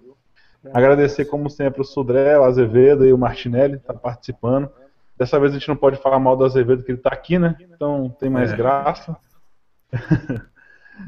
Agradecer, 0.73 1.25
como 1.25 1.49
sempre, 1.49 1.81
o 1.81 1.85
Sudré, 1.85 2.37
o 2.37 2.43
Azevedo 2.43 3.05
e 3.05 3.11
o 3.11 3.17
Martinelli, 3.17 3.79
que 3.79 3.85
tá 3.85 3.93
participando. 3.93 4.69
Dessa 5.17 5.39
vez 5.39 5.51
a 5.51 5.57
gente 5.57 5.67
não 5.67 5.75
pode 5.75 5.97
falar 5.97 6.19
mal 6.19 6.37
do 6.37 6.45
Azevedo, 6.45 6.83
que 6.83 6.91
ele 6.91 6.99
está 6.99 7.09
aqui, 7.09 7.39
né? 7.39 7.55
Então 7.61 8.15
tem 8.19 8.29
mais 8.29 8.51
é. 8.51 8.55
graça. 8.55 9.17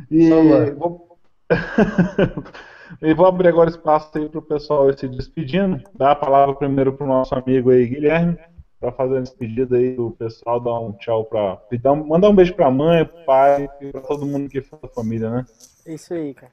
e, 0.10 0.30
vou... 0.72 1.13
e 3.02 3.14
vou 3.14 3.26
abrir 3.26 3.50
agora 3.50 3.70
espaço 3.70 4.18
aí 4.18 4.30
para 4.30 4.40
o 4.40 4.44
pessoal 4.44 4.92
se 4.98 5.08
despedindo. 5.08 5.82
Dar 5.96 6.12
a 6.12 6.16
palavra 6.16 6.56
primeiro 6.56 6.94
para 6.94 7.06
o 7.06 7.10
nosso 7.10 7.34
amigo 7.36 7.70
aí, 7.70 7.88
Guilherme, 7.88 8.38
para 8.80 8.92
fazer 8.92 9.18
a 9.18 9.22
despedida 9.22 9.78
aí 9.78 9.96
do 9.96 10.12
pessoal, 10.12 10.60
dar 10.60 10.80
um 10.80 10.94
tchau 10.94 11.26
para. 11.26 11.62
Mandar 12.06 12.30
um 12.30 12.36
beijo 12.36 12.54
para 12.54 12.68
a 12.68 12.72
mãe, 12.72 13.06
para 13.06 13.22
o 13.22 13.26
pai 13.26 13.70
e 13.82 13.92
para 13.92 14.02
todo 14.02 14.26
mundo 14.26 14.50
que 14.50 14.62
for 14.62 14.80
da 14.80 14.88
família, 14.88 15.30
né? 15.30 15.46
Isso 15.86 16.14
aí, 16.14 16.34
cara. 16.34 16.52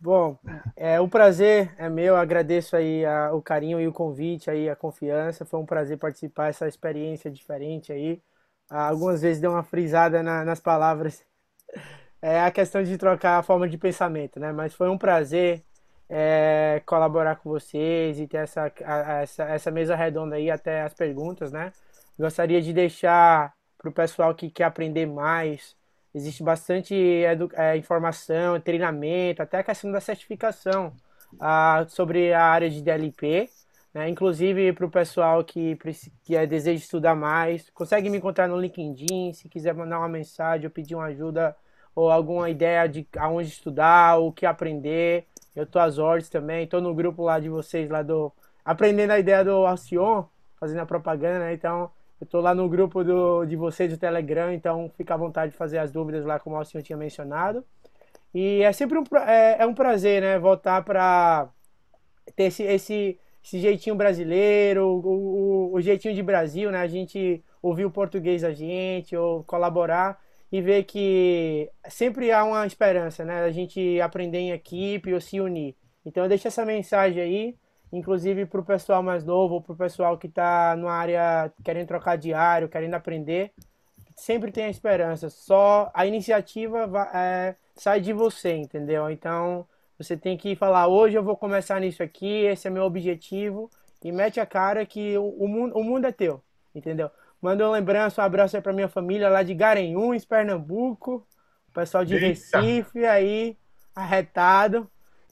Bom, 0.00 0.38
é, 0.76 1.00
o 1.00 1.08
prazer 1.08 1.74
é 1.76 1.88
meu, 1.88 2.14
agradeço 2.14 2.76
aí 2.76 3.04
a, 3.04 3.32
o 3.32 3.42
carinho 3.42 3.80
e 3.80 3.88
o 3.88 3.92
convite 3.92 4.48
aí, 4.48 4.70
a 4.70 4.76
confiança, 4.76 5.44
foi 5.44 5.58
um 5.58 5.66
prazer 5.66 5.98
participar 5.98 6.46
dessa 6.46 6.68
experiência 6.68 7.28
diferente 7.28 7.92
aí. 7.92 8.22
Algumas 8.70 9.22
vezes 9.22 9.40
deu 9.40 9.50
uma 9.50 9.64
frisada 9.64 10.22
na, 10.22 10.44
nas 10.44 10.60
palavras, 10.60 11.24
é 12.22 12.40
a 12.40 12.50
questão 12.50 12.82
de 12.82 12.96
trocar 12.98 13.38
a 13.38 13.42
forma 13.42 13.68
de 13.68 13.78
pensamento, 13.78 14.40
né? 14.40 14.52
Mas 14.52 14.74
foi 14.74 14.88
um 14.88 14.98
prazer 14.98 15.62
é, 16.08 16.82
colaborar 16.86 17.36
com 17.36 17.50
vocês 17.50 18.18
e 18.18 18.26
ter 18.26 18.38
essa, 18.38 18.72
a, 18.84 19.22
essa, 19.22 19.44
essa 19.44 19.70
mesa 19.70 19.94
redonda 19.94 20.36
aí, 20.36 20.50
até 20.50 20.82
as 20.82 20.94
perguntas, 20.94 21.52
né? 21.52 21.72
Gostaria 22.18 22.60
de 22.60 22.72
deixar 22.72 23.54
para 23.76 23.88
o 23.90 23.92
pessoal 23.92 24.34
que 24.34 24.50
quer 24.50 24.64
aprender 24.64 25.06
mais, 25.06 25.76
Existe 26.14 26.42
bastante 26.42 26.94
é, 27.54 27.76
informação, 27.76 28.58
treinamento, 28.60 29.42
até 29.42 29.58
a 29.58 29.62
questão 29.62 29.92
da 29.92 30.00
certificação 30.00 30.92
ah, 31.38 31.84
sobre 31.88 32.32
a 32.32 32.44
área 32.44 32.70
de 32.70 32.82
DLP. 32.82 33.48
Né? 33.92 34.08
Inclusive 34.08 34.72
para 34.72 34.86
o 34.86 34.90
pessoal 34.90 35.44
que, 35.44 35.78
que 36.24 36.34
é, 36.34 36.46
deseja 36.46 36.82
estudar 36.82 37.14
mais, 37.14 37.68
consegue 37.70 38.08
me 38.10 38.18
encontrar 38.18 38.48
no 38.48 38.58
LinkedIn, 38.58 39.32
se 39.32 39.48
quiser 39.48 39.74
mandar 39.74 39.98
uma 39.98 40.08
mensagem 40.08 40.66
ou 40.66 40.70
pedir 40.70 40.94
uma 40.94 41.06
ajuda 41.06 41.54
ou 41.98 42.12
alguma 42.12 42.48
ideia 42.48 42.88
de 42.88 43.04
aonde 43.16 43.48
estudar, 43.48 44.20
o 44.20 44.30
que 44.30 44.46
aprender. 44.46 45.26
Eu 45.54 45.64
estou 45.64 45.82
às 45.82 45.98
ordens 45.98 46.28
também, 46.28 46.62
estou 46.62 46.80
no 46.80 46.94
grupo 46.94 47.24
lá 47.24 47.40
de 47.40 47.48
vocês, 47.48 47.90
lá 47.90 48.02
do. 48.02 48.32
Aprendendo 48.64 49.10
a 49.10 49.18
ideia 49.18 49.44
do 49.44 49.66
Alcion, 49.66 50.24
fazendo 50.60 50.78
a 50.78 50.86
propaganda, 50.86 51.40
né? 51.40 51.52
Então, 51.52 51.90
eu 52.20 52.24
estou 52.24 52.40
lá 52.40 52.54
no 52.54 52.68
grupo 52.68 53.02
do, 53.02 53.44
de 53.44 53.56
vocês 53.56 53.90
do 53.90 53.98
Telegram, 53.98 54.52
então 54.52 54.88
fica 54.96 55.14
à 55.14 55.16
vontade 55.16 55.50
de 55.50 55.58
fazer 55.58 55.78
as 55.78 55.90
dúvidas 55.90 56.24
lá, 56.24 56.38
como 56.38 56.56
o 56.56 56.64
senhor 56.64 56.84
tinha 56.84 56.96
mencionado. 56.96 57.64
E 58.32 58.62
é 58.62 58.70
sempre 58.72 58.96
um, 58.96 59.02
é, 59.26 59.56
é 59.62 59.66
um 59.66 59.74
prazer, 59.74 60.22
né? 60.22 60.38
Voltar 60.38 60.84
para 60.84 61.48
ter 62.36 62.44
esse, 62.44 62.62
esse, 62.62 63.18
esse, 63.42 63.58
jeitinho 63.58 63.96
brasileiro, 63.96 64.86
o, 64.86 65.72
o, 65.72 65.74
o, 65.74 65.80
jeitinho 65.80 66.14
de 66.14 66.22
Brasil, 66.22 66.70
né? 66.70 66.78
A 66.78 66.86
gente 66.86 67.42
ouvir 67.60 67.86
o 67.86 67.90
português 67.90 68.42
da 68.42 68.52
gente, 68.52 69.16
ou 69.16 69.42
colaborar 69.42 70.16
e 70.50 70.60
ver 70.62 70.84
que 70.84 71.70
sempre 71.88 72.32
há 72.32 72.44
uma 72.44 72.66
esperança, 72.66 73.24
né? 73.24 73.44
A 73.44 73.50
gente 73.50 74.00
aprender 74.00 74.38
em 74.38 74.52
equipe 74.52 75.12
ou 75.12 75.20
se 75.20 75.40
unir. 75.40 75.74
Então 76.04 76.22
eu 76.22 76.28
deixo 76.28 76.48
essa 76.48 76.64
mensagem 76.64 77.22
aí 77.22 77.54
inclusive 77.92 78.46
para 78.46 78.60
o 78.60 78.64
pessoal 78.64 79.02
mais 79.02 79.24
novo, 79.24 79.60
para 79.60 79.72
o 79.72 79.76
pessoal 79.76 80.18
que 80.18 80.26
está 80.26 80.76
numa 80.76 80.92
área 80.92 81.52
querendo 81.64 81.88
trocar 81.88 82.16
diário, 82.16 82.68
querendo 82.68 82.94
aprender, 82.94 83.52
sempre 84.16 84.52
tenha 84.52 84.68
esperança. 84.68 85.30
Só 85.30 85.90
a 85.94 86.06
iniciativa 86.06 86.86
vai, 86.86 87.08
é, 87.14 87.56
sai 87.74 88.00
de 88.00 88.12
você, 88.12 88.52
entendeu? 88.54 89.10
Então 89.10 89.66
você 89.98 90.16
tem 90.16 90.36
que 90.36 90.54
falar: 90.56 90.88
hoje 90.88 91.16
eu 91.16 91.22
vou 91.22 91.36
começar 91.36 91.80
nisso 91.80 92.02
aqui, 92.02 92.44
esse 92.44 92.68
é 92.68 92.70
meu 92.70 92.84
objetivo, 92.84 93.70
e 94.02 94.12
mete 94.12 94.40
a 94.40 94.46
cara 94.46 94.84
que 94.84 95.16
o, 95.16 95.28
o, 95.38 95.48
mundo, 95.48 95.76
o 95.76 95.82
mundo 95.82 96.06
é 96.06 96.12
teu, 96.12 96.42
entendeu? 96.74 97.10
Manda 97.40 97.64
uma 97.64 97.72
lembrança, 97.72 98.20
um 98.20 98.24
abraço 98.24 98.56
aí 98.56 98.62
pra 98.62 98.72
minha 98.72 98.88
família 98.88 99.28
lá 99.28 99.42
de 99.42 99.54
Garanhuns, 99.54 100.24
Pernambuco, 100.24 101.26
o 101.68 101.72
pessoal 101.72 102.04
de 102.04 102.14
Eita. 102.14 102.26
Recife 102.26 103.04
aí, 103.04 103.56
arretado. 103.94 104.90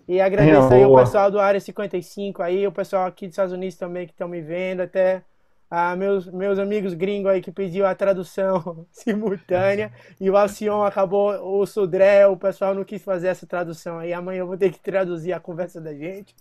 E 0.08 0.20
agradeço 0.20 0.72
aí 0.72 0.84
o 0.84 0.94
pessoal 0.94 1.30
do 1.30 1.40
Área 1.40 1.60
55 1.60 2.40
aí, 2.40 2.64
o 2.66 2.70
pessoal 2.70 3.06
aqui 3.06 3.26
dos 3.26 3.32
Estados 3.32 3.52
Unidos 3.52 3.76
também 3.76 4.06
que 4.06 4.12
estão 4.12 4.28
me 4.28 4.40
vendo, 4.40 4.82
até 4.82 5.24
ah, 5.68 5.96
meus, 5.96 6.28
meus 6.28 6.60
amigos 6.60 6.94
gringos 6.94 7.32
aí 7.32 7.40
que 7.40 7.50
pediu 7.50 7.84
a 7.84 7.94
tradução 7.94 8.86
simultânea 8.92 9.92
e 10.20 10.30
o 10.30 10.36
Alcion 10.36 10.84
acabou, 10.84 11.32
o 11.60 11.66
Sudré, 11.66 12.24
o 12.28 12.36
pessoal 12.36 12.72
não 12.72 12.84
quis 12.84 13.02
fazer 13.02 13.28
essa 13.28 13.48
tradução 13.48 13.98
aí, 13.98 14.12
amanhã 14.12 14.40
eu 14.40 14.46
vou 14.46 14.56
ter 14.56 14.70
que 14.70 14.78
traduzir 14.78 15.32
a 15.32 15.40
conversa 15.40 15.80
da 15.80 15.92
gente. 15.92 16.36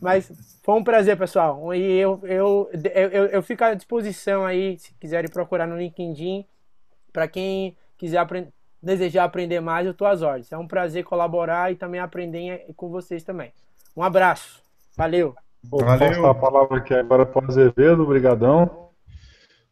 Mas 0.00 0.30
foi 0.62 0.74
um 0.74 0.84
prazer, 0.84 1.16
pessoal. 1.16 1.74
E 1.74 1.98
eu, 1.98 2.20
eu, 2.24 2.70
eu, 2.94 3.26
eu 3.26 3.42
fico 3.42 3.64
à 3.64 3.74
disposição 3.74 4.44
aí, 4.44 4.78
se 4.78 4.94
quiserem 4.94 5.30
procurar 5.30 5.66
no 5.66 5.76
LinkedIn, 5.76 6.44
para 7.12 7.26
quem 7.26 7.76
quiser 7.96 8.18
aprender 8.18 8.52
desejar 8.82 9.24
aprender 9.24 9.60
mais, 9.60 9.84
eu 9.84 9.92
estou 9.92 10.06
às 10.06 10.22
ordens. 10.22 10.50
É 10.50 10.58
um 10.58 10.66
prazer 10.66 11.04
colaborar 11.04 11.70
e 11.70 11.76
também 11.76 12.00
aprender 12.00 12.64
com 12.76 12.88
vocês 12.88 13.22
também. 13.22 13.52
Um 13.96 14.02
abraço. 14.02 14.62
Valeu. 14.96 15.34
Vou 15.62 15.80
Valeu. 15.80 16.08
passar 16.08 16.30
a 16.30 16.34
palavra 16.34 16.78
aqui 16.78 16.94
agora 16.94 17.26
para 17.26 17.44
o 17.44 17.48
Azevedo. 17.48 18.02
Obrigadão. 18.02 18.88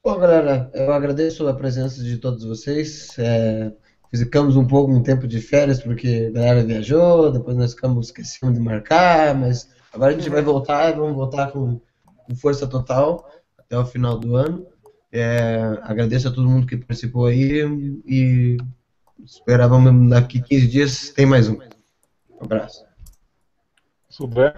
Bom, 0.05 0.19
galera, 0.19 0.71
eu 0.75 0.93
agradeço 0.93 1.47
a 1.49 1.55
presença 1.55 2.03
de 2.03 2.19
todos 2.19 2.45
vocês. 2.45 3.19
É, 3.19 3.73
ficamos 4.15 4.57
um 4.57 4.67
pouco 4.67 4.93
um 4.93 5.03
tempo 5.03 5.27
de 5.27 5.41
férias 5.41 5.83
porque 5.83 6.27
a 6.29 6.33
galera 6.33 6.65
viajou, 6.65 7.33
depois 7.33 7.57
nós 7.57 7.75
ficamos 7.75 8.07
esquecendo 8.07 8.53
de 8.53 8.61
marcar, 8.61 9.35
mas 9.35 9.69
agora 9.99 10.13
a 10.13 10.17
gente 10.17 10.31
vai 10.31 10.43
voltar, 10.43 10.93
vamos 10.93 11.15
voltar 11.15 11.51
com, 11.51 11.81
com 12.05 12.35
força 12.35 12.67
total 12.67 13.29
até 13.59 13.77
o 13.77 13.85
final 13.85 14.19
do 14.19 14.37
ano. 14.37 14.67
É, 15.11 15.79
agradeço 15.83 16.29
a 16.29 16.31
todo 16.31 16.49
mundo 16.49 16.67
que 16.67 16.77
participou 16.77 17.27
aí 17.27 17.63
e 18.07 18.57
Esperávamos 19.25 20.11
daqui 20.11 20.41
15 20.41 20.69
dias 20.69 21.11
tem 21.11 21.27
mais 21.27 21.49
um. 21.49 21.57
Um 21.57 22.45
abraço. 22.45 22.85
Souber. 24.09 24.55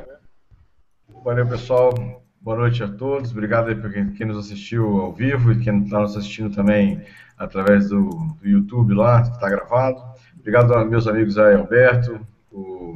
Valeu, 1.25 1.47
pessoal. 1.47 1.95
Boa 2.41 2.59
noite 2.59 2.83
a 2.83 2.89
todos. 2.89 3.31
Obrigado 3.31 3.69
aí 3.69 3.75
por 3.75 3.91
quem, 3.91 4.13
quem 4.13 4.27
nos 4.27 4.37
assistiu 4.37 5.01
ao 5.01 5.13
vivo 5.15 5.53
e 5.53 5.61
quem 5.61 5.83
está 5.83 6.01
nos 6.01 6.15
assistindo 6.15 6.55
também 6.55 7.03
através 7.39 7.89
do, 7.89 8.11
do 8.41 8.49
YouTube 8.49 8.95
lá, 8.95 9.23
que 9.23 9.31
está 9.31 9.49
gravado. 9.49 10.03
Obrigado 10.39 10.75
aos 10.75 10.89
meus 10.89 11.07
amigos 11.07 11.39
aí, 11.39 11.55
Alberto, 11.55 12.21
o 12.53 12.95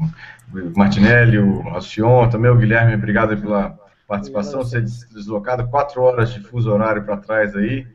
Martinelli, 0.77 1.39
o 1.39 1.69
Alcion, 1.69 2.29
também 2.29 2.51
o 2.51 2.57
Guilherme. 2.57 2.95
Obrigado 2.95 3.37
pela 3.37 3.79
participação. 4.07 4.63
Você 4.63 4.81
deslocado 4.81 5.67
quatro 5.69 6.03
horas 6.03 6.33
de 6.33 6.41
fuso 6.41 6.73
horário 6.73 7.05
para 7.05 7.17
trás 7.17 7.57
aí, 7.57 7.87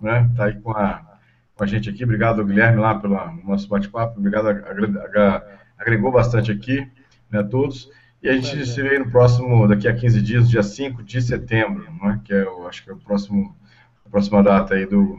né? 0.00 0.30
Tá 0.36 0.44
aí 0.44 0.60
com 0.60 0.70
a 0.70 1.14
com 1.54 1.64
a 1.64 1.66
gente 1.66 1.88
aqui. 1.88 2.04
Obrigado, 2.04 2.44
Guilherme, 2.44 2.80
lá 2.80 2.94
pelo 2.94 3.16
nosso 3.44 3.68
bate-papo. 3.68 4.18
Obrigado, 4.18 4.48
agregou 5.78 6.10
bastante 6.10 6.50
aqui 6.50 6.86
né, 7.30 7.40
a 7.40 7.44
todos. 7.44 7.90
E 8.22 8.28
a 8.28 8.32
gente 8.32 8.64
se 8.66 8.82
vê 8.82 8.98
no 8.98 9.10
próximo, 9.10 9.68
daqui 9.68 9.86
a 9.86 9.94
15 9.94 10.22
dias, 10.22 10.48
dia 10.48 10.62
5 10.62 11.02
de 11.02 11.20
setembro, 11.20 11.86
né, 12.02 12.20
que 12.24 12.32
é, 12.32 12.42
eu 12.42 12.66
acho 12.66 12.82
que 12.82 12.90
é 12.90 12.92
o 12.92 12.96
próximo, 12.96 13.54
a 14.04 14.08
próxima 14.08 14.42
data 14.42 14.74
aí 14.74 14.86
do, 14.86 15.18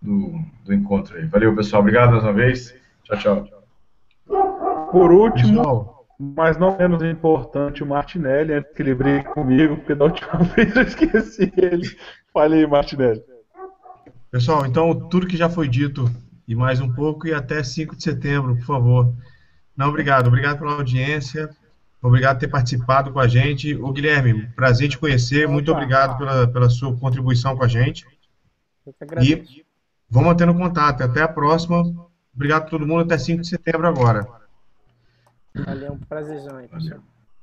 do, 0.00 0.40
do 0.64 0.74
encontro 0.74 1.18
aí. 1.18 1.26
Valeu, 1.26 1.54
pessoal. 1.54 1.82
Obrigado 1.82 2.12
mais 2.12 2.24
uma 2.24 2.32
vez. 2.32 2.74
Tchau, 3.04 3.18
tchau. 3.18 4.88
Por 4.90 5.12
último, 5.12 5.89
mas 6.22 6.58
não 6.58 6.76
menos 6.76 7.02
importante, 7.02 7.82
o 7.82 7.86
Martinelli, 7.86 8.52
antes 8.52 8.70
que 8.74 8.82
ele 8.82 8.94
brigue 8.94 9.24
comigo, 9.24 9.76
porque 9.78 9.94
da 9.94 10.04
última 10.04 10.36
vez 10.54 10.76
eu 10.76 10.82
esqueci 10.82 11.50
ele. 11.56 11.96
Falei, 12.30 12.66
Martinelli. 12.66 13.22
Pessoal, 14.30 14.66
então 14.66 15.08
tudo 15.08 15.26
que 15.26 15.36
já 15.36 15.48
foi 15.48 15.66
dito 15.66 16.04
e 16.46 16.54
mais 16.54 16.78
um 16.78 16.92
pouco 16.92 17.26
e 17.26 17.32
até 17.32 17.64
5 17.64 17.96
de 17.96 18.02
setembro, 18.02 18.54
por 18.56 18.66
favor. 18.66 19.14
Não, 19.74 19.88
obrigado. 19.88 20.26
Obrigado 20.26 20.58
pela 20.58 20.74
audiência. 20.74 21.48
Obrigado 22.02 22.36
por 22.36 22.40
ter 22.40 22.48
participado 22.48 23.10
com 23.12 23.18
a 23.18 23.26
gente. 23.26 23.74
O 23.74 23.90
Guilherme, 23.90 24.46
prazer 24.54 24.90
te 24.90 24.98
conhecer. 24.98 25.48
Muito 25.48 25.72
obrigado 25.72 26.18
pela, 26.18 26.46
pela 26.46 26.68
sua 26.68 26.94
contribuição 26.98 27.56
com 27.56 27.64
a 27.64 27.68
gente. 27.68 28.06
E 29.22 29.64
vamos 30.08 30.28
mantendo 30.28 30.54
contato. 30.54 31.02
Até 31.02 31.22
a 31.22 31.28
próxima. 31.28 31.82
Obrigado 32.34 32.64
a 32.64 32.66
todo 32.66 32.86
mundo. 32.86 33.04
Até 33.04 33.16
5 33.16 33.40
de 33.40 33.48
setembro 33.48 33.88
agora. 33.88 34.39
Valeu, 35.54 35.92
um 35.92 35.98
prazerzão 35.98 36.56
aí, 36.56 36.68
pessoal. 36.68 37.00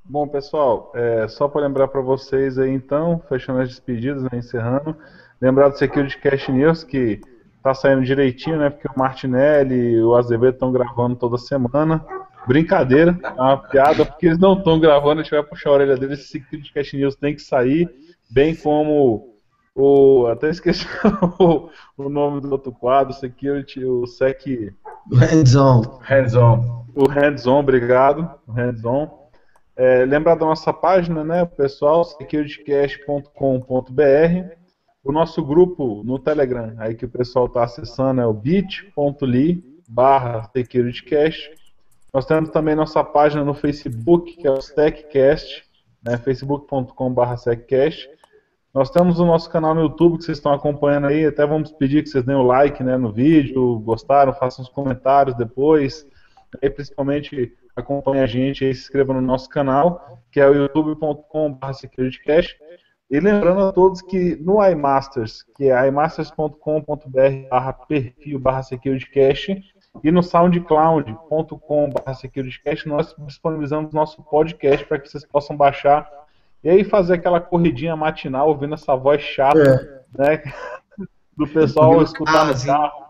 Bom, 0.09 0.27
pessoal, 0.27 0.91
é, 0.95 1.27
só 1.27 1.47
para 1.47 1.61
lembrar 1.61 1.89
para 1.89 1.99
vocês 1.99 2.57
aí, 2.57 2.71
então, 2.71 3.21
fechando 3.27 3.59
as 3.59 3.69
despedidas, 3.69 4.23
né, 4.23 4.29
encerrando. 4.34 4.95
Lembrar 5.41 5.69
do 5.69 5.77
Security 5.77 6.17
Cash 6.17 6.47
News, 6.47 6.84
que 6.84 7.19
tá 7.61 7.73
saindo 7.73 8.05
direitinho, 8.05 8.57
né? 8.57 8.69
Porque 8.69 8.88
o 8.88 8.97
Martinelli 8.97 9.75
e 9.75 10.01
o 10.01 10.15
Azevedo 10.15 10.53
estão 10.53 10.71
gravando 10.71 11.15
toda 11.17 11.38
semana. 11.38 12.03
Brincadeira, 12.47 13.19
é 13.21 13.41
uma 13.41 13.57
piada, 13.57 14.05
porque 14.05 14.27
eles 14.27 14.39
não 14.39 14.53
estão 14.53 14.79
gravando, 14.79 15.19
a 15.19 15.23
gente 15.23 15.31
vai 15.31 15.43
puxar 15.43 15.71
a 15.71 15.73
orelha 15.73 15.97
deles. 15.97 16.19
Esse 16.19 16.29
Security 16.29 16.73
Cash 16.73 16.93
News 16.93 17.15
tem 17.17 17.35
que 17.35 17.41
sair, 17.41 17.89
bem 18.29 18.55
como 18.55 19.35
o. 19.75 20.27
Até 20.27 20.49
esqueci 20.49 20.88
o, 21.38 21.69
o 21.97 22.09
nome 22.09 22.39
do 22.39 22.49
outro 22.49 22.71
quadro, 22.71 23.13
Security, 23.13 23.84
o 23.84 24.07
Sec. 24.07 24.45
Hands-on. 25.13 25.99
Hands-on. 26.01 26.86
O 26.99 27.07
Hands-on, 27.07 27.59
obrigado. 27.59 28.27
Hands-on. 28.49 29.29
É, 29.75 30.03
lembrar 30.03 30.33
da 30.33 30.47
nossa 30.47 30.73
página, 30.73 31.23
né, 31.23 31.45
pessoal, 31.45 32.03
securitycast.com.br. 32.03 34.55
O 35.03 35.11
nosso 35.11 35.45
grupo 35.45 36.01
no 36.03 36.17
Telegram, 36.17 36.73
aí 36.79 36.95
que 36.95 37.05
o 37.05 37.09
pessoal 37.09 37.45
está 37.45 37.63
acessando, 37.63 38.19
é 38.19 38.25
o 38.25 38.33
bit.ly 38.33 39.63
barra 39.87 40.49
securitycast. 40.51 41.51
Nós 42.11 42.25
temos 42.25 42.49
também 42.49 42.73
nossa 42.73 43.03
página 43.03 43.43
no 43.43 43.53
Facebook, 43.53 44.35
que 44.35 44.47
é 44.47 44.51
o 44.51 44.59
SecCast, 44.59 45.65
né, 46.03 46.17
facebook.com 46.17 47.13
barra. 47.13 47.35
Nós 48.73 48.89
temos 48.89 49.19
o 49.19 49.25
nosso 49.25 49.51
canal 49.51 49.75
no 49.75 49.81
YouTube 49.81 50.17
que 50.17 50.23
vocês 50.23 50.39
estão 50.39 50.51
acompanhando 50.51 51.05
aí, 51.05 51.27
até 51.27 51.45
vamos 51.45 51.71
pedir 51.71 52.01
que 52.01 52.09
vocês 52.09 52.23
deem 52.23 52.39
o 52.39 52.41
like 52.41 52.83
né, 52.83 52.97
no 52.97 53.11
vídeo, 53.11 53.77
gostaram, 53.81 54.33
façam 54.33 54.63
os 54.63 54.69
comentários 54.69 55.37
depois. 55.37 56.03
E 56.61 56.69
principalmente 56.69 57.53
acompanhe 57.75 58.21
a 58.21 58.27
gente 58.27 58.65
e 58.65 58.73
se 58.73 58.81
inscreva 58.81 59.13
no 59.13 59.21
nosso 59.21 59.49
canal, 59.49 60.21
que 60.31 60.39
é 60.39 60.47
o 60.47 60.53
youtube.com.br 60.53 61.73
securitycast. 61.73 62.57
E 63.09 63.19
lembrando 63.19 63.61
a 63.61 63.71
todos 63.71 64.01
que 64.01 64.35
no 64.35 64.65
iMasters, 64.65 65.43
que 65.55 65.69
é 65.69 65.87
imasters.com.br 65.87 67.49
barra 67.49 67.73
perfil 67.73 68.39
barra 68.39 68.63
securitycast 68.63 69.63
e 70.03 70.11
no 70.11 70.21
soundcloud.com 70.21 71.89
barra 71.89 72.13
securitycast 72.13 72.87
nós 72.87 73.15
disponibilizamos 73.19 73.93
nosso 73.93 74.21
podcast 74.23 74.85
para 74.85 74.99
que 74.99 75.09
vocês 75.09 75.25
possam 75.25 75.55
baixar 75.55 76.09
e 76.63 76.69
aí 76.69 76.83
fazer 76.83 77.13
aquela 77.13 77.39
corridinha 77.39 77.95
matinal 77.95 78.49
ouvindo 78.49 78.73
essa 78.73 78.95
voz 78.95 79.21
chata, 79.21 80.03
é. 80.17 80.35
né, 80.35 80.43
do 81.37 81.47
pessoal 81.47 82.01
escutar 82.01 82.45
no 82.45 82.65
carro. 82.65 83.06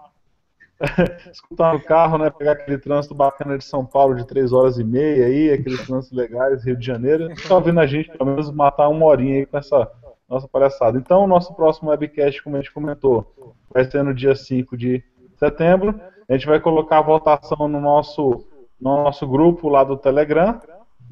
escutar 1.32 1.74
no 1.74 1.82
carro, 1.82 2.18
né? 2.18 2.30
Pegar 2.30 2.54
aquele 2.54 2.78
trânsito 2.78 3.16
bacana 3.16 3.58
de 3.58 3.64
São 3.64 3.86
Paulo 3.86 4.16
de 4.16 4.26
3 4.26 4.54
horas 4.54 4.78
e 4.78 4.84
meia 4.84 5.26
aí, 5.26 5.52
aqueles 5.52 5.86
trânsitos 5.86 6.18
legais, 6.18 6.64
Rio 6.64 6.78
de 6.78 6.86
Janeiro. 6.86 7.30
Só 7.42 7.60
vendo 7.60 7.80
a 7.80 7.86
gente, 7.86 8.10
pelo 8.12 8.30
menos, 8.30 8.52
matar 8.52 8.88
uma 8.90 9.06
horinha 9.06 9.40
aí 9.40 9.46
com 9.46 9.58
essa 9.58 9.90
nossa 10.30 10.48
palhaçada. 10.48 10.98
Então, 10.98 11.24
o 11.24 11.28
nosso 11.28 11.54
próximo 11.54 11.90
webcast, 11.90 12.44
como 12.44 12.56
a 12.56 12.60
gente 12.60 12.74
comentou, 12.74 13.34
vai 13.74 13.86
ser 13.86 14.04
no 14.04 14.14
dia 14.14 14.36
5 14.36 14.78
de 14.78 15.04
setembro. 15.38 16.00
A 16.30 16.34
gente 16.34 16.46
vai 16.46 16.60
colocar 16.60 17.00
a 17.00 17.04
votação 17.04 17.68
no 17.68 17.80
nosso, 17.80 18.46
no 18.80 19.04
nosso 19.04 19.26
grupo 19.26 19.70
lá 19.70 19.84
do 19.84 19.98
Telegram. 19.98 20.60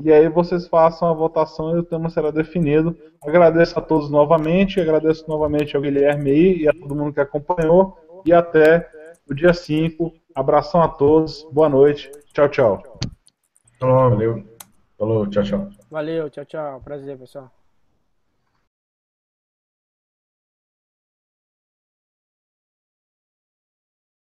E 0.04 0.12
aí 0.12 0.28
vocês 0.28 0.68
façam 0.68 1.08
a 1.08 1.14
votação 1.14 1.76
e 1.76 1.80
o 1.80 1.84
tema 1.84 2.10
será 2.10 2.30
definido. 2.30 2.96
Agradeço 3.26 3.80
a 3.80 3.82
todos 3.82 4.10
novamente, 4.10 4.80
agradeço 4.82 5.24
novamente 5.28 5.76
ao 5.76 5.82
Guilherme 5.82 6.30
aí 6.30 6.58
e 6.64 6.68
a 6.68 6.74
todo 6.74 6.96
mundo 6.96 7.14
que 7.14 7.22
acompanhou. 7.22 7.98
E 8.26 8.34
até 8.34 8.88
o 9.30 9.34
dia 9.34 9.54
5. 9.54 10.14
Abração 10.34 10.82
a 10.82 10.88
todos, 10.88 11.48
boa 11.52 11.70
noite, 11.70 12.12
tchau, 12.34 12.50
tchau. 12.50 13.00
Valeu. 13.80 14.44
Falou, 14.98 15.28
tchau, 15.28 15.44
tchau. 15.44 15.70
Valeu, 15.92 16.30
tchau, 16.30 16.46
tchau. 16.46 16.82
Prazer, 16.82 17.18
pessoal. 17.18 17.52